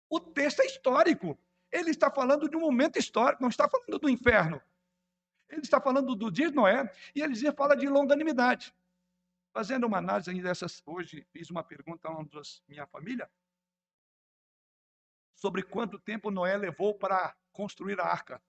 o 0.09 0.21
texto 0.21 0.61
é 0.61 0.67
histórico. 0.67 1.37
Ele 1.69 1.91
está 1.91 2.09
falando 2.09 2.47
de 2.47 2.55
um 2.55 2.61
momento 2.61 2.97
histórico, 2.97 3.41
não 3.41 3.49
está 3.49 3.67
falando 3.67 3.99
do 3.99 4.09
inferno. 4.09 4.61
Ele 5.49 5.61
está 5.61 5.81
falando 5.81 6.15
do 6.15 6.31
dia 6.31 6.49
de 6.49 6.55
Noé 6.55 6.89
e 7.13 7.21
ele 7.21 7.35
fala 7.51 7.75
de 7.75 7.89
longanimidade. 7.89 8.73
Fazendo 9.51 9.87
uma 9.87 9.97
análise 9.97 10.29
ainda 10.29 10.43
dessas, 10.43 10.81
hoje 10.85 11.25
fiz 11.31 11.49
uma 11.49 11.63
pergunta 11.63 12.07
a 12.07 12.11
uma 12.11 12.23
da 12.23 12.41
minha 12.67 12.85
família 12.87 13.29
sobre 15.39 15.63
quanto 15.63 15.97
tempo 15.97 16.29
Noé 16.29 16.57
levou 16.57 16.93
para 16.93 17.35
construir 17.53 17.99
a 17.99 18.05
arca. 18.05 18.41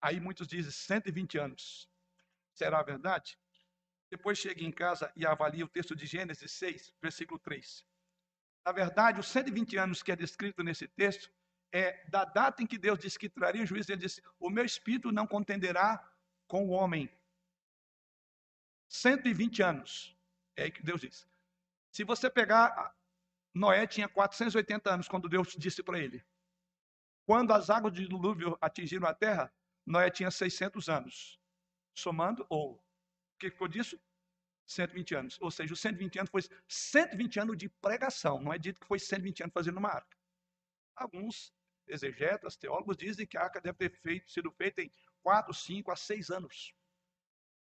Aí 0.00 0.20
muitos 0.20 0.46
dizem 0.46 0.70
120 0.70 1.38
anos. 1.38 1.90
Será 2.54 2.82
verdade? 2.82 3.36
Depois 4.10 4.38
chegue 4.38 4.64
em 4.64 4.70
casa 4.70 5.12
e 5.16 5.26
avalie 5.26 5.64
o 5.64 5.68
texto 5.68 5.94
de 5.94 6.06
Gênesis 6.06 6.52
6, 6.52 6.94
versículo 7.02 7.38
3. 7.40 7.84
Na 8.64 8.72
verdade, 8.72 9.18
os 9.18 9.26
120 9.28 9.76
anos 9.76 10.02
que 10.02 10.12
é 10.12 10.16
descrito 10.16 10.62
nesse 10.62 10.86
texto 10.86 11.30
é 11.72 12.08
da 12.08 12.24
data 12.24 12.62
em 12.62 12.66
que 12.66 12.78
Deus 12.78 12.98
disse 12.98 13.18
que 13.18 13.28
traria 13.28 13.66
juízo, 13.66 13.90
ele 13.90 14.00
disse: 14.00 14.22
O 14.38 14.48
meu 14.48 14.64
espírito 14.64 15.12
não 15.12 15.26
contenderá 15.26 16.02
com 16.46 16.66
o 16.66 16.70
homem. 16.70 17.10
120 18.88 19.62
anos. 19.62 20.16
É 20.56 20.64
aí 20.64 20.70
que 20.70 20.82
Deus 20.82 21.00
disse. 21.00 21.26
Se 21.90 22.04
você 22.04 22.30
pegar, 22.30 22.94
Noé 23.54 23.86
tinha 23.86 24.08
480 24.08 24.92
anos 24.92 25.08
quando 25.08 25.28
Deus 25.28 25.54
disse 25.56 25.82
para 25.82 25.98
ele. 25.98 26.24
Quando 27.26 27.52
as 27.52 27.70
águas 27.70 27.92
de 27.92 28.06
dilúvio 28.06 28.56
atingiram 28.60 29.06
a 29.06 29.14
terra, 29.14 29.52
Noé 29.84 30.10
tinha 30.10 30.30
600 30.30 30.88
anos. 30.88 31.38
Somando, 31.94 32.46
ou 32.48 32.74
o 32.74 33.38
que 33.38 33.50
ficou 33.50 33.68
disso? 33.68 34.00
120 34.66 35.14
anos. 35.14 35.38
Ou 35.40 35.50
seja, 35.50 35.72
os 35.72 35.80
120 35.80 36.18
anos 36.18 36.30
foi 36.30 36.42
120 36.68 37.40
anos 37.40 37.56
de 37.56 37.68
pregação. 37.68 38.40
Não 38.40 38.52
é 38.52 38.58
dito 38.58 38.80
que 38.80 38.86
foi 38.86 38.98
120 38.98 39.42
anos 39.42 39.52
fazendo 39.52 39.78
uma 39.78 39.90
arca. 39.90 40.16
Alguns 40.94 41.52
exegetas, 41.86 42.56
teólogos 42.56 42.96
dizem 42.96 43.26
que 43.26 43.36
a 43.36 43.42
arca 43.42 43.60
deve 43.60 43.78
ter 43.78 43.90
feito, 43.90 44.30
sido 44.30 44.50
feita 44.50 44.82
em 44.82 44.90
4, 45.22 45.52
5 45.54 45.90
a 45.90 45.96
6 45.96 46.30
anos. 46.30 46.74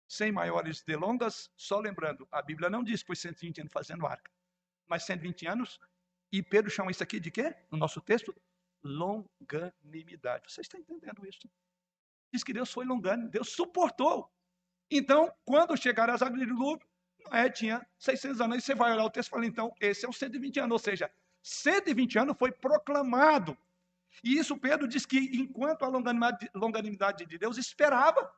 Sem 0.06 0.30
maiores 0.30 0.82
delongas, 0.82 1.50
só 1.56 1.80
lembrando, 1.80 2.28
a 2.30 2.42
Bíblia 2.42 2.68
não 2.68 2.84
diz 2.84 3.02
que 3.02 3.08
foi 3.08 3.16
120 3.16 3.62
anos 3.62 3.72
fazendo 3.72 4.06
arca, 4.06 4.30
mas 4.86 5.04
120 5.04 5.46
anos, 5.46 5.80
e 6.30 6.42
Pedro 6.42 6.70
chama 6.70 6.90
isso 6.90 7.02
aqui 7.02 7.18
de 7.18 7.30
quê? 7.30 7.54
No 7.70 7.78
nosso 7.78 8.00
texto, 8.00 8.34
longanimidade. 8.82 10.52
Você 10.52 10.60
está 10.60 10.78
entendendo 10.78 11.26
isso? 11.26 11.48
Diz 12.32 12.44
que 12.44 12.52
Deus 12.52 12.70
foi 12.70 12.84
longânimo, 12.84 13.30
Deus 13.30 13.50
suportou. 13.50 14.30
Então, 14.90 15.32
quando 15.44 15.76
chegaram 15.76 16.12
as 16.12 16.22
águas 16.22 16.40
de 16.40 16.46
dilúvio, 16.46 16.86
Noé 17.26 17.48
tinha 17.48 17.86
600 17.98 18.40
anos. 18.40 18.58
E 18.58 18.60
você 18.60 18.74
vai 18.74 18.92
olhar 18.92 19.04
o 19.04 19.10
texto 19.10 19.28
e 19.28 19.30
fala, 19.30 19.46
então, 19.46 19.74
esse 19.80 20.04
é 20.04 20.08
os 20.08 20.18
120 20.18 20.60
anos. 20.60 20.72
Ou 20.72 20.78
seja, 20.78 21.10
120 21.42 22.18
anos 22.18 22.36
foi 22.38 22.52
proclamado 22.52 23.56
e 24.22 24.38
isso 24.38 24.56
Pedro 24.56 24.86
diz 24.86 25.04
que 25.06 25.18
enquanto 25.18 25.84
a 25.84 25.88
longanimidade 26.54 27.26
de 27.26 27.38
Deus 27.38 27.56
esperava, 27.56 28.30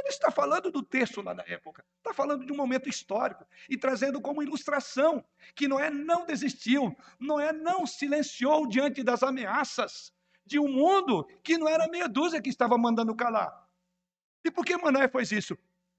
ele 0.00 0.08
está 0.08 0.30
falando 0.30 0.70
do 0.70 0.82
texto 0.82 1.22
lá 1.22 1.32
da 1.32 1.44
época, 1.46 1.84
está 1.98 2.12
falando 2.12 2.44
de 2.44 2.52
um 2.52 2.56
momento 2.56 2.88
histórico 2.88 3.46
e 3.68 3.76
trazendo 3.76 4.20
como 4.20 4.42
ilustração 4.42 5.24
que 5.54 5.68
Noé 5.68 5.90
não 5.90 6.26
desistiu, 6.26 6.96
Noé 7.18 7.52
não 7.52 7.86
silenciou 7.86 8.66
diante 8.66 9.02
das 9.02 9.22
ameaças 9.22 10.12
de 10.44 10.58
um 10.58 10.68
mundo 10.68 11.24
que 11.42 11.56
não 11.56 11.68
era 11.68 11.88
meia 11.88 12.08
dúzia 12.08 12.42
que 12.42 12.48
estava 12.50 12.76
mandando 12.76 13.14
calar. 13.14 13.68
E 14.44 14.50
por 14.50 14.64
que 14.64 14.76
Noé 14.76 15.08
fez 15.08 15.32
isso? 15.32 15.56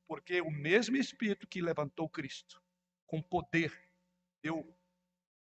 Porque 0.07 0.41
o 0.41 0.51
mesmo 0.51 0.97
Espírito 0.97 1.47
que 1.47 1.61
levantou 1.61 2.09
Cristo 2.09 2.61
com 3.05 3.21
poder, 3.21 3.73
deu 4.41 4.75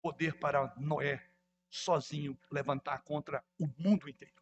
poder 0.01 0.39
para 0.39 0.73
Noé 0.77 1.23
sozinho 1.69 2.37
levantar 2.51 3.03
contra 3.03 3.43
o 3.59 3.67
mundo 3.77 4.09
inteiro. 4.09 4.38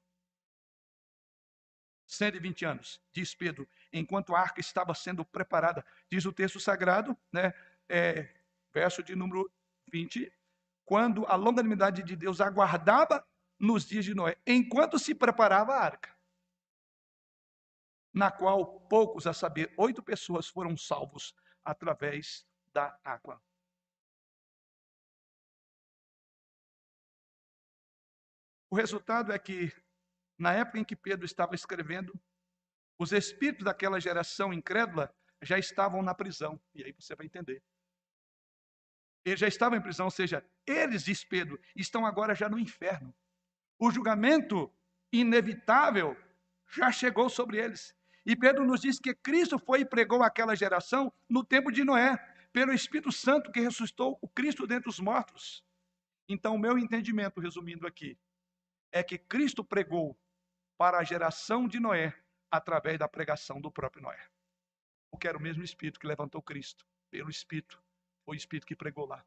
120 2.08 2.66
anos, 2.66 3.02
diz 3.12 3.36
Pedro, 3.36 3.68
enquanto 3.92 4.34
a 4.34 4.40
arca 4.40 4.62
estava 4.62 4.96
sendo 4.96 5.26
preparada, 5.26 5.86
diz 6.10 6.26
o 6.26 6.32
texto 6.32 6.60
sagrado, 6.60 7.16
né, 7.32 7.54
é, 7.90 8.34
verso 8.74 9.04
de 9.04 9.16
número 9.16 9.52
20, 9.92 10.32
quando 10.86 11.26
a 11.28 11.36
longanimidade 11.36 12.02
de 12.04 12.16
Deus 12.16 12.40
aguardava 12.40 13.28
nos 13.60 13.86
dias 13.86 14.06
de 14.06 14.16
Noé, 14.16 14.38
enquanto 14.48 14.98
se 14.98 15.14
preparava 15.14 15.74
a 15.74 15.84
arca, 15.84 16.16
na 18.14 18.32
qual 18.32 18.80
poucos, 18.88 19.28
a 19.28 19.34
saber, 19.34 19.74
oito 19.78 20.02
pessoas 20.02 20.48
foram 20.48 20.78
salvos 20.78 21.36
através 21.64 22.48
da 22.72 22.98
água. 23.04 23.42
O 28.70 28.76
resultado 28.76 29.32
é 29.32 29.40
que, 29.40 29.72
na 30.38 30.54
época 30.54 30.80
em 30.80 30.84
que 30.84 30.96
Pedro 30.96 31.26
estava 31.26 31.56
escrevendo, 31.56 32.14
os 33.00 33.12
espíritos 33.12 33.66
daquela 33.66 34.00
geração 34.00 34.54
incrédula 34.54 35.14
já 35.42 35.58
estavam 35.58 36.02
na 36.02 36.14
prisão. 36.14 36.60
E 36.74 36.84
aí 36.84 36.92
você 36.92 37.16
vai 37.16 37.26
entender. 37.26 37.64
Eles 39.26 39.40
já 39.40 39.48
estavam 39.48 39.78
em 39.78 39.82
prisão, 39.82 40.06
ou 40.06 40.12
seja, 40.12 40.46
eles, 40.66 41.04
diz 41.04 41.24
Pedro, 41.24 41.60
estão 41.76 42.06
agora 42.06 42.34
já 42.34 42.48
no 42.48 42.58
inferno. 42.58 43.14
O 43.78 43.92
julgamento 43.92 44.72
inevitável 45.12 46.16
já 46.70 46.92
chegou 46.92 47.30
sobre 47.30 47.58
eles. 47.58 47.96
E 48.26 48.36
Pedro 48.36 48.66
nos 48.66 48.82
diz 48.82 49.00
que 49.00 49.14
Cristo 49.14 49.60
foi 49.60 49.82
e 49.82 49.86
pregou 49.86 50.24
aquela 50.24 50.56
geração 50.56 51.12
no 51.30 51.44
tempo 51.44 51.72
de 51.72 51.84
Noé, 51.84 52.18
pelo 52.52 52.74
Espírito 52.74 53.12
Santo 53.12 53.52
que 53.52 53.60
ressuscitou 53.60 54.18
o 54.22 54.28
Cristo 54.28 54.66
dentre 54.66 54.90
os 54.90 55.00
mortos. 55.00 55.64
Então, 56.28 56.56
o 56.56 56.60
meu 56.60 56.78
entendimento, 56.78 57.40
resumindo 57.40 57.86
aqui, 57.86 58.18
é 58.92 59.04
que 59.04 59.18
Cristo 59.18 59.64
pregou 59.64 60.18
para 60.78 61.00
a 61.00 61.04
geração 61.04 61.68
de 61.68 61.80
Noé 61.80 62.14
através 62.52 63.00
da 63.00 63.08
pregação 63.08 63.60
do 63.60 63.72
próprio 63.72 64.04
Noé. 64.04 64.30
Porque 65.12 65.28
era 65.28 65.38
o 65.38 65.42
mesmo 65.42 65.64
Espírito 65.64 66.00
que 66.00 66.08
levantou 66.08 66.42
Cristo. 66.42 66.86
Pelo 67.10 67.30
Espírito, 67.30 67.82
foi 68.26 68.36
o 68.36 68.38
Espírito 68.38 68.68
que 68.68 68.76
pregou 68.76 69.06
lá. 69.06 69.26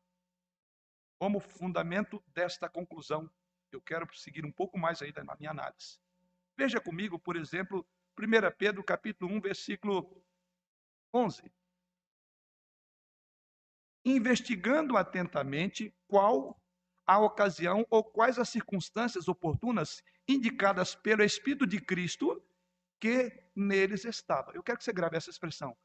Como 1.18 1.40
fundamento 1.40 2.22
desta 2.28 2.68
conclusão, 2.68 3.30
eu 3.72 3.80
quero 3.80 4.06
seguir 4.16 4.44
um 4.44 4.52
pouco 4.52 4.78
mais 4.78 5.02
ainda 5.02 5.24
na 5.24 5.36
minha 5.36 5.50
análise. 5.50 5.98
Veja 6.56 6.80
comigo, 6.80 7.18
por 7.18 7.36
exemplo, 7.36 7.86
1 8.18 8.56
Pedro 8.56 8.84
capítulo 8.84 9.32
1, 9.34 9.40
versículo 9.40 10.22
11. 11.12 11.50
Investigando 14.04 14.96
atentamente 14.96 15.94
qual 16.06 16.60
a 17.06 17.18
ocasião 17.18 17.86
ou 17.90 18.04
quais 18.04 18.38
as 18.38 18.48
circunstâncias 18.48 19.26
oportunas 19.26 20.02
indicadas 20.30 20.94
pelo 20.94 21.22
Espírito 21.22 21.66
de 21.66 21.80
Cristo 21.80 22.42
que 23.00 23.32
neles 23.54 24.04
estava. 24.04 24.52
Eu 24.54 24.62
quero 24.62 24.78
que 24.78 24.84
você 24.84 24.92
grave 24.92 25.16
essa 25.16 25.30
expressão. 25.30 25.76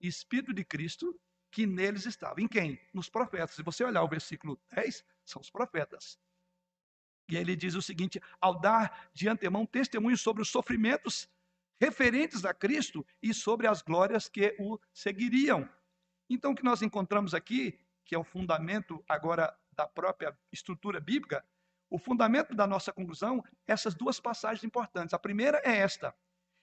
Espírito 0.00 0.52
de 0.52 0.64
Cristo 0.64 1.18
que 1.50 1.66
neles 1.66 2.04
estava. 2.04 2.40
Em 2.40 2.48
quem? 2.48 2.80
Nos 2.92 3.08
profetas. 3.08 3.54
Se 3.54 3.62
você 3.62 3.84
olhar 3.84 4.02
o 4.02 4.08
versículo 4.08 4.60
10, 4.74 5.04
são 5.24 5.40
os 5.40 5.50
profetas. 5.50 6.18
E 7.28 7.36
ele 7.36 7.56
diz 7.56 7.74
o 7.74 7.82
seguinte: 7.82 8.20
ao 8.40 8.60
dar 8.60 9.08
de 9.14 9.28
antemão 9.28 9.64
testemunho 9.64 10.18
sobre 10.18 10.42
os 10.42 10.48
sofrimentos 10.48 11.28
referentes 11.80 12.44
a 12.44 12.52
Cristo 12.52 13.06
e 13.22 13.32
sobre 13.32 13.66
as 13.66 13.82
glórias 13.82 14.28
que 14.28 14.54
o 14.58 14.78
seguiriam. 14.92 15.68
Então, 16.28 16.52
o 16.52 16.54
que 16.54 16.64
nós 16.64 16.82
encontramos 16.82 17.34
aqui, 17.34 17.78
que 18.04 18.14
é 18.14 18.18
o 18.18 18.24
fundamento 18.24 19.02
agora 19.08 19.56
da 19.72 19.86
própria 19.86 20.36
estrutura 20.52 21.00
bíblica, 21.00 21.44
o 21.90 21.98
fundamento 21.98 22.54
da 22.54 22.66
nossa 22.66 22.92
conclusão, 22.92 23.42
essas 23.66 23.94
duas 23.94 24.18
passagens 24.20 24.64
importantes. 24.64 25.14
A 25.14 25.18
primeira 25.18 25.60
é 25.64 25.76
esta. 25.76 26.14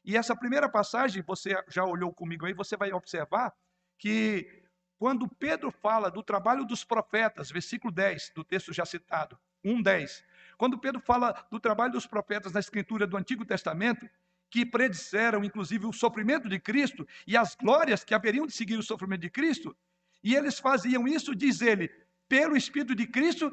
E 0.04 0.18
essa 0.18 0.36
primeira 0.36 0.68
passagem, 0.68 1.22
você 1.22 1.56
já 1.68 1.86
olhou 1.86 2.12
comigo 2.14 2.46
aí, 2.46 2.54
você 2.54 2.76
vai 2.76 2.92
observar 2.92 3.54
que 3.98 4.64
quando 4.98 5.28
Pedro 5.28 5.72
fala 5.72 6.10
do 6.10 6.24
trabalho 6.24 6.66
dos 6.66 6.84
profetas, 6.84 7.52
versículo 7.52 7.94
10 7.94 8.32
do 8.36 8.44
texto 8.44 8.74
já 8.74 8.86
citado, 8.86 9.38
1:10. 9.64 10.24
Quando 10.58 10.78
Pedro 10.78 11.02
fala 11.02 11.32
do 11.52 11.60
trabalho 11.60 11.94
dos 11.94 12.08
profetas 12.08 12.54
na 12.54 12.60
escritura 12.60 13.08
do 13.08 13.18
Antigo 13.18 13.46
Testamento, 13.46 14.08
que 14.50 14.66
predisseram 14.66 15.44
inclusive 15.44 15.86
o 15.86 15.94
sofrimento 15.94 16.50
de 16.50 16.60
Cristo 16.60 17.08
e 17.26 17.38
as 17.38 17.56
glórias 17.56 18.04
que 18.04 18.14
haveriam 18.14 18.46
de 18.46 18.54
seguir 18.54 18.78
o 18.78 18.84
sofrimento 18.84 19.22
de 19.22 19.30
Cristo, 19.30 19.76
e 20.24 20.36
eles 20.36 20.60
faziam 20.60 21.08
isso, 21.08 21.36
diz 21.36 21.62
ele, 21.62 21.88
pelo 22.28 22.56
Espírito 22.56 22.94
de 22.94 23.08
Cristo 23.08 23.52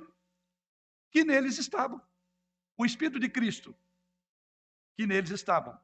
que 1.10 1.24
neles 1.24 1.58
estavam. 1.58 2.00
O 2.76 2.84
Espírito 2.84 3.18
de 3.18 3.28
Cristo 3.28 3.74
que 4.96 5.06
neles 5.06 5.30
estavam. 5.30 5.78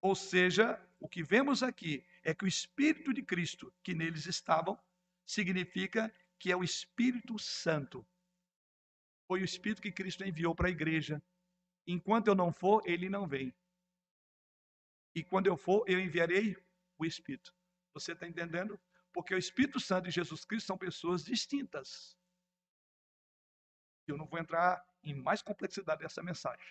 Ou 0.00 0.14
seja, 0.14 0.80
o 1.00 1.08
que 1.08 1.22
vemos 1.22 1.62
aqui 1.62 2.04
é 2.22 2.34
que 2.34 2.44
o 2.44 2.48
Espírito 2.48 3.12
de 3.12 3.22
Cristo 3.22 3.72
que 3.82 3.94
neles 3.94 4.26
estavam 4.26 4.78
significa 5.24 6.12
que 6.38 6.52
é 6.52 6.56
o 6.56 6.64
Espírito 6.64 7.38
Santo. 7.38 8.06
Foi 9.26 9.40
o 9.40 9.44
Espírito 9.44 9.80
que 9.80 9.90
Cristo 9.90 10.24
enviou 10.24 10.54
para 10.54 10.68
a 10.68 10.70
igreja. 10.70 11.22
Enquanto 11.86 12.28
eu 12.28 12.34
não 12.34 12.52
for, 12.52 12.82
ele 12.84 13.08
não 13.08 13.26
vem. 13.26 13.54
E 15.14 15.22
quando 15.22 15.46
eu 15.46 15.56
for, 15.56 15.84
eu 15.88 15.98
enviarei 16.00 16.56
o 16.98 17.04
Espírito. 17.04 17.54
Você 17.94 18.12
está 18.12 18.26
entendendo? 18.26 18.78
Porque 19.12 19.34
o 19.34 19.38
Espírito 19.38 19.78
Santo 19.78 20.08
e 20.08 20.12
Jesus 20.12 20.44
Cristo 20.44 20.66
são 20.66 20.76
pessoas 20.76 21.24
distintas. 21.24 22.16
Eu 24.06 24.16
não 24.16 24.26
vou 24.26 24.38
entrar 24.38 24.84
em 25.02 25.14
mais 25.14 25.42
complexidade 25.42 26.02
dessa 26.02 26.22
mensagem, 26.22 26.66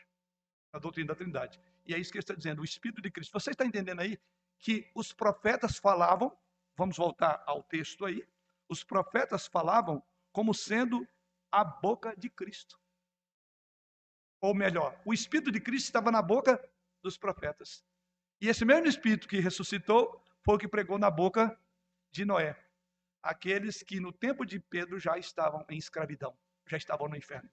a 0.72 0.80
doutrina 0.80 1.10
da 1.10 1.16
Trindade. 1.16 1.60
E 1.86 1.94
é 1.94 2.00
isso 2.00 2.12
que 2.12 2.18
ele 2.18 2.24
está 2.24 2.34
dizendo, 2.34 2.62
o 2.62 2.66
Espírito 2.66 3.02
de 3.02 3.12
Cristo. 3.12 3.32
Você 3.34 3.52
está 3.52 3.66
entendendo 3.66 4.00
aí 4.00 4.20
que 4.60 4.90
os 4.96 5.14
profetas 5.14 5.78
falavam, 5.78 6.36
vamos 6.76 6.98
voltar 6.98 7.44
ao 7.46 7.64
texto 7.64 8.06
aí, 8.06 8.28
os 8.70 8.84
profetas 8.84 9.48
falavam 9.48 10.04
como 10.32 10.54
sendo 10.54 11.08
a 11.52 11.64
boca 11.64 12.16
de 12.16 12.30
Cristo. 12.30 12.80
Ou 14.42 14.54
melhor, 14.54 15.00
o 15.06 15.14
Espírito 15.14 15.52
de 15.52 15.60
Cristo 15.60 15.86
estava 15.86 16.12
na 16.12 16.22
boca 16.22 16.60
dos 17.02 17.18
profetas. 17.18 17.84
E 18.42 18.50
esse 18.50 18.66
mesmo 18.66 18.88
Espírito 18.88 19.28
que 19.28 19.40
ressuscitou 19.40 20.22
foi 20.44 20.56
o 20.56 20.58
que 20.58 20.68
pregou 20.68 20.98
na 20.98 21.10
boca 21.10 21.58
de 22.12 22.26
Noé. 22.26 22.58
Aqueles 23.22 23.82
que 23.84 24.00
no 24.00 24.12
tempo 24.12 24.46
de 24.46 24.60
Pedro 24.60 25.00
já 25.00 25.18
estavam 25.18 25.66
em 25.70 25.78
escravidão, 25.78 26.38
já 26.68 26.78
estavam 26.78 27.08
no 27.08 27.16
inferno. 27.16 27.50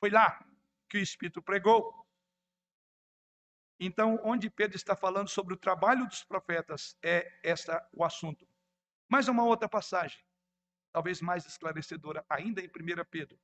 Foi 0.00 0.10
lá 0.10 0.44
que 0.88 0.98
o 0.98 1.02
Espírito 1.02 1.42
pregou. 1.42 2.06
Então, 3.80 4.18
onde 4.24 4.50
Pedro 4.50 4.76
está 4.76 4.96
falando 4.96 5.28
sobre 5.28 5.54
o 5.54 5.56
trabalho 5.56 6.06
dos 6.06 6.24
profetas, 6.24 6.96
é 7.02 7.40
essa 7.42 7.88
o 7.92 8.04
assunto. 8.04 8.48
Mais 9.08 9.28
uma 9.28 9.44
outra 9.44 9.68
passagem, 9.68 10.24
talvez 10.92 11.20
mais 11.20 11.46
esclarecedora, 11.46 12.26
ainda 12.28 12.60
em 12.60 12.66
1 12.66 13.04
Pedro, 13.08 13.40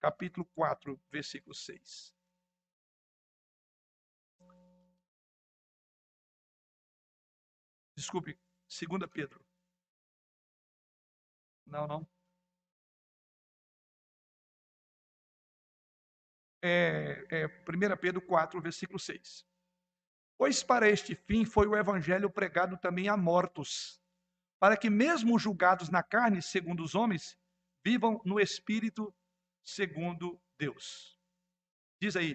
capítulo 0.00 0.44
4, 0.54 1.00
versículo 1.10 1.54
6. 1.54 2.12
Desculpe, 7.94 8.36
2 8.68 9.10
Pedro. 9.10 9.44
Não, 11.64 11.86
não. 11.86 12.06
É, 16.62 17.26
é 17.30 17.46
1 17.46 17.96
Pedro 18.00 18.22
4, 18.22 18.60
versículo 18.60 18.98
6. 18.98 19.44
Pois 20.38 20.62
para 20.62 20.88
este 20.88 21.14
fim 21.14 21.44
foi 21.44 21.66
o 21.66 21.76
evangelho 21.76 22.30
pregado 22.30 22.76
também 22.76 23.08
a 23.08 23.16
mortos, 23.16 24.00
para 24.58 24.76
que 24.76 24.88
mesmo 24.88 25.38
julgados 25.38 25.88
na 25.88 26.02
carne, 26.02 26.40
segundo 26.40 26.82
os 26.82 26.94
homens, 26.94 27.36
vivam 27.84 28.20
no 28.24 28.38
espírito 28.40 29.14
segundo 29.62 30.40
Deus. 30.58 31.18
Diz 32.00 32.16
aí, 32.16 32.34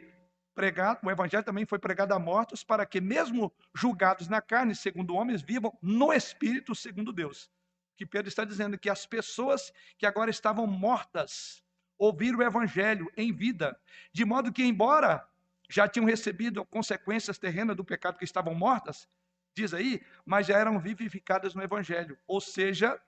pregado, 0.54 1.06
o 1.06 1.12
evangelho 1.12 1.44
também 1.44 1.66
foi 1.66 1.80
pregado 1.80 2.14
a 2.14 2.20
mortos 2.20 2.64
para 2.64 2.86
que, 2.86 3.00
mesmo 3.00 3.54
julgados 3.76 4.28
na 4.28 4.42
carne, 4.42 4.76
segundo 4.76 5.14
homens, 5.14 5.42
vivam 5.42 5.78
no 5.82 6.12
espírito, 6.12 6.74
segundo 6.74 7.14
Deus. 7.14 7.50
Que 7.96 8.06
Pedro 8.06 8.30
está 8.30 8.44
dizendo 8.44 8.78
que 8.78 8.90
as 8.90 9.06
pessoas 9.06 9.72
que 9.98 10.06
agora 10.06 10.30
estavam 10.30 10.66
mortas 10.66 11.64
ouviram 11.98 12.40
o 12.40 12.44
evangelho 12.44 13.12
em 13.16 13.34
vida, 13.34 13.80
de 14.12 14.24
modo 14.26 14.52
que, 14.52 14.64
embora 14.64 15.28
já 15.70 15.88
tinham 15.88 16.06
recebido 16.06 16.64
consequências 16.66 17.38
terrenas 17.38 17.76
do 17.76 17.84
pecado 17.84 18.18
que 18.18 18.24
estavam 18.24 18.54
mortas, 18.54 19.08
diz 19.54 19.74
aí, 19.74 20.02
mas 20.26 20.48
já 20.48 20.58
eram 20.58 20.80
vivificadas 20.80 21.54
no 21.54 21.62
evangelho. 21.62 22.18
Ou 22.28 22.40
seja, 22.40 23.00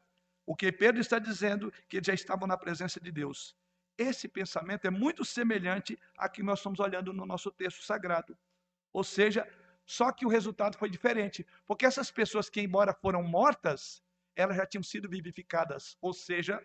o 0.45 0.55
que 0.55 0.71
Pedro 0.71 0.99
está 0.99 1.19
dizendo 1.19 1.71
que 1.87 1.97
eles 1.97 2.07
já 2.07 2.13
estavam 2.13 2.47
na 2.47 2.57
presença 2.57 2.99
de 2.99 3.11
Deus. 3.11 3.55
Esse 3.97 4.27
pensamento 4.27 4.85
é 4.85 4.89
muito 4.89 5.23
semelhante 5.23 5.97
a 6.17 6.27
que 6.27 6.41
nós 6.41 6.59
estamos 6.59 6.79
olhando 6.79 7.13
no 7.13 7.25
nosso 7.25 7.51
texto 7.51 7.83
sagrado. 7.83 8.37
Ou 8.91 9.03
seja, 9.03 9.47
só 9.85 10.11
que 10.11 10.25
o 10.25 10.29
resultado 10.29 10.77
foi 10.77 10.89
diferente, 10.89 11.45
porque 11.65 11.85
essas 11.85 12.09
pessoas 12.09 12.49
que, 12.49 12.61
embora 12.61 12.93
foram 12.93 13.23
mortas, 13.23 14.01
elas 14.35 14.55
já 14.55 14.65
tinham 14.65 14.83
sido 14.83 15.09
vivificadas, 15.09 15.97
ou 16.01 16.13
seja, 16.13 16.63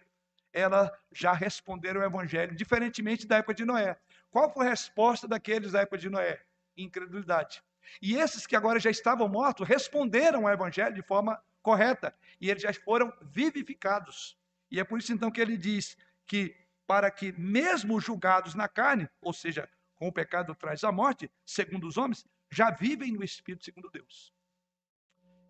elas 0.54 0.88
já 1.12 1.32
responderam 1.32 2.00
o 2.00 2.04
evangelho, 2.04 2.54
diferentemente 2.54 3.26
da 3.26 3.38
época 3.38 3.52
de 3.52 3.64
Noé. 3.64 3.98
Qual 4.30 4.48
foi 4.48 4.66
a 4.66 4.70
resposta 4.70 5.26
daqueles 5.26 5.72
da 5.72 5.80
época 5.80 5.98
de 5.98 6.08
Noé? 6.08 6.40
Incredulidade. 6.76 7.62
E 8.00 8.14
esses 8.14 8.46
que 8.46 8.54
agora 8.54 8.78
já 8.78 8.88
estavam 8.88 9.28
mortos 9.28 9.66
responderam 9.66 10.46
ao 10.46 10.54
evangelho 10.54 10.94
de 10.94 11.02
forma 11.02 11.42
correta, 11.60 12.14
e 12.40 12.50
eles 12.50 12.62
já 12.62 12.72
foram 12.72 13.12
vivificados. 13.20 14.38
E 14.70 14.78
é 14.78 14.84
por 14.84 15.00
isso 15.00 15.12
então 15.12 15.30
que 15.30 15.40
ele 15.40 15.56
diz 15.56 15.96
que 16.24 16.56
para 16.86 17.10
que, 17.10 17.32
mesmo 17.32 18.00
julgados 18.00 18.54
na 18.54 18.68
carne, 18.68 19.08
ou 19.20 19.32
seja, 19.32 19.68
com 19.96 20.06
o 20.06 20.12
pecado 20.12 20.54
traz 20.54 20.84
a 20.84 20.92
morte, 20.92 21.30
segundo 21.44 21.86
os 21.86 21.96
homens, 21.96 22.24
já 22.50 22.70
vivem 22.70 23.12
no 23.12 23.24
Espírito 23.24 23.64
segundo 23.64 23.90
Deus. 23.90 24.32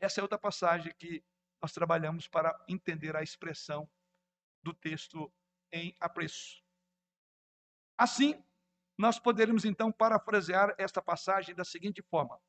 Essa 0.01 0.21
é 0.21 0.23
outra 0.23 0.39
passagem 0.39 0.95
que 0.99 1.23
nós 1.61 1.73
trabalhamos 1.73 2.27
para 2.27 2.57
entender 2.69 3.17
a 3.17 3.23
expressão 3.23 3.89
do 4.65 4.73
texto 4.73 5.31
em 5.71 5.95
apreço. 6.01 6.65
Assim, 7.99 8.43
nós 8.99 9.19
poderíamos 9.19 9.65
então 9.65 9.93
parafrasear 9.93 10.75
esta 10.79 11.03
passagem 11.03 11.55
da 11.55 11.65
seguinte 11.65 12.03
forma, 12.03 12.41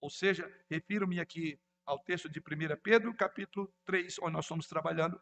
ou 0.00 0.08
seja, 0.08 0.50
refiro-me 0.70 1.20
aqui 1.20 1.60
ao 1.84 1.98
texto 1.98 2.28
de 2.28 2.40
1 2.40 2.42
Pedro, 2.82 3.14
capítulo 3.14 3.72
3, 3.84 4.18
onde 4.20 4.32
nós 4.32 4.44
estamos 4.44 4.66
trabalhando, 4.66 5.20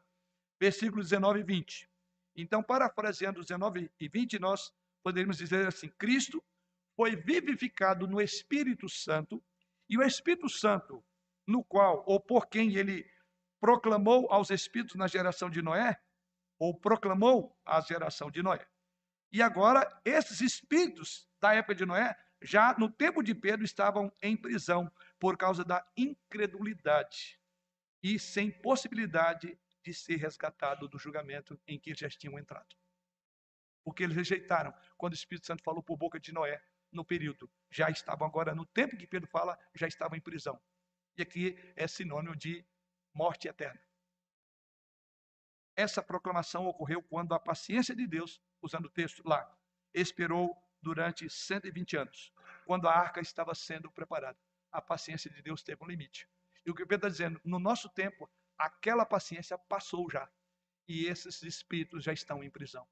versículos 0.60 1.08
19 1.08 1.40
e 1.40 1.42
20. 1.42 1.90
Então, 2.36 2.62
parafraseando 2.62 3.40
19 3.40 3.90
e 3.98 4.08
20, 4.08 4.38
nós 4.38 4.72
poderíamos 5.02 5.38
dizer 5.38 5.66
assim: 5.66 5.88
Cristo 5.98 6.42
foi 6.94 7.16
vivificado 7.16 8.06
no 8.06 8.20
Espírito 8.20 8.88
Santo, 8.88 9.42
e 9.88 9.98
o 9.98 10.02
Espírito 10.02 10.48
Santo, 10.48 11.04
no 11.46 11.64
qual 11.64 12.04
ou 12.06 12.20
por 12.20 12.46
quem 12.46 12.74
ele 12.76 13.08
proclamou 13.60 14.30
aos 14.30 14.50
espíritos 14.50 14.96
na 14.96 15.06
geração 15.06 15.48
de 15.48 15.62
Noé, 15.62 15.98
ou 16.58 16.78
proclamou 16.78 17.58
a 17.64 17.80
geração 17.80 18.30
de 18.30 18.42
Noé. 18.42 18.66
E 19.32 19.42
agora, 19.42 19.86
esses 20.04 20.40
espíritos 20.40 21.28
da 21.40 21.54
época 21.54 21.74
de 21.74 21.84
Noé, 21.84 22.16
já 22.42 22.74
no 22.78 22.90
tempo 22.90 23.22
de 23.22 23.34
Pedro, 23.34 23.64
estavam 23.64 24.12
em 24.22 24.36
prisão 24.36 24.90
por 25.18 25.36
causa 25.36 25.64
da 25.64 25.86
incredulidade 25.96 27.40
e 28.02 28.18
sem 28.18 28.50
possibilidade 28.50 29.58
de 29.82 29.94
ser 29.94 30.16
resgatado 30.16 30.88
do 30.88 30.98
julgamento 30.98 31.60
em 31.66 31.78
que 31.78 31.94
já 31.94 32.08
tinham 32.08 32.38
entrado. 32.38 32.74
Porque 33.84 34.02
eles 34.02 34.16
rejeitaram 34.16 34.74
quando 34.96 35.12
o 35.12 35.16
Espírito 35.16 35.46
Santo 35.46 35.62
falou 35.62 35.82
por 35.82 35.96
boca 35.96 36.18
de 36.18 36.32
Noé 36.32 36.60
no 36.90 37.04
período. 37.04 37.50
Já 37.70 37.88
estavam 37.90 38.26
agora, 38.26 38.54
no 38.54 38.66
tempo 38.66 38.96
que 38.96 39.06
Pedro 39.06 39.28
fala, 39.28 39.58
já 39.74 39.86
estavam 39.86 40.16
em 40.16 40.20
prisão. 40.20 40.60
E 41.16 41.22
aqui 41.22 41.56
é 41.76 41.86
sinônimo 41.86 42.34
de 42.34 42.66
morte 43.14 43.48
eterna. 43.48 43.80
Essa 45.76 46.02
proclamação 46.02 46.66
ocorreu 46.66 47.02
quando 47.02 47.34
a 47.34 47.38
paciência 47.38 47.94
de 47.94 48.06
Deus, 48.06 48.40
usando 48.62 48.86
o 48.86 48.90
texto 48.90 49.22
lá, 49.28 49.46
esperou 49.92 50.56
durante 50.80 51.28
120 51.28 51.96
anos, 51.98 52.32
quando 52.64 52.88
a 52.88 52.92
arca 52.92 53.20
estava 53.20 53.54
sendo 53.54 53.90
preparada. 53.90 54.38
A 54.72 54.80
paciência 54.80 55.30
de 55.30 55.42
Deus 55.42 55.62
teve 55.62 55.84
um 55.84 55.86
limite. 55.86 56.28
E 56.64 56.70
o 56.70 56.74
que 56.74 56.86
Pedro 56.86 56.96
está 56.96 57.08
dizendo, 57.08 57.40
no 57.44 57.58
nosso 57.58 57.90
tempo, 57.90 58.28
aquela 58.56 59.04
paciência 59.04 59.58
passou 59.58 60.10
já. 60.10 60.28
E 60.88 61.06
esses 61.06 61.42
espíritos 61.42 62.02
já 62.02 62.12
estão 62.12 62.42
em 62.42 62.50
prisão. 62.50 62.86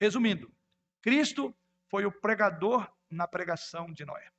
Resumindo, 0.00 0.54
Cristo 1.02 1.54
foi 1.88 2.06
o 2.06 2.12
pregador 2.12 2.90
na 3.10 3.26
pregação 3.26 3.92
de 3.92 4.04
Noé. 4.04 4.30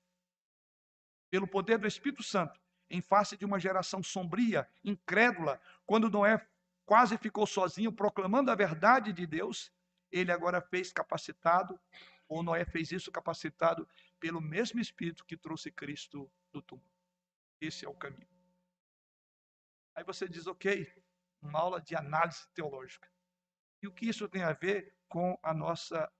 Pelo 1.29 1.47
poder 1.47 1.77
do 1.77 1.87
Espírito 1.87 2.23
Santo, 2.23 2.59
em 2.89 3.01
face 3.01 3.37
de 3.37 3.45
uma 3.45 3.59
geração 3.59 4.03
sombria, 4.03 4.69
incrédula, 4.83 5.61
quando 5.85 6.09
Noé 6.09 6.45
quase 6.91 7.17
ficou 7.17 7.47
sozinho 7.47 7.89
proclamando 7.89 8.51
a 8.51 8.55
verdade 8.55 9.13
de 9.13 9.25
Deus, 9.25 9.71
ele 10.11 10.29
agora 10.29 10.61
fez 10.61 10.91
capacitado, 10.91 11.79
ou 12.27 12.43
Noé 12.43 12.65
fez 12.65 12.91
isso 12.91 13.09
capacitado 13.09 13.87
pelo 14.19 14.41
mesmo 14.41 14.77
Espírito 14.77 15.23
que 15.23 15.37
trouxe 15.37 15.71
Cristo 15.71 16.29
do 16.51 16.61
túmulo. 16.61 16.91
Esse 17.61 17.85
é 17.85 17.87
o 17.87 17.95
caminho. 17.95 18.27
Aí 19.95 20.03
você 20.03 20.27
diz, 20.27 20.47
ok, 20.47 20.85
uma 21.41 21.59
aula 21.59 21.79
de 21.79 21.95
análise 21.95 22.45
teológica. 22.53 23.09
E 23.81 23.87
o 23.87 23.93
que 23.93 24.09
isso 24.09 24.27
tem 24.27 24.43
a 24.43 24.51
ver 24.51 24.93
com 25.07 25.39
a 25.41 25.53
nossa 25.53 26.11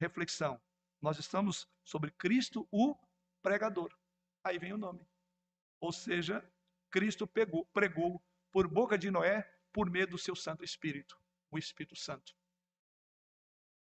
reflexão? 0.00 0.60
Nós 1.00 1.16
estamos 1.20 1.70
sobre 1.84 2.10
Cristo, 2.10 2.66
o 2.72 2.96
pregador. 3.40 3.96
Aí 4.42 4.58
vem 4.58 4.72
o 4.72 4.78
nome. 4.78 5.06
Ou 5.80 5.92
seja, 5.92 6.44
Cristo 6.90 7.24
pegou, 7.24 7.64
pregou 7.66 8.20
por 8.50 8.66
boca 8.66 8.98
de 8.98 9.08
Noé 9.08 9.48
por 9.72 9.90
meio 9.90 10.06
do 10.06 10.18
seu 10.18 10.36
Santo 10.36 10.64
Espírito, 10.64 11.18
o 11.50 11.58
Espírito 11.58 11.96
Santo. 11.96 12.36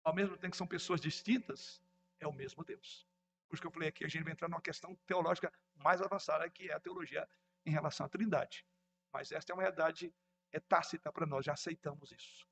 Ao 0.04 0.14
mesmo 0.14 0.38
tempo 0.38 0.52
que 0.52 0.58
são 0.58 0.68
pessoas 0.68 1.00
distintas, 1.00 1.82
é 2.20 2.28
o 2.28 2.34
mesmo 2.34 2.64
Deus. 2.64 3.08
Por 3.48 3.56
isso 3.56 3.62
que 3.62 3.68
eu 3.68 3.72
falei 3.72 3.90
aqui, 3.90 4.04
a 4.04 4.08
gente 4.08 4.24
vai 4.24 4.34
entrar 4.34 4.48
numa 4.48 4.62
questão 4.62 4.96
teológica 5.06 5.52
mais 5.76 6.02
avançada, 6.02 6.50
que 6.50 6.70
é 6.70 6.74
a 6.74 6.80
teologia 6.80 7.28
em 7.66 7.72
relação 7.72 8.06
à 8.06 8.10
Trindade. 8.10 8.66
Mas 9.12 9.32
esta 9.32 9.52
é 9.52 9.54
uma 9.54 9.64
verdade 9.64 10.14
é 10.52 10.60
tácita 10.60 11.12
para 11.12 11.26
nós, 11.26 11.46
já 11.46 11.54
aceitamos 11.54 12.12
isso. 12.12 12.48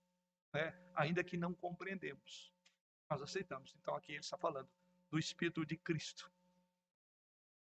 Né? 0.53 0.75
Ainda 0.95 1.23
que 1.23 1.37
não 1.37 1.53
compreendemos, 1.53 2.51
nós 3.09 3.21
aceitamos. 3.21 3.75
Então 3.75 3.95
aqui 3.95 4.13
ele 4.13 4.19
está 4.19 4.37
falando 4.37 4.69
do 5.09 5.19
Espírito 5.19 5.65
de 5.65 5.77
Cristo. 5.77 6.31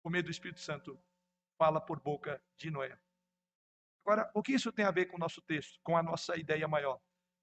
O 0.04 0.10
meio 0.10 0.24
do 0.24 0.32
Espírito 0.32 0.62
Santo 0.62 1.02
fala 1.58 1.82
por 1.82 2.00
boca 2.00 2.42
de 2.56 2.72
Noé. 2.72 2.98
Agora, 4.06 4.30
o 4.34 4.42
que 4.42 4.54
isso 4.54 4.72
tem 4.72 4.86
a 4.86 4.92
ver 4.92 5.06
com 5.06 5.18
o 5.18 5.20
nosso 5.20 5.42
texto, 5.42 5.80
com 5.84 5.96
a 5.96 6.04
nossa 6.04 6.38
ideia 6.38 6.68
maior? 6.68 7.00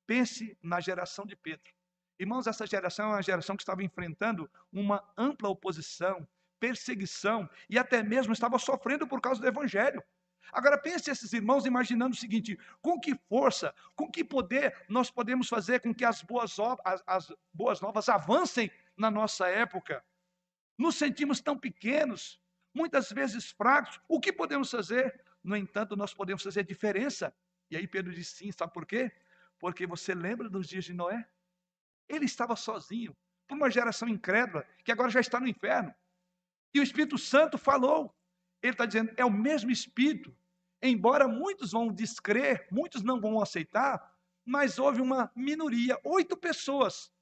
Pense 0.07 0.57
na 0.63 0.81
geração 0.81 1.27
de 1.27 1.37
Pedro. 1.37 1.73
Irmãos, 2.19 2.47
essa 2.47 2.67
geração 2.67 3.07
é 3.07 3.15
uma 3.15 3.23
geração 3.23 3.57
que 3.57 3.63
estava 3.63 3.83
enfrentando 3.83 4.51
uma 4.73 5.05
ampla 5.17 5.49
oposição, 5.49 6.27
perseguição 6.59 7.49
e 7.69 7.79
até 7.79 8.03
mesmo 8.03 8.33
estava 8.33 8.59
sofrendo 8.59 9.07
por 9.07 9.21
causa 9.21 9.41
do 9.41 9.47
evangelho. 9.47 10.03
Agora 10.53 10.79
pense 10.79 11.11
esses 11.11 11.33
irmãos 11.33 11.67
imaginando 11.67 12.15
o 12.15 12.19
seguinte: 12.19 12.59
com 12.81 12.99
que 12.99 13.15
força, 13.29 13.75
com 13.95 14.11
que 14.11 14.25
poder 14.25 14.85
nós 14.89 15.11
podemos 15.11 15.49
fazer 15.49 15.81
com 15.81 15.95
que 15.95 16.05
as 16.05 16.23
boas, 16.23 16.57
as, 16.85 17.03
as 17.07 17.33
boas 17.53 17.81
novas 17.81 18.09
avancem 18.09 18.71
na 18.97 19.11
nossa 19.11 19.49
época? 19.49 20.05
Nos 20.79 20.97
sentimos 20.97 21.41
tão 21.41 21.59
pequenos, 21.59 22.41
muitas 22.75 23.11
vezes 23.11 23.51
fracos. 23.51 24.01
O 24.09 24.21
que 24.21 24.33
podemos 24.33 24.71
fazer? 24.71 25.21
No 25.47 25.57
entanto, 25.57 25.95
nós 25.95 26.13
podemos 26.13 26.43
fazer 26.43 26.65
diferença. 26.65 27.33
E 27.71 27.77
aí 27.77 27.87
Pedro 27.87 28.13
diz 28.13 28.27
sim, 28.31 28.51
sabe 28.51 28.73
por 28.73 28.85
quê? 28.85 29.13
Porque 29.61 29.87
você 29.87 30.13
lembra 30.13 30.51
dos 30.51 30.67
dias 30.67 30.85
de 30.85 30.93
Noé? 30.93 31.25
Ele 32.09 32.25
estava 32.25 32.57
sozinho, 32.57 33.17
por 33.47 33.55
uma 33.55 33.71
geração 33.71 34.09
incrédula, 34.09 34.67
que 34.85 34.91
agora 34.91 35.09
já 35.09 35.21
está 35.21 35.39
no 35.39 35.47
inferno. 35.47 35.95
E 36.75 36.81
o 36.81 36.83
Espírito 36.83 37.17
Santo 37.17 37.57
falou. 37.57 38.13
Ele 38.61 38.73
está 38.73 38.87
dizendo, 38.87 39.13
é 39.17 39.25
o 39.25 39.31
mesmo 39.31 39.71
Espírito. 39.71 40.37
Embora 40.83 41.29
muitos 41.29 41.71
vão 41.71 41.93
descrer, 41.93 42.67
muitos 42.73 43.03
não 43.03 43.21
vão 43.21 43.41
aceitar, 43.41 44.13
mas 44.45 44.81
houve 44.81 45.01
uma 45.01 45.31
minoria, 45.37 45.97
oito 46.03 46.37
pessoas. 46.37 47.13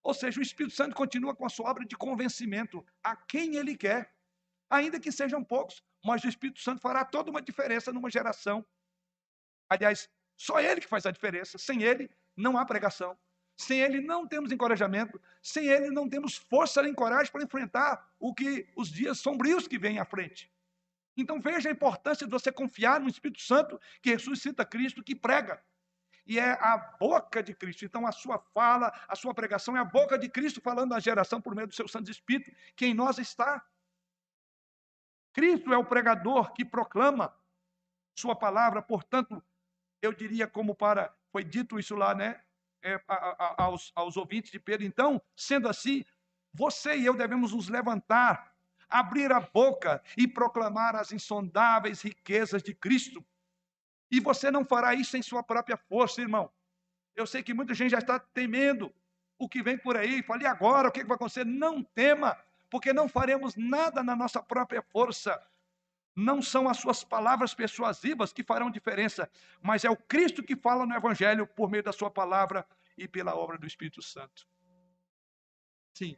Ou 0.00 0.14
seja, 0.14 0.38
o 0.38 0.42
Espírito 0.42 0.76
Santo 0.76 0.94
continua 0.94 1.34
com 1.34 1.44
a 1.44 1.48
sua 1.48 1.70
obra 1.70 1.84
de 1.84 1.96
convencimento 1.96 2.86
a 3.02 3.16
quem 3.16 3.56
ele 3.56 3.76
quer, 3.76 4.13
ainda 4.74 5.00
que 5.00 5.12
sejam 5.12 5.42
poucos, 5.42 5.82
mas 6.04 6.22
o 6.24 6.28
Espírito 6.28 6.60
Santo 6.60 6.80
fará 6.80 7.04
toda 7.04 7.30
uma 7.30 7.40
diferença 7.40 7.92
numa 7.92 8.10
geração. 8.10 8.64
Aliás, 9.68 10.08
só 10.36 10.60
ele 10.60 10.80
que 10.80 10.88
faz 10.88 11.06
a 11.06 11.10
diferença, 11.10 11.58
sem 11.58 11.82
ele 11.82 12.10
não 12.36 12.58
há 12.58 12.64
pregação. 12.64 13.16
Sem 13.56 13.80
ele 13.80 14.00
não 14.00 14.26
temos 14.26 14.50
encorajamento, 14.50 15.20
sem 15.40 15.66
ele 15.66 15.88
não 15.90 16.08
temos 16.08 16.36
força 16.36 16.82
nem 16.82 16.92
coragem 16.92 17.30
para 17.30 17.44
enfrentar 17.44 18.12
o 18.18 18.34
que 18.34 18.66
os 18.74 18.90
dias 18.90 19.18
sombrios 19.18 19.68
que 19.68 19.78
vêm 19.78 20.00
à 20.00 20.04
frente. 20.04 20.50
Então 21.16 21.40
veja 21.40 21.68
a 21.68 21.72
importância 21.72 22.26
de 22.26 22.32
você 22.32 22.50
confiar 22.50 22.98
no 22.98 23.08
Espírito 23.08 23.40
Santo 23.40 23.80
que 24.02 24.10
ressuscita 24.10 24.64
Cristo, 24.64 25.04
que 25.04 25.14
prega. 25.14 25.62
E 26.26 26.38
é 26.38 26.52
a 26.52 26.76
boca 26.98 27.42
de 27.42 27.54
Cristo. 27.54 27.84
Então 27.84 28.06
a 28.06 28.10
sua 28.10 28.38
fala, 28.38 28.92
a 29.06 29.14
sua 29.14 29.32
pregação 29.32 29.76
é 29.76 29.80
a 29.80 29.84
boca 29.84 30.18
de 30.18 30.28
Cristo 30.28 30.60
falando 30.60 30.92
à 30.92 30.98
geração 30.98 31.40
por 31.40 31.54
meio 31.54 31.68
do 31.68 31.74
seu 31.74 31.86
Santo 31.86 32.10
Espírito, 32.10 32.50
que 32.74 32.86
em 32.86 32.94
nós 32.94 33.18
está. 33.18 33.64
Cristo 35.34 35.74
é 35.74 35.76
o 35.76 35.84
pregador 35.84 36.54
que 36.54 36.64
proclama 36.64 37.34
sua 38.16 38.34
palavra, 38.34 38.80
portanto, 38.80 39.44
eu 40.00 40.12
diria 40.12 40.46
como 40.46 40.74
para, 40.74 41.14
foi 41.30 41.44
dito 41.44 41.78
isso 41.78 41.94
lá, 41.94 42.14
né? 42.14 42.40
é, 42.84 43.00
a, 43.08 43.14
a, 43.14 43.64
aos, 43.64 43.90
aos 43.96 44.16
ouvintes 44.16 44.52
de 44.52 44.60
Pedro. 44.60 44.86
Então, 44.86 45.20
sendo 45.34 45.68
assim, 45.68 46.04
você 46.52 46.96
e 46.96 47.06
eu 47.06 47.16
devemos 47.16 47.52
nos 47.52 47.68
levantar, 47.68 48.54
abrir 48.88 49.32
a 49.32 49.40
boca 49.40 50.02
e 50.16 50.28
proclamar 50.28 50.94
as 50.94 51.10
insondáveis 51.10 52.02
riquezas 52.02 52.62
de 52.62 52.74
Cristo. 52.74 53.24
E 54.10 54.20
você 54.20 54.50
não 54.50 54.64
fará 54.64 54.94
isso 54.94 55.16
em 55.16 55.22
sua 55.22 55.42
própria 55.42 55.76
força, 55.76 56.20
irmão. 56.20 56.52
Eu 57.16 57.26
sei 57.26 57.42
que 57.42 57.54
muita 57.54 57.74
gente 57.74 57.92
já 57.92 57.98
está 57.98 58.18
temendo 58.18 58.94
o 59.38 59.48
que 59.48 59.62
vem 59.62 59.78
por 59.78 59.96
aí. 59.96 60.22
Falei 60.22 60.46
agora, 60.46 60.88
o 60.88 60.92
que 60.92 61.02
vai 61.04 61.16
acontecer? 61.16 61.44
Não 61.44 61.82
tema, 61.82 62.36
porque 62.74 62.92
não 62.92 63.08
faremos 63.08 63.54
nada 63.54 64.02
na 64.02 64.16
nossa 64.16 64.42
própria 64.42 64.82
força. 64.82 65.40
Não 66.12 66.42
são 66.42 66.68
as 66.68 66.78
suas 66.78 67.04
palavras 67.04 67.54
persuasivas 67.54 68.32
que 68.32 68.42
farão 68.42 68.68
diferença, 68.68 69.30
mas 69.62 69.84
é 69.84 69.90
o 69.90 69.96
Cristo 69.96 70.42
que 70.42 70.56
fala 70.56 70.84
no 70.84 70.92
Evangelho 70.92 71.46
por 71.46 71.70
meio 71.70 71.84
da 71.84 71.92
sua 71.92 72.10
palavra 72.10 72.66
e 72.98 73.06
pela 73.06 73.36
obra 73.36 73.56
do 73.56 73.64
Espírito 73.64 74.02
Santo. 74.02 74.48
Sim, 75.96 76.16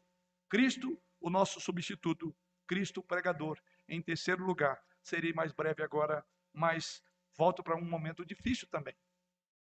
Cristo, 0.49 0.99
o 1.21 1.29
nosso 1.29 1.61
substituto, 1.61 2.35
Cristo, 2.67 3.01
o 3.01 3.05
pregador. 3.05 3.61
Em 3.87 4.01
terceiro 4.01 4.43
lugar, 4.43 4.83
serei 5.03 5.35
mais 5.35 5.53
breve 5.53 5.83
agora, 5.83 6.25
mas 6.55 7.03
volto 7.37 7.63
para 7.63 7.77
um 7.77 7.85
momento 7.85 8.25
difícil 8.25 8.67
também. 8.69 8.97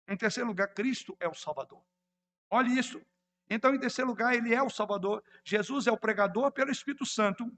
Em 0.08 0.16
terceiro 0.16 0.48
lugar, 0.48 0.72
Cristo 0.72 1.14
é 1.20 1.28
o 1.28 1.34
Salvador. 1.34 1.84
Olhe 2.48 2.78
isso. 2.78 3.04
Então, 3.48 3.74
em 3.74 3.78
terceiro 3.78 4.10
lugar, 4.10 4.34
ele 4.34 4.54
é 4.54 4.62
o 4.62 4.70
Salvador. 4.70 5.22
Jesus 5.44 5.86
é 5.86 5.92
o 5.92 5.98
pregador 5.98 6.50
pelo 6.52 6.70
Espírito 6.70 7.06
Santo, 7.06 7.50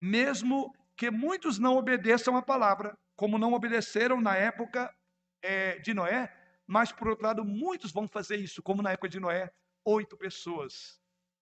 mesmo 0.00 0.74
que 0.96 1.10
muitos 1.10 1.58
não 1.58 1.76
obedeçam 1.76 2.36
a 2.36 2.42
palavra, 2.42 2.96
como 3.16 3.38
não 3.38 3.52
obedeceram 3.52 4.20
na 4.20 4.36
época 4.36 4.94
é, 5.42 5.78
de 5.78 5.94
Noé, 5.94 6.32
mas 6.66 6.92
por 6.92 7.08
outro 7.08 7.24
lado, 7.24 7.44
muitos 7.44 7.92
vão 7.92 8.08
fazer 8.08 8.36
isso, 8.36 8.62
como 8.62 8.82
na 8.82 8.92
época 8.92 9.08
de 9.08 9.20
Noé, 9.20 9.52
oito 9.84 10.16
pessoas 10.16 11.00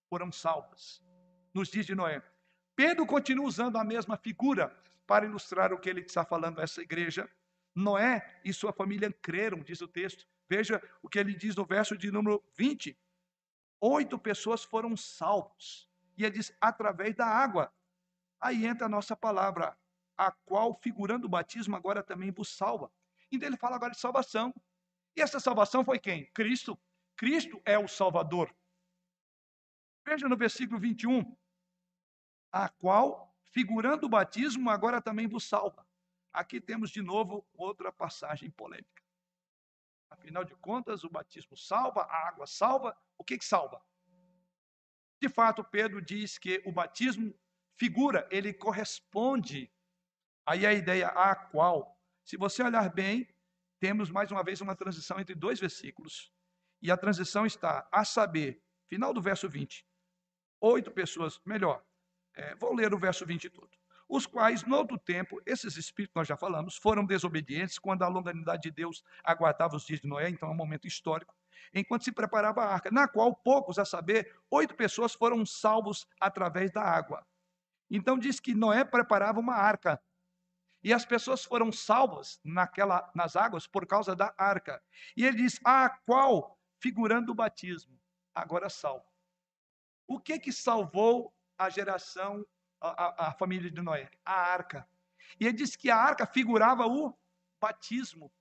foram 0.09 0.31
salvas 0.33 1.03
nos 1.55 1.69
dias 1.69 1.87
de 1.87 1.95
Noé. 1.95 2.23
Pedro 2.75 3.07
continua 3.07 3.47
usando 3.47 3.77
a 3.77 3.85
mesma 3.85 4.17
figura 4.17 4.77
para 5.07 5.27
ilustrar 5.27 5.73
o 5.73 5.79
que 5.79 5.89
ele 5.89 6.01
está 6.01 6.25
falando 6.25 6.61
a 6.61 6.65
essa 6.65 6.81
igreja. 6.81 7.29
Noé 7.75 8.41
e 8.45 8.53
sua 8.53 8.73
família 8.73 9.13
creram, 9.23 9.61
diz 9.61 9.81
o 9.81 9.89
texto. 9.89 10.27
Veja 10.49 10.83
o 11.03 11.09
que 11.09 11.19
ele 11.19 11.35
diz 11.35 11.55
no 11.55 11.65
verso 11.65 11.97
de 11.97 12.11
número 12.11 12.43
20. 12.57 12.99
Oito 13.85 14.17
pessoas 14.17 14.63
foram 14.63 14.97
salvos. 14.97 15.91
E 16.17 16.25
ele 16.25 16.37
diz, 16.37 16.57
através 16.61 17.17
da 17.17 17.27
água. 17.27 17.75
Aí 18.41 18.65
entra 18.65 18.87
a 18.87 18.89
nossa 18.89 19.17
palavra, 19.17 19.77
a 20.17 20.31
qual, 20.31 20.73
figurando 20.81 21.27
o 21.27 21.29
batismo, 21.29 21.75
agora 21.75 22.01
também 22.01 22.31
vos 22.31 22.49
salva. 22.49 22.93
Então 23.31 23.49
ele 23.49 23.57
fala 23.57 23.75
agora 23.75 23.91
de 23.91 23.99
salvação. 23.99 24.55
E 25.17 25.21
essa 25.21 25.41
salvação 25.41 25.85
foi 25.85 25.99
quem? 25.99 26.31
Cristo. 26.33 26.79
Cristo 27.17 27.61
é 27.65 27.77
o 27.77 27.89
Salvador. 27.89 28.55
Veja 30.07 30.29
no 30.29 30.37
versículo 30.37 30.79
21. 30.79 31.37
A 32.53 32.69
qual, 32.69 33.37
figurando 33.47 34.07
o 34.07 34.11
batismo, 34.11 34.71
agora 34.71 35.03
também 35.03 35.27
vos 35.27 35.43
salva. 35.43 35.85
Aqui 36.33 36.61
temos 36.61 36.89
de 36.91 37.03
novo 37.03 37.45
outra 37.53 37.91
passagem 37.91 38.49
polêmica. 38.49 39.02
Afinal 40.13 40.45
de 40.45 40.55
contas, 40.57 41.05
o 41.05 41.11
batismo 41.11 41.57
salva, 41.57 42.03
a 42.03 42.29
água 42.29 42.47
salva. 42.47 42.97
O 43.17 43.25
que, 43.25 43.39
que 43.39 43.45
salva? 43.45 43.83
De 45.21 45.29
fato, 45.29 45.63
Pedro 45.63 46.03
diz 46.03 46.39
que 46.39 46.63
o 46.67 46.73
batismo 46.73 47.35
figura, 47.77 48.29
ele 48.31 48.53
corresponde. 48.53 49.73
Aí 50.45 50.67
a 50.67 50.73
ideia 50.73 51.09
a 51.09 51.35
qual, 51.35 51.99
se 52.25 52.37
você 52.37 52.63
olhar 52.63 52.93
bem, 52.93 53.29
temos 53.79 54.11
mais 54.11 54.31
uma 54.31 54.43
vez 54.43 54.61
uma 54.61 54.77
transição 54.77 55.19
entre 55.21 55.35
dois 55.35 55.59
versículos. 55.59 56.33
E 56.81 56.91
a 56.91 56.97
transição 56.97 57.47
está 57.47 57.89
a 57.91 58.05
saber, 58.05 58.63
final 58.89 59.15
do 59.15 59.23
verso 59.23 59.49
20. 59.49 59.87
Oito 60.61 60.91
pessoas, 60.91 61.41
melhor, 61.45 61.85
é, 62.35 62.55
vou 62.57 62.75
ler 62.75 62.93
o 62.93 62.99
verso 62.99 63.25
20 63.25 63.51
todo. 63.51 63.82
Os 64.13 64.27
quais, 64.27 64.63
no 64.65 64.77
outro 64.77 64.99
tempo, 64.99 65.41
esses 65.47 65.79
espíritos, 65.79 66.15
nós 66.15 66.29
já 66.29 66.37
falamos, 66.37 66.77
foram 66.77 67.03
desobedientes 67.03 67.79
quando 67.79 68.03
a 68.03 68.09
longanimidade 68.09 68.61
de 68.61 68.71
Deus 68.71 69.03
aguardava 69.25 69.75
os 69.75 69.87
dias 69.87 70.01
de 70.01 70.07
Noé, 70.07 70.29
então 70.29 70.51
é 70.51 70.53
um 70.53 70.55
momento 70.55 70.87
histórico. 70.87 71.35
enquanto 71.73 72.05
se 72.05 72.13
preparava 72.13 72.63
a 72.63 72.75
arca, 72.75 72.91
na 72.91 73.09
qual 73.09 73.35
poucos, 73.35 73.79
a 73.79 73.87
saber, 73.87 74.37
oito 74.51 74.75
pessoas 74.75 75.15
foram 75.15 75.47
salvos 75.47 76.07
através 76.21 76.71
da 76.71 76.83
água. 76.83 77.27
Então 77.89 78.19
diz 78.19 78.39
que 78.39 78.55
Noé 78.55 78.85
preparava 78.85 79.41
uma 79.41 79.55
arca. 79.55 79.99
E 80.85 80.93
as 80.93 81.07
pessoas 81.07 81.47
foram 81.47 81.73
salvas 81.73 82.39
naquela, 82.45 83.11
nas 83.15 83.35
águas 83.35 83.67
por 83.67 83.87
causa 83.87 84.15
da 84.15 84.35
arca. 84.37 84.83
E 85.17 85.25
ele 85.25 85.39
diz: 85.39 85.59
a 85.65 85.89
qual, 85.89 86.59
figurando 86.79 87.33
o 87.33 87.35
batismo, 87.35 87.99
agora 88.35 88.69
salvo. 88.69 89.07
O 90.07 90.21
que 90.21 90.39
que 90.39 90.53
salvou 90.53 91.33
a 91.57 91.71
geração, 91.71 92.45
a, 92.89 93.29
a, 93.29 93.33
família 93.33 93.71
de 93.71 93.81
Noé? 93.81 94.11
A 94.25 94.35
arca. 94.35 94.89
E 95.39 95.47
ele 95.47 95.57
diz 95.57 95.77
que 95.77 95.91
a 95.91 95.97
arca 95.97 96.27
figurava 96.27 96.87
o 96.87 97.17
batismo, 97.61 98.33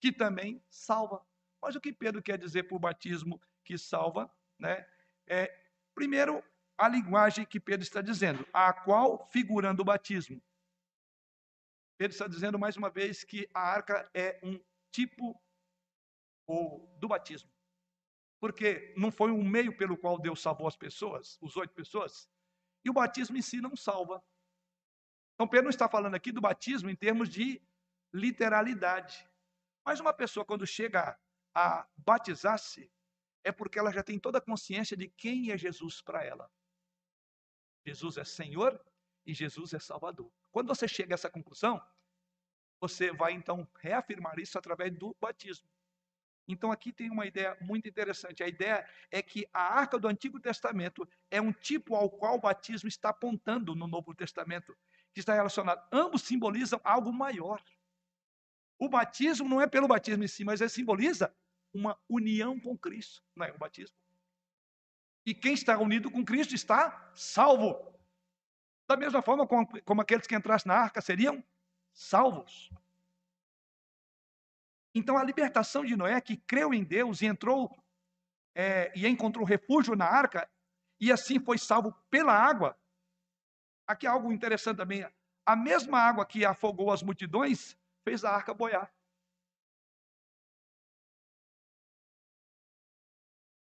que 0.00 0.12
também 0.12 0.62
salva. 0.68 1.24
Mas 1.62 1.74
o 1.74 1.80
que 1.80 1.92
Pedro 1.92 2.22
quer 2.22 2.36
dizer 2.36 2.64
por 2.64 2.78
batismo 2.78 3.40
que 3.64 3.78
salva? 3.78 4.30
Né? 4.58 4.86
É, 5.26 5.50
primeiro, 5.94 6.42
a 6.76 6.88
linguagem 6.88 7.46
que 7.46 7.60
Pedro 7.60 7.84
está 7.84 8.02
dizendo, 8.02 8.46
a 8.52 8.72
qual 8.72 9.26
figurando 9.30 9.82
o 9.82 9.84
batismo. 9.84 10.42
Pedro 11.96 12.12
está 12.12 12.26
dizendo 12.26 12.58
mais 12.58 12.76
uma 12.76 12.90
vez 12.90 13.22
que 13.22 13.48
a 13.54 13.60
arca 13.60 14.10
é 14.12 14.38
um 14.42 14.60
tipo 14.90 15.40
ou, 16.46 16.86
do 16.98 17.08
batismo. 17.08 17.50
Porque 18.40 18.92
não 18.96 19.10
foi 19.10 19.30
um 19.30 19.42
meio 19.42 19.76
pelo 19.76 19.96
qual 19.96 20.18
Deus 20.18 20.42
salvou 20.42 20.66
as 20.66 20.76
pessoas, 20.76 21.38
os 21.40 21.56
oito 21.56 21.72
pessoas, 21.72 22.28
e 22.84 22.90
o 22.90 22.92
batismo 22.92 23.36
em 23.36 23.42
si 23.42 23.60
não 23.60 23.76
salva. 23.76 24.22
Então, 25.34 25.48
Pedro 25.48 25.64
não 25.64 25.70
está 25.70 25.88
falando 25.88 26.14
aqui 26.14 26.30
do 26.30 26.40
batismo 26.40 26.90
em 26.90 26.96
termos 26.96 27.28
de 27.28 27.60
literalidade. 28.12 29.28
Mas 29.84 30.00
uma 30.00 30.12
pessoa, 30.12 30.44
quando 30.44 30.66
chega 30.66 31.18
a 31.54 31.86
batizar-se, 31.96 32.90
é 33.42 33.52
porque 33.52 33.78
ela 33.78 33.92
já 33.92 34.02
tem 34.02 34.18
toda 34.18 34.38
a 34.38 34.40
consciência 34.40 34.96
de 34.96 35.08
quem 35.08 35.50
é 35.50 35.58
Jesus 35.58 36.00
para 36.00 36.24
ela. 36.24 36.50
Jesus 37.84 38.16
é 38.16 38.24
Senhor 38.24 38.80
e 39.26 39.34
Jesus 39.34 39.74
é 39.74 39.78
Salvador. 39.78 40.32
Quando 40.50 40.68
você 40.68 40.88
chega 40.88 41.14
a 41.14 41.16
essa 41.16 41.30
conclusão, 41.30 41.82
você 42.80 43.12
vai 43.12 43.32
então 43.32 43.68
reafirmar 43.76 44.38
isso 44.38 44.58
através 44.58 44.96
do 44.96 45.14
batismo. 45.20 45.68
Então 46.46 46.70
aqui 46.70 46.92
tem 46.92 47.10
uma 47.10 47.26
ideia 47.26 47.56
muito 47.60 47.88
interessante. 47.88 48.42
A 48.42 48.48
ideia 48.48 48.86
é 49.10 49.22
que 49.22 49.48
a 49.52 49.62
arca 49.62 49.98
do 49.98 50.08
Antigo 50.08 50.38
Testamento 50.38 51.08
é 51.30 51.40
um 51.40 51.52
tipo 51.52 51.94
ao 51.94 52.10
qual 52.10 52.36
o 52.36 52.40
batismo 52.40 52.88
está 52.88 53.08
apontando 53.10 53.74
no 53.74 53.86
Novo 53.86 54.14
Testamento, 54.14 54.76
que 55.12 55.20
está 55.20 55.34
relacionado. 55.34 55.86
Ambos 55.90 56.22
simbolizam 56.22 56.80
algo 56.84 57.12
maior. 57.12 57.62
O 58.78 58.88
batismo 58.88 59.48
não 59.48 59.60
é 59.60 59.66
pelo 59.66 59.88
batismo 59.88 60.24
em 60.24 60.28
si, 60.28 60.44
mas 60.44 60.60
ele 60.60 60.70
simboliza 60.70 61.34
uma 61.72 61.98
união 62.08 62.60
com 62.60 62.76
Cristo, 62.76 63.22
não 63.34 63.46
é 63.46 63.52
o 63.52 63.58
batismo. 63.58 63.96
E 65.26 65.34
quem 65.34 65.54
está 65.54 65.78
unido 65.78 66.10
com 66.10 66.24
Cristo 66.24 66.54
está 66.54 67.10
salvo. 67.14 67.94
Da 68.86 68.96
mesma 68.96 69.22
forma 69.22 69.46
como, 69.46 69.66
como 69.82 70.02
aqueles 70.02 70.26
que 70.26 70.34
entrassem 70.34 70.68
na 70.70 70.76
arca 70.76 71.00
seriam 71.00 71.42
salvos. 71.92 72.70
Então 74.94 75.18
a 75.18 75.24
libertação 75.24 75.84
de 75.84 75.96
Noé, 75.96 76.20
que 76.20 76.36
creu 76.36 76.72
em 76.72 76.84
Deus 76.84 77.20
e 77.20 77.26
entrou 77.26 77.76
é, 78.54 78.96
e 78.96 79.06
encontrou 79.06 79.44
refúgio 79.44 79.96
na 79.96 80.06
arca, 80.06 80.48
e 81.00 81.10
assim 81.10 81.40
foi 81.40 81.58
salvo 81.58 81.92
pela 82.08 82.32
água. 82.32 82.78
Aqui 83.86 84.06
algo 84.06 84.32
interessante 84.32 84.76
também. 84.76 85.04
A 85.44 85.56
mesma 85.56 85.98
água 85.98 86.24
que 86.24 86.44
afogou 86.44 86.92
as 86.92 87.02
multidões 87.02 87.76
fez 88.04 88.24
a 88.24 88.30
arca 88.30 88.54
boiar. 88.54 88.94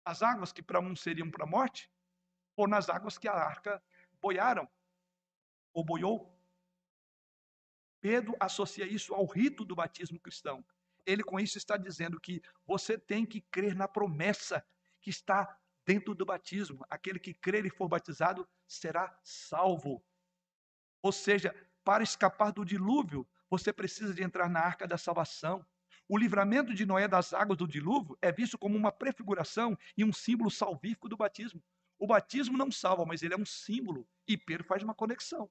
As 0.03 0.21
águas 0.21 0.51
que 0.51 0.61
para 0.61 0.79
um 0.79 0.95
seriam 0.95 1.31
para 1.31 1.45
a 1.45 1.47
morte, 1.47 1.89
foram 2.55 2.71
nas 2.71 2.89
águas 2.89 3.17
que 3.17 3.27
a 3.27 3.33
arca 3.33 3.81
boiaram, 4.19 4.69
ou 5.73 5.85
boiou. 5.85 6.37
Pedro 8.01 8.35
associa 8.39 8.85
isso 8.85 9.13
ao 9.13 9.25
rito 9.25 9.63
do 9.63 9.75
batismo 9.75 10.19
cristão. 10.19 10.65
Ele 11.05 11.23
com 11.23 11.39
isso 11.39 11.57
está 11.57 11.77
dizendo 11.77 12.19
que 12.19 12.41
você 12.65 12.97
tem 12.97 13.25
que 13.25 13.41
crer 13.41 13.75
na 13.75 13.87
promessa 13.87 14.65
que 15.01 15.09
está 15.09 15.57
dentro 15.85 16.13
do 16.13 16.25
batismo. 16.25 16.85
Aquele 16.89 17.19
que 17.19 17.33
crer 17.33 17.65
e 17.65 17.69
for 17.69 17.87
batizado 17.87 18.47
será 18.67 19.17
salvo. 19.23 20.03
Ou 21.01 21.11
seja, 21.11 21.53
para 21.83 22.03
escapar 22.03 22.51
do 22.51 22.63
dilúvio, 22.63 23.27
você 23.49 23.73
precisa 23.73 24.13
de 24.13 24.23
entrar 24.23 24.49
na 24.49 24.59
arca 24.59 24.87
da 24.87 24.97
salvação. 24.97 25.65
O 26.07 26.17
livramento 26.17 26.73
de 26.73 26.85
Noé 26.85 27.07
das 27.07 27.33
águas 27.33 27.57
do 27.57 27.67
dilúvio 27.67 28.17
é 28.21 28.31
visto 28.31 28.57
como 28.57 28.77
uma 28.77 28.91
prefiguração 28.91 29.77
e 29.97 30.03
um 30.03 30.13
símbolo 30.13 30.51
salvífico 30.51 31.09
do 31.09 31.17
batismo. 31.17 31.63
O 31.97 32.07
batismo 32.07 32.57
não 32.57 32.71
salva, 32.71 33.05
mas 33.05 33.23
ele 33.23 33.33
é 33.33 33.37
um 33.37 33.45
símbolo. 33.45 34.07
E 34.27 34.37
Pedro 34.37 34.65
faz 34.65 34.83
uma 34.83 34.93
conexão. 34.93 35.49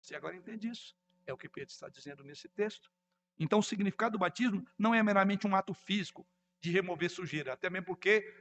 Você 0.00 0.14
agora 0.14 0.36
entende 0.36 0.68
isso? 0.68 0.96
É 1.26 1.32
o 1.32 1.36
que 1.38 1.48
Pedro 1.48 1.70
está 1.70 1.88
dizendo 1.88 2.22
nesse 2.22 2.48
texto. 2.48 2.90
Então, 3.38 3.58
o 3.58 3.62
significado 3.62 4.12
do 4.12 4.18
batismo 4.18 4.66
não 4.78 4.94
é 4.94 5.02
meramente 5.02 5.46
um 5.46 5.56
ato 5.56 5.74
físico 5.74 6.26
de 6.60 6.70
remover 6.70 7.10
sujeira, 7.10 7.52
até 7.52 7.68
mesmo 7.68 7.86
porque 7.86 8.32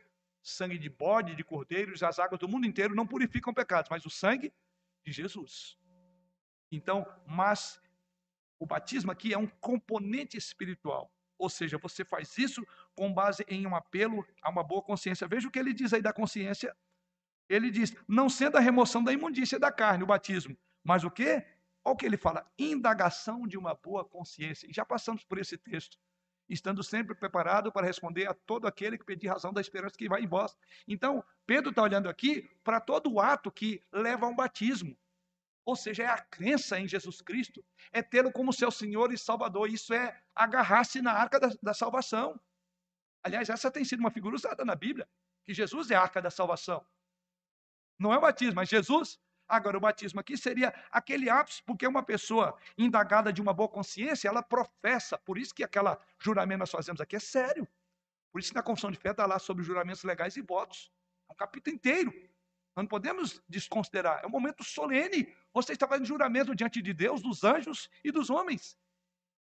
sangue 0.42 0.78
de 0.78 0.90
bode, 0.90 1.36
de 1.36 1.44
cordeiros, 1.44 2.04
as 2.04 2.20
águas 2.20 2.40
do 2.40 2.48
mundo 2.48 2.68
inteiro 2.68 2.94
não 2.94 3.08
purificam 3.08 3.54
pecados, 3.54 3.90
mas 3.90 4.06
o 4.06 4.10
sangue 4.10 4.54
de 5.04 5.12
Jesus. 5.12 5.78
Então, 6.72 7.06
mas 7.26 7.82
o 8.60 8.66
batismo 8.66 9.12
aqui 9.12 9.34
é 9.34 9.38
um 9.38 9.48
componente 9.48 10.38
espiritual. 10.38 11.12
Ou 11.38 11.50
seja, 11.50 11.78
você 11.78 12.06
faz 12.06 12.38
isso 12.38 12.66
com 12.96 13.14
base 13.14 13.44
em 13.48 13.66
um 13.68 13.76
apelo 13.76 14.26
a 14.42 14.50
uma 14.50 14.64
boa 14.64 14.82
consciência. 14.82 15.28
Veja 15.28 15.48
o 15.48 15.52
que 15.52 15.60
ele 15.60 15.74
diz 15.74 15.94
aí 15.94 16.02
da 16.02 16.14
consciência. 16.14 16.76
Ele 17.50 17.70
diz: 17.70 17.94
não 18.08 18.30
sendo 18.30 18.58
a 18.58 18.62
remoção 18.62 19.04
da 19.04 19.12
imundícia 19.12 19.60
da 19.60 19.72
carne, 19.72 20.04
o 20.04 20.08
batismo, 20.08 20.58
mas 20.84 21.04
o 21.04 21.12
que? 21.12 21.46
Olha 21.86 21.94
o 21.94 21.98
que 21.98 22.06
ele 22.06 22.18
fala: 22.18 22.50
indagação 22.58 23.48
de 23.48 23.58
uma 23.58 23.76
boa 23.76 24.06
consciência. 24.06 24.68
E 24.70 24.74
já 24.74 24.86
passamos 24.86 25.24
por 25.24 25.38
esse 25.38 25.58
texto. 25.58 25.98
Estando 26.50 26.84
sempre 26.84 27.16
preparado 27.16 27.72
para 27.72 27.86
responder 27.86 28.28
a 28.28 28.34
todo 28.34 28.68
aquele 28.68 28.98
que 28.98 29.06
pedir 29.06 29.28
razão 29.28 29.54
da 29.54 29.62
esperança 29.62 29.98
que 29.98 30.10
vai 30.10 30.22
em 30.22 30.28
vós. 30.28 30.56
Então, 30.88 31.24
Pedro 31.46 31.70
está 31.70 31.82
olhando 31.82 32.10
aqui 32.10 32.50
para 32.64 32.82
todo 32.82 33.20
ato 33.20 33.52
que 33.52 33.82
leva 33.92 34.26
a 34.26 34.30
um 34.30 34.36
batismo. 34.36 34.98
Ou 35.66 35.76
seja, 35.76 36.04
é 36.04 36.08
a 36.08 36.18
crença 36.18 36.78
em 36.78 36.88
Jesus 36.88 37.22
Cristo, 37.22 37.64
é 37.92 38.02
tê-lo 38.02 38.32
como 38.32 38.52
seu 38.52 38.70
Senhor 38.70 39.14
e 39.14 39.18
Salvador. 39.18 39.70
Isso 39.70 39.94
é 39.94 40.22
agarrar-se 40.36 41.02
na 41.02 41.14
arca 41.14 41.40
da, 41.40 41.50
da, 41.62 41.74
salvação. 41.74 42.40
Aliás, 43.24 43.50
essa 43.50 43.72
tem 43.72 43.86
sido 43.86 44.02
uma 44.02 44.12
figura 44.12 44.36
usada 44.36 44.66
na 44.66 44.76
Bíblia, 44.76 45.08
que 45.46 45.54
Jesus 45.54 45.90
é 45.90 45.96
a 45.96 46.02
arca 46.02 46.22
da 46.22 46.30
salvação. 46.30 46.86
Não 47.98 48.14
é 48.14 48.18
o 48.18 48.22
batismo, 48.22 48.56
mas 48.56 48.68
Jesus. 48.68 49.18
Agora, 49.54 49.78
o 49.78 49.80
batismo 49.80 50.20
aqui 50.20 50.36
seria 50.36 50.74
aquele 50.90 51.30
ápice, 51.30 51.62
porque 51.64 51.86
uma 51.86 52.02
pessoa 52.02 52.58
indagada 52.76 53.32
de 53.32 53.40
uma 53.40 53.54
boa 53.54 53.70
consciência, 53.70 54.28
ela 54.28 54.42
professa. 54.42 55.16
Por 55.16 55.38
isso 55.38 55.54
que 55.54 55.64
aquela 55.64 56.00
juramento 56.18 56.62
nós 56.62 56.72
fazemos 56.72 57.00
aqui 57.00 57.18
é 57.18 57.20
sério. 57.20 57.68
Por 58.32 58.40
isso 58.40 58.50
que 58.50 58.56
na 58.56 58.64
confissão 58.64 58.90
de 58.90 58.98
fé 58.98 59.12
está 59.12 59.28
lá 59.28 59.38
sobre 59.38 59.64
juramentos 59.64 60.04
legais 60.04 60.36
e 60.38 60.42
votos. 60.42 60.92
É 61.30 61.34
um 61.34 61.36
capítulo 61.36 61.76
inteiro. 61.76 62.12
Nós 62.76 62.84
não 62.84 62.88
podemos 62.88 63.44
desconsiderar. 63.48 64.22
É 64.24 64.26
um 64.26 64.32
momento 64.32 64.64
solene. 64.64 65.32
Você 65.54 65.74
está 65.74 65.88
fazendo 65.88 66.08
juramento 66.08 66.56
diante 66.56 66.82
de 66.82 66.92
Deus, 66.92 67.22
dos 67.22 67.44
anjos 67.44 67.92
e 68.04 68.12
dos 68.12 68.32
homens. 68.32 68.76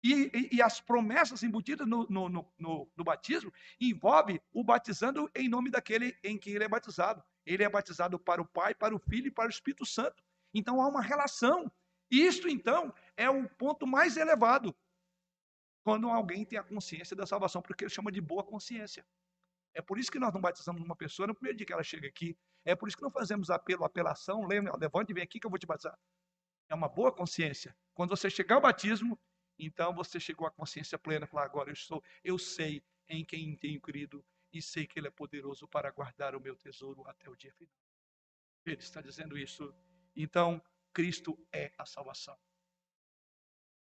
E, 0.04 0.32
e, 0.34 0.56
e 0.56 0.62
as 0.64 0.82
promessas 0.82 1.44
embutidas 1.44 1.88
no, 1.88 2.08
no, 2.10 2.28
no, 2.28 2.92
no, 2.98 3.04
batismo 3.04 3.54
envolve 3.80 4.42
o 4.52 4.64
batizando 4.64 5.30
em 5.36 5.48
nome 5.48 5.70
daquele 5.70 6.18
em 6.24 6.40
quem 6.40 6.54
ele 6.54 6.64
é 6.64 6.68
batizado. 6.68 7.24
Ele 7.46 7.64
é 7.64 7.70
batizado 7.70 8.20
para 8.20 8.42
o 8.42 8.46
Pai, 8.46 8.74
para 8.76 8.96
o 8.96 9.00
Filho 9.00 9.28
e 9.28 9.32
para 9.32 9.48
o 9.48 9.50
Espírito 9.50 9.86
Santo. 9.86 10.24
Então 10.54 10.82
há 10.82 10.88
uma 10.88 11.02
relação. 11.02 11.72
Isto, 12.10 12.50
então, 12.50 12.94
é 13.16 13.30
o 13.30 13.48
ponto 13.50 13.88
mais 13.88 14.18
elevado 14.18 14.76
quando 15.84 16.10
alguém 16.10 16.46
tem 16.46 16.60
a 16.60 16.64
consciência 16.64 17.16
da 17.16 17.26
salvação, 17.26 17.62
porque 17.62 17.84
ele 17.84 17.92
chama 17.92 18.12
de 18.12 18.22
boa 18.22 18.44
consciência. 18.44 19.06
É 19.74 19.82
por 19.82 19.98
isso 19.98 20.12
que 20.12 20.20
nós 20.20 20.34
não 20.34 20.42
batizamos 20.42 20.82
uma 20.82 20.96
pessoa 20.96 21.28
no 21.28 21.34
primeiro 21.34 21.58
dia 21.58 21.66
que 21.66 21.74
ela 21.74 21.84
chega 21.84 22.08
aqui. 22.08 22.38
É 22.66 22.76
por 22.76 22.88
isso 22.88 22.98
que 22.98 23.04
não 23.04 23.12
fazemos 23.12 23.50
apelo, 23.50 23.86
apelação, 23.86 24.46
levante 24.46 25.12
e 25.12 25.14
vem 25.14 25.24
aqui 25.24 25.40
que 25.40 25.46
eu 25.46 25.50
vou 25.50 25.58
te 25.58 25.66
batizar. 25.66 25.98
É 26.70 26.76
uma 26.76 26.90
boa 26.90 27.12
consciência. 27.12 27.76
Quando 27.94 28.10
você 28.10 28.30
chegar 28.30 28.56
ao 28.56 28.62
batismo, 28.62 29.20
então 29.58 29.94
você 29.94 30.20
chegou 30.20 30.46
à 30.46 30.52
consciência 30.52 31.00
plena, 31.00 31.26
falar, 31.26 31.46
agora 31.46 31.72
eu 31.72 31.76
sou, 31.76 32.04
eu 32.24 32.38
sei 32.38 32.84
em 33.08 33.26
quem 33.26 33.56
tenho 33.56 33.80
crido 33.80 34.24
e 34.52 34.62
sei 34.62 34.86
que 34.86 35.00
ele 35.00 35.08
é 35.08 35.12
poderoso 35.12 35.68
para 35.68 35.92
guardar 35.92 36.36
o 36.36 36.42
meu 36.42 36.56
tesouro 36.56 37.08
até 37.08 37.30
o 37.30 37.36
dia 37.36 37.54
final. 37.54 37.74
Ele 38.66 38.78
está 38.78 39.02
dizendo 39.02 39.38
isso. 39.38 39.74
Então, 40.16 40.62
Cristo 40.94 41.38
é 41.52 41.74
a 41.78 41.86
salvação. 41.86 42.38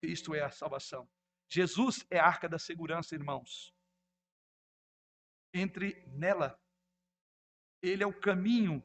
Cristo 0.01 0.33
é 0.33 0.41
a 0.41 0.51
salvação. 0.51 1.09
Jesus 1.49 2.05
é 2.09 2.19
a 2.19 2.25
arca 2.25 2.47
da 2.49 2.57
segurança, 2.57 3.13
irmãos. 3.13 3.73
Entre 5.53 6.03
nela 6.07 6.59
ele 7.83 8.01
é 8.01 8.07
o 8.07 8.13
caminho 8.13 8.81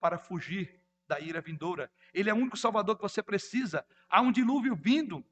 para 0.00 0.18
fugir 0.18 0.80
da 1.06 1.20
ira 1.20 1.42
vindoura. 1.42 1.92
Ele 2.14 2.30
é 2.30 2.32
o 2.32 2.36
único 2.36 2.56
salvador 2.56 2.96
que 2.96 3.02
você 3.02 3.22
precisa. 3.22 3.86
Há 4.08 4.22
um 4.22 4.32
dilúvio 4.32 4.74
vindo. 4.74 5.24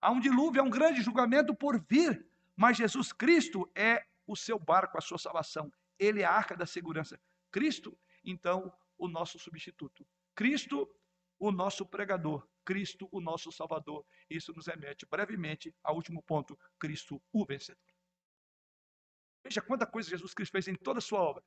Há 0.00 0.10
um 0.10 0.18
dilúvio, 0.18 0.62
há 0.62 0.64
um 0.64 0.70
grande 0.70 1.02
julgamento 1.02 1.54
por 1.54 1.78
vir. 1.78 2.26
Mas 2.56 2.78
Jesus 2.78 3.12
Cristo 3.12 3.70
é 3.74 4.06
o 4.26 4.36
seu 4.36 4.58
barco, 4.58 4.98
a 4.98 5.00
sua 5.00 5.18
salvação. 5.18 5.72
Ele 5.98 6.22
é 6.22 6.24
a 6.24 6.32
arca 6.32 6.56
da 6.56 6.66
segurança. 6.66 7.20
Cristo, 7.50 7.98
então, 8.24 8.72
o 8.98 9.08
nosso 9.08 9.38
substituto. 9.38 10.06
Cristo, 10.34 10.88
o 11.38 11.50
nosso 11.52 11.86
pregador. 11.86 12.46
Cristo, 12.64 13.08
o 13.12 13.20
nosso 13.20 13.52
salvador. 13.52 14.04
Isso 14.28 14.52
nos 14.54 14.66
remete 14.66 15.06
brevemente 15.06 15.74
ao 15.82 15.94
último 15.94 16.22
ponto: 16.22 16.58
Cristo, 16.78 17.22
o 17.32 17.44
vencedor. 17.44 17.94
Veja 19.44 19.60
quanta 19.60 19.86
coisa 19.86 20.08
Jesus 20.08 20.32
Cristo 20.32 20.52
fez 20.52 20.68
em 20.68 20.74
toda 20.74 20.98
a 20.98 21.02
sua 21.02 21.20
obra. 21.20 21.44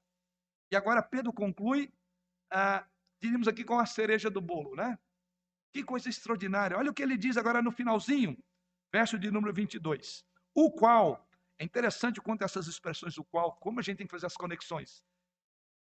E 0.72 0.76
agora 0.76 1.02
Pedro 1.02 1.34
conclui, 1.34 1.92
ah, 2.52 2.88
diríamos 3.20 3.48
aqui 3.48 3.64
com 3.64 3.80
a 3.80 3.86
cereja 3.86 4.30
do 4.30 4.40
bolo, 4.40 4.76
né? 4.76 5.00
Que 5.74 5.84
coisa 5.84 6.08
extraordinária. 6.08 6.78
Olha 6.78 6.92
o 6.92 6.94
que 6.94 7.02
ele 7.02 7.18
diz 7.18 7.38
agora 7.38 7.62
no 7.62 7.72
finalzinho, 7.72 8.38
verso 8.92 9.18
de 9.18 9.32
número 9.32 9.54
22. 9.54 10.24
O 10.54 10.72
qual, 10.72 11.27
é 11.60 11.64
interessante 11.64 12.22
quanto 12.22 12.44
essas 12.44 12.68
expressões, 12.68 13.18
o 13.18 13.24
qual, 13.24 13.54
como 13.54 13.80
a 13.80 13.84
gente 13.84 13.98
tem 13.98 14.08
que 14.08 14.12
fazer 14.12 14.28
as 14.28 14.38
conexões. 14.38 15.04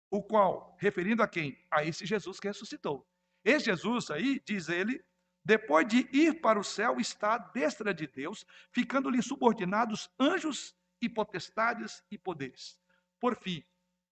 O 0.10 0.22
qual, 0.22 0.78
referindo 0.80 1.24
a 1.24 1.28
quem? 1.28 1.58
A 1.72 1.84
esse 1.84 2.06
Jesus 2.06 2.40
que 2.40 2.48
ressuscitou. 2.48 3.08
Esse 3.44 3.66
Jesus 3.66 4.12
aí, 4.12 4.40
diz 4.46 4.70
ele, 4.70 5.04
depois 5.44 5.88
de 5.88 6.08
ir 6.14 6.40
para 6.40 6.60
o 6.60 6.64
céu, 6.64 7.00
está 7.00 7.34
à 7.34 7.38
destra 7.38 7.94
de 7.94 8.08
Deus, 8.08 8.46
ficando-lhe 8.72 9.22
subordinados 9.22 10.10
anjos 10.20 10.76
e 11.02 11.10
potestades 11.10 12.04
e 12.10 12.18
poderes. 12.18 12.80
Por 13.20 13.36
fim, 13.36 13.64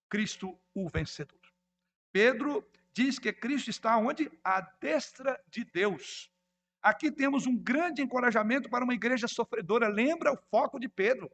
Cristo 0.10 0.60
o 0.74 0.90
vencedor. 0.90 1.40
Pedro 2.12 2.68
diz 2.92 3.18
que 3.18 3.32
Cristo 3.32 3.70
está 3.70 3.96
onde? 3.98 4.30
À 4.44 4.60
destra 4.60 5.42
de 5.48 5.64
Deus. 5.64 6.30
Aqui 6.82 7.12
temos 7.12 7.46
um 7.46 7.56
grande 7.56 8.02
encorajamento 8.02 8.70
para 8.70 8.84
uma 8.84 8.94
igreja 8.94 9.28
sofredora. 9.28 9.88
Lembra 9.88 10.34
o 10.34 10.38
foco 10.50 10.80
de 10.80 10.90
Pedro. 10.90 11.32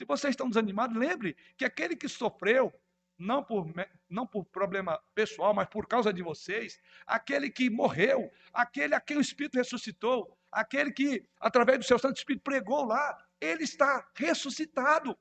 Se 0.00 0.06
vocês 0.06 0.30
estão 0.30 0.48
desanimados, 0.48 0.96
lembre 0.96 1.36
que 1.58 1.62
aquele 1.62 1.94
que 1.94 2.08
sofreu, 2.08 2.72
não 3.18 3.44
por, 3.44 3.70
não 4.08 4.26
por 4.26 4.46
problema 4.46 4.98
pessoal, 5.14 5.52
mas 5.52 5.68
por 5.68 5.86
causa 5.86 6.10
de 6.10 6.22
vocês, 6.22 6.80
aquele 7.06 7.50
que 7.50 7.68
morreu, 7.68 8.32
aquele 8.50 8.94
a 8.94 9.00
quem 9.00 9.18
o 9.18 9.20
Espírito 9.20 9.58
ressuscitou, 9.58 10.34
aquele 10.50 10.90
que, 10.90 11.28
através 11.38 11.80
do 11.80 11.84
seu 11.84 11.98
Santo 11.98 12.16
Espírito, 12.16 12.42
pregou 12.42 12.86
lá, 12.86 13.22
ele 13.38 13.64
está 13.64 14.10
ressuscitado. 14.14 15.14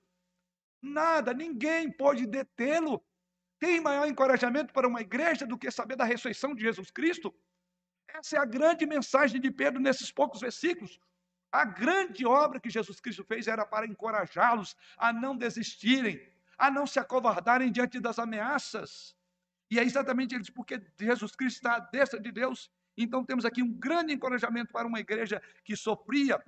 Nada, 0.82 1.34
ninguém 1.34 1.92
pode 1.92 2.26
detê-lo. 2.26 3.04
Tem 3.60 3.82
maior 3.82 4.08
encorajamento 4.08 4.72
para 4.72 4.88
uma 4.88 5.02
igreja 5.02 5.46
do 5.46 5.58
que 5.58 5.70
saber 5.70 5.98
da 5.98 6.06
ressurreição 6.06 6.56
de 6.56 6.62
Jesus 6.62 6.90
Cristo? 6.90 7.36
Essa 8.08 8.38
é 8.38 8.40
a 8.40 8.46
grande 8.46 8.86
mensagem 8.86 9.42
de 9.42 9.52
Pedro 9.52 9.82
nesses 9.82 10.10
poucos 10.10 10.40
versículos. 10.40 10.98
A 11.52 11.66
grande 11.66 12.26
obra 12.26 12.60
que 12.60 12.70
Jesus 12.70 13.00
Cristo 13.00 13.24
fez 13.24 13.48
era 13.48 13.66
para 13.66 13.86
encorajá-los 13.86 14.76
a 14.98 15.12
não 15.12 15.36
desistirem, 15.36 16.22
a 16.58 16.70
não 16.70 16.86
se 16.86 17.00
acovardarem 17.00 17.72
diante 17.72 18.00
das 18.00 18.20
ameaças. 18.20 19.16
E 19.72 19.80
é 19.80 19.84
exatamente 19.84 20.36
isso, 20.36 20.54
porque 20.54 20.82
Jesus 21.00 21.36
Cristo 21.36 21.58
está 21.58 21.76
à 21.76 21.80
destra 21.80 22.20
de 22.20 22.32
Deus. 22.32 22.72
Então 22.96 23.24
temos 23.24 23.46
aqui 23.46 23.64
um 23.64 23.72
grande 23.72 24.14
encorajamento 24.14 24.72
para 24.74 24.88
uma 24.88 25.00
igreja 25.00 25.42
que 25.64 25.76
sofria 25.76 26.44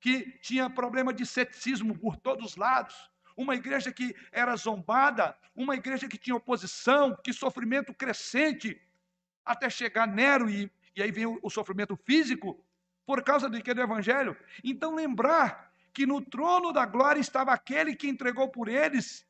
que 0.00 0.32
tinha 0.40 0.68
problema 0.68 1.12
de 1.12 1.24
ceticismo 1.24 1.96
por 1.96 2.16
todos 2.16 2.44
os 2.44 2.56
lados, 2.56 3.08
uma 3.36 3.54
igreja 3.54 3.92
que 3.92 4.14
era 4.32 4.56
zombada, 4.56 5.36
uma 5.54 5.76
igreja 5.76 6.08
que 6.08 6.18
tinha 6.18 6.34
oposição, 6.34 7.16
que 7.22 7.32
sofrimento 7.32 7.94
crescente, 7.94 8.80
até 9.44 9.70
chegar 9.70 10.08
Nero, 10.08 10.50
e, 10.50 10.70
e 10.96 11.02
aí 11.02 11.12
vem 11.12 11.26
o, 11.26 11.38
o 11.40 11.48
sofrimento 11.48 11.96
físico, 11.96 12.62
por 13.12 13.22
causa 13.22 13.46
do 13.46 13.62
que 13.62 13.74
do 13.74 13.82
Evangelho. 13.82 14.34
Então, 14.64 14.94
lembrar 14.94 15.70
que 15.92 16.06
no 16.06 16.22
trono 16.22 16.72
da 16.72 16.86
glória 16.86 17.20
estava 17.20 17.52
aquele 17.52 17.94
que 17.94 18.08
entregou 18.08 18.48
por 18.48 18.68
eles, 18.68 19.26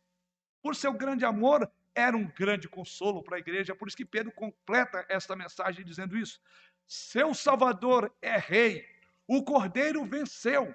por 0.63 0.77
seu 0.77 0.93
grande 0.93 1.25
amor, 1.25 1.69
era 1.93 2.17
um 2.17 2.25
grande 2.25 2.69
consolo 2.69 3.25
para 3.25 3.39
a 3.39 3.41
igreja. 3.41 3.75
Por 3.75 3.89
isso 3.89 3.97
que 3.97 4.05
Pedro 4.05 4.31
completa 4.31 5.05
esta 5.09 5.35
mensagem 5.35 5.85
dizendo 5.85 6.17
isso. 6.17 6.41
Seu 6.87 7.35
Salvador 7.35 8.15
é 8.23 8.39
rei, 8.39 8.89
o 9.27 9.43
cordeiro 9.43 10.05
venceu. 10.05 10.73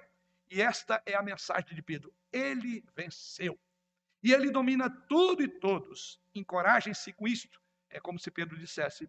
E 0.50 0.60
esta 0.60 1.02
é 1.06 1.14
a 1.14 1.22
mensagem 1.22 1.74
de 1.74 1.80
Pedro. 1.80 2.12
Ele 2.30 2.84
venceu. 2.94 3.58
E 4.22 4.34
ele 4.34 4.50
domina 4.50 4.90
tudo 4.90 5.42
e 5.42 5.48
todos. 5.48 6.20
Encorajem-se 6.34 7.14
com 7.14 7.26
isto. 7.26 7.58
É 7.88 8.00
como 8.00 8.18
se 8.18 8.30
Pedro 8.30 8.58
dissesse. 8.58 9.08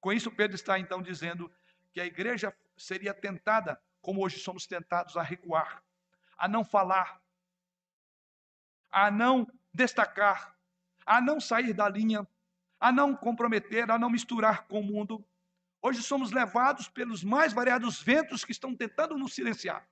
Com 0.00 0.12
isso, 0.12 0.30
Pedro 0.30 0.54
está 0.54 0.78
então 0.78 1.02
dizendo 1.02 1.50
que 1.92 2.00
a 2.00 2.06
igreja 2.06 2.54
seria 2.82 3.14
tentada, 3.14 3.80
como 4.00 4.24
hoje 4.24 4.38
somos 4.38 4.66
tentados, 4.66 5.16
a 5.16 5.22
recuar, 5.22 5.82
a 6.36 6.48
não 6.48 6.64
falar, 6.64 7.22
a 8.90 9.10
não 9.10 9.46
destacar, 9.72 10.56
a 11.04 11.20
não 11.20 11.40
sair 11.40 11.72
da 11.72 11.88
linha, 11.88 12.26
a 12.78 12.90
não 12.90 13.14
comprometer, 13.14 13.90
a 13.90 13.98
não 13.98 14.10
misturar 14.10 14.66
com 14.66 14.80
o 14.80 14.84
mundo, 14.84 15.24
Hoje 15.82 16.02
somos 16.02 16.30
levados 16.30 16.88
pelos 16.88 17.24
mais 17.24 17.52
variados 17.52 18.02
ventos 18.02 18.44
que 18.44 18.52
estão 18.52 18.76
tentando 18.76 19.16
nos 19.16 19.32
silenciar. 19.32 19.88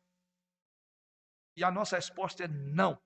E 1.56 1.64
a 1.64 1.70
nossa 1.70 1.96
resposta 1.96 2.44
é 2.44 2.48
não. 2.48 3.00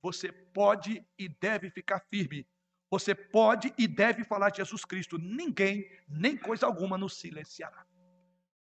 Você 0.00 0.32
pode 0.32 1.06
e 1.18 1.28
deve 1.28 1.70
ficar 1.70 2.00
firme. 2.00 2.46
Você 2.90 3.14
pode 3.14 3.74
e 3.76 3.86
deve 3.86 4.24
falar 4.24 4.50
de 4.50 4.58
Jesus 4.58 4.84
Cristo. 4.84 5.18
Ninguém, 5.18 5.90
nem 6.08 6.36
coisa 6.36 6.66
alguma, 6.66 6.96
nos 6.96 7.16
silenciará. 7.18 7.86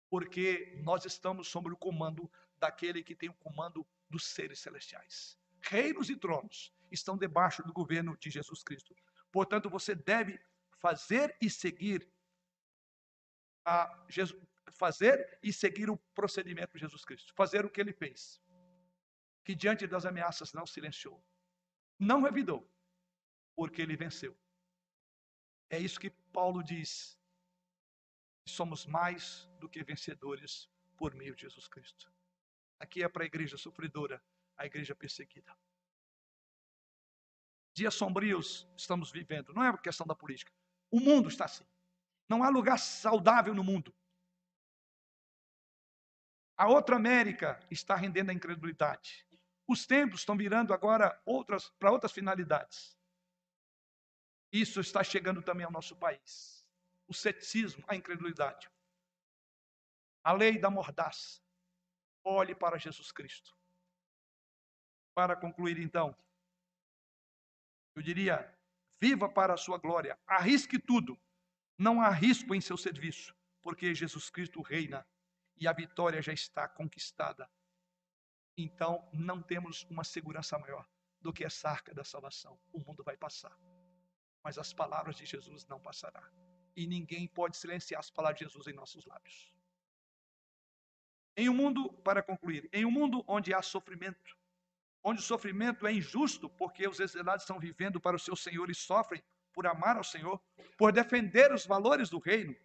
Porque 0.09 0.79
nós 0.83 1.05
estamos 1.05 1.47
sob 1.47 1.71
o 1.71 1.77
comando 1.77 2.29
daquele 2.57 3.03
que 3.03 3.15
tem 3.15 3.29
o 3.29 3.33
comando 3.33 3.85
dos 4.09 4.25
seres 4.25 4.59
celestiais. 4.59 5.37
Reinos 5.61 6.09
e 6.09 6.15
tronos 6.15 6.73
estão 6.91 7.17
debaixo 7.17 7.61
do 7.63 7.73
governo 7.73 8.17
de 8.17 8.29
Jesus 8.29 8.63
Cristo. 8.63 8.95
Portanto, 9.31 9.69
você 9.69 9.93
deve 9.93 10.39
fazer 10.79 11.37
e 11.41 11.49
seguir 11.49 12.09
a 13.65 14.05
Jesus, 14.09 14.41
fazer 14.71 15.37
e 15.43 15.51
seguir 15.51 15.89
o 15.89 15.97
procedimento 16.15 16.73
de 16.73 16.79
Jesus 16.79 17.03
Cristo, 17.05 17.33
fazer 17.35 17.65
o 17.65 17.69
que 17.69 17.81
ele 17.81 17.93
fez, 17.93 18.41
que 19.43 19.53
diante 19.53 19.85
das 19.85 20.05
ameaças 20.05 20.53
não 20.53 20.65
silenciou, 20.65 21.23
não 21.99 22.21
revidou, 22.21 22.67
porque 23.55 23.81
ele 23.81 23.95
venceu. 23.95 24.35
É 25.69 25.77
isso 25.77 25.99
que 25.99 26.09
Paulo 26.09 26.63
diz. 26.63 27.18
Somos 28.49 28.85
mais 28.85 29.47
do 29.59 29.69
que 29.69 29.83
vencedores 29.83 30.69
por 30.97 31.13
meio 31.13 31.35
de 31.35 31.43
Jesus 31.43 31.67
Cristo. 31.67 32.11
Aqui 32.79 33.03
é 33.03 33.09
para 33.09 33.23
a 33.23 33.25
igreja 33.25 33.57
sofredora, 33.57 34.21
a 34.57 34.65
igreja 34.65 34.95
perseguida. 34.95 35.55
Dias 37.73 37.93
sombrios 37.93 38.67
estamos 38.75 39.11
vivendo, 39.11 39.53
não 39.53 39.63
é 39.63 39.77
questão 39.77 40.05
da 40.05 40.15
política. 40.15 40.51
O 40.91 40.99
mundo 40.99 41.29
está 41.29 41.45
assim. 41.45 41.65
Não 42.27 42.43
há 42.43 42.49
lugar 42.49 42.77
saudável 42.77 43.53
no 43.53 43.63
mundo. 43.63 43.95
A 46.57 46.67
outra 46.67 46.97
América 46.97 47.59
está 47.71 47.95
rendendo 47.95 48.31
a 48.31 48.33
incredulidade. 48.33 49.25
Os 49.67 49.85
templos 49.85 50.21
estão 50.21 50.35
virando 50.35 50.73
agora 50.73 51.21
outras 51.25 51.69
para 51.79 51.91
outras 51.91 52.11
finalidades. 52.11 52.97
Isso 54.51 54.79
está 54.79 55.03
chegando 55.03 55.41
também 55.41 55.65
ao 55.65 55.71
nosso 55.71 55.95
país. 55.95 56.58
O 57.09 57.13
ceticismo, 57.13 57.83
a 57.87 57.95
incredulidade. 57.95 58.69
A 60.23 60.31
lei 60.31 60.57
da 60.57 60.69
mordaça. 60.69 61.41
Olhe 62.23 62.53
para 62.55 62.77
Jesus 62.77 63.11
Cristo. 63.11 63.57
Para 65.13 65.35
concluir, 65.35 65.79
então, 65.79 66.15
eu 67.95 68.01
diria: 68.01 68.55
viva 69.01 69.27
para 69.27 69.55
a 69.55 69.57
sua 69.57 69.77
glória, 69.77 70.17
arrisque 70.27 70.77
tudo, 70.77 71.19
não 71.77 72.01
há 72.01 72.09
risco 72.09 72.53
em 72.53 72.61
seu 72.61 72.77
serviço, 72.77 73.35
porque 73.61 73.95
Jesus 73.95 74.29
Cristo 74.29 74.61
reina 74.61 75.05
e 75.57 75.67
a 75.67 75.73
vitória 75.73 76.21
já 76.21 76.31
está 76.31 76.67
conquistada. 76.67 77.49
Então, 78.55 79.09
não 79.11 79.41
temos 79.41 79.83
uma 79.89 80.03
segurança 80.03 80.59
maior 80.59 80.87
do 81.19 81.33
que 81.33 81.43
essa 81.43 81.69
arca 81.69 81.93
da 81.93 82.03
salvação. 82.03 82.59
O 82.71 82.79
mundo 82.79 83.03
vai 83.03 83.17
passar, 83.17 83.57
mas 84.43 84.57
as 84.57 84.73
palavras 84.73 85.15
de 85.15 85.25
Jesus 85.25 85.65
não 85.65 85.79
passarão. 85.79 86.48
E 86.79 86.87
ninguém 86.87 87.27
pode 87.27 87.57
silenciar 87.57 87.99
as 87.99 88.09
palavras 88.09 88.39
de 88.39 88.45
Jesus 88.45 88.65
em 88.67 88.71
nossos 88.71 89.05
lábios. 89.05 89.53
Em 91.35 91.49
um 91.49 91.53
mundo, 91.53 91.91
para 91.91 92.23
concluir, 92.23 92.69
em 92.71 92.85
um 92.85 92.91
mundo 92.91 93.21
onde 93.27 93.53
há 93.53 93.61
sofrimento, 93.61 94.37
onde 95.03 95.19
o 95.19 95.23
sofrimento 95.23 95.85
é 95.85 95.91
injusto, 95.91 96.49
porque 96.49 96.87
os 96.87 97.01
exilados 97.01 97.43
estão 97.43 97.59
vivendo 97.59 97.99
para 97.99 98.15
o 98.15 98.19
seu 98.19 98.33
Senhor 98.33 98.69
e 98.69 98.73
sofrem, 98.73 99.21
por 99.51 99.67
amar 99.67 99.97
ao 99.97 100.05
Senhor, 100.05 100.41
por 100.77 100.93
defender 100.93 101.51
os 101.51 101.65
valores 101.65 102.09
do 102.09 102.17
reino. 102.17 102.55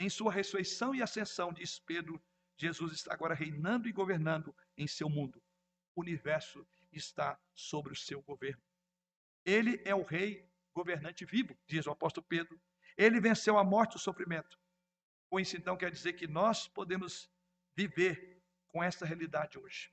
Em 0.00 0.10
sua 0.10 0.32
ressurreição 0.32 0.92
e 0.92 1.00
ascensão, 1.00 1.52
diz 1.52 1.78
Pedro, 1.78 2.20
Jesus 2.56 2.92
está 2.92 3.14
agora 3.14 3.36
reinando 3.36 3.88
e 3.88 3.92
governando 3.92 4.52
em 4.76 4.88
seu 4.88 5.08
mundo. 5.08 5.40
O 5.94 6.00
universo 6.00 6.66
está 6.90 7.38
sobre 7.54 7.92
o 7.92 7.96
seu 7.96 8.20
governo. 8.20 8.62
Ele 9.44 9.80
é 9.84 9.94
o 9.94 10.02
rei 10.02 10.50
governante 10.72 11.24
vivo, 11.24 11.56
diz 11.68 11.86
o 11.86 11.92
apóstolo 11.92 12.26
Pedro. 12.28 12.60
Ele 12.96 13.20
venceu 13.20 13.58
a 13.58 13.64
morte 13.64 13.94
e 13.94 13.96
o 13.96 14.00
sofrimento. 14.00 14.58
Com 15.30 15.40
isso, 15.40 15.56
então, 15.56 15.76
quer 15.76 15.90
dizer 15.90 16.12
que 16.12 16.26
nós 16.26 16.68
podemos 16.68 17.28
viver 17.76 18.40
com 18.68 18.82
essa 18.82 19.04
realidade 19.04 19.58
hoje. 19.58 19.90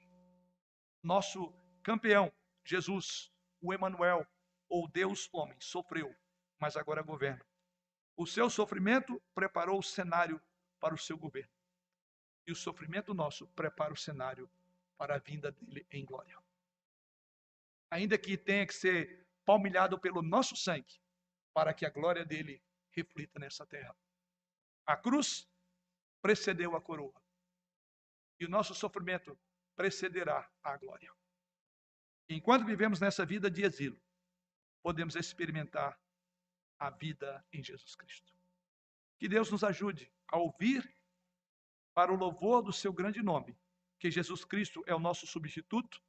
Nosso 1.04 1.52
campeão, 1.84 2.32
Jesus, 2.64 3.32
o 3.60 3.74
Emanuel, 3.74 4.26
ou 4.70 4.88
Deus 4.88 5.28
homem, 5.34 5.60
sofreu, 5.60 6.16
mas 6.60 6.78
agora 6.78 7.02
governa. 7.02 7.46
O 8.16 8.28
seu 8.28 8.50
sofrimento 8.50 9.22
preparou 9.34 9.80
o 9.80 9.84
cenário 9.84 10.40
para 10.80 10.94
o 10.94 10.98
seu 10.98 11.18
governo. 11.18 11.52
E 12.46 12.52
o 12.52 12.56
sofrimento 12.56 13.14
nosso 13.14 13.48
prepara 13.50 13.94
o 13.94 13.98
cenário 13.98 14.50
para 14.98 15.16
a 15.16 15.20
vinda 15.20 15.52
dele 15.52 15.86
em 15.92 16.06
glória. 16.06 16.38
Ainda 17.90 18.18
que 18.18 18.38
tenha 18.38 18.66
que 18.66 18.74
ser 18.74 19.28
palmilhado 19.46 20.00
pelo 20.00 20.22
nosso 20.22 20.56
sangue, 20.56 21.02
para 21.54 21.74
que 21.74 21.86
a 21.86 21.90
glória 21.90 22.24
dele 22.24 22.64
reflita 22.92 23.40
nessa 23.40 23.66
terra. 23.66 23.96
A 24.86 24.96
cruz 24.98 25.50
precedeu 26.22 26.76
a 26.76 26.82
coroa. 26.82 27.22
E 28.40 28.46
o 28.46 28.50
nosso 28.50 28.74
sofrimento 28.74 29.38
precederá 29.76 30.50
a 30.64 30.78
glória. 30.78 31.12
Enquanto 32.30 32.66
vivemos 32.66 33.00
nessa 33.00 33.26
vida 33.26 33.50
de 33.50 33.64
exílio, 33.64 34.02
podemos 34.82 35.16
experimentar 35.16 36.00
a 36.80 36.90
vida 36.90 37.46
em 37.52 37.64
Jesus 37.64 37.96
Cristo. 37.96 38.34
Que 39.20 39.28
Deus 39.28 39.52
nos 39.52 39.64
ajude 39.64 40.12
a 40.28 40.38
ouvir 40.38 40.96
para 41.94 42.12
o 42.12 42.16
louvor 42.16 42.64
do 42.64 42.74
seu 42.74 42.92
grande 42.92 43.22
nome, 43.22 43.56
que 44.00 44.10
Jesus 44.10 44.44
Cristo 44.44 44.84
é 44.88 44.96
o 44.96 45.00
nosso 45.00 45.28
substituto, 45.28 46.02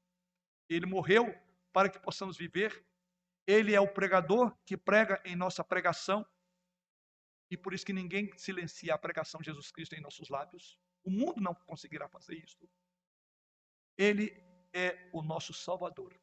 ele 0.68 0.86
morreu 0.86 1.34
para 1.72 1.90
que 1.90 1.98
possamos 1.98 2.36
viver, 2.36 2.86
ele 3.46 3.74
é 3.74 3.80
o 3.80 3.92
pregador 3.92 4.56
que 4.64 4.76
prega 4.76 5.20
em 5.24 5.36
nossa 5.36 5.62
pregação, 5.64 6.24
e 7.52 7.56
por 7.58 7.74
isso 7.74 7.84
que 7.84 7.92
ninguém 7.92 8.32
silencia 8.38 8.94
a 8.94 8.98
pregação 8.98 9.38
de 9.38 9.50
Jesus 9.50 9.70
Cristo 9.70 9.94
em 9.94 10.00
nossos 10.00 10.30
lábios. 10.30 10.80
O 11.04 11.10
mundo 11.10 11.38
não 11.38 11.54
conseguirá 11.54 12.08
fazer 12.08 12.34
isso. 12.42 12.66
Ele 13.94 14.32
é 14.72 15.10
o 15.12 15.22
nosso 15.22 15.52
Salvador. 15.52 16.18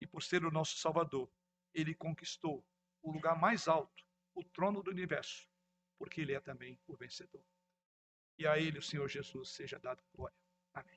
E 0.00 0.06
por 0.06 0.22
ser 0.22 0.44
o 0.44 0.50
nosso 0.52 0.76
Salvador, 0.78 1.28
ele 1.74 1.92
conquistou 1.92 2.64
o 3.02 3.10
lugar 3.10 3.36
mais 3.36 3.66
alto, 3.66 4.04
o 4.32 4.44
trono 4.44 4.80
do 4.80 4.92
universo, 4.92 5.50
porque 5.98 6.20
ele 6.20 6.34
é 6.34 6.40
também 6.40 6.80
o 6.86 6.96
vencedor. 6.96 7.44
E 8.38 8.46
a 8.46 8.56
ele, 8.56 8.78
o 8.78 8.82
Senhor 8.82 9.08
Jesus, 9.08 9.48
seja 9.50 9.76
dado 9.80 10.00
glória. 10.14 10.38
Amém. 10.72 10.96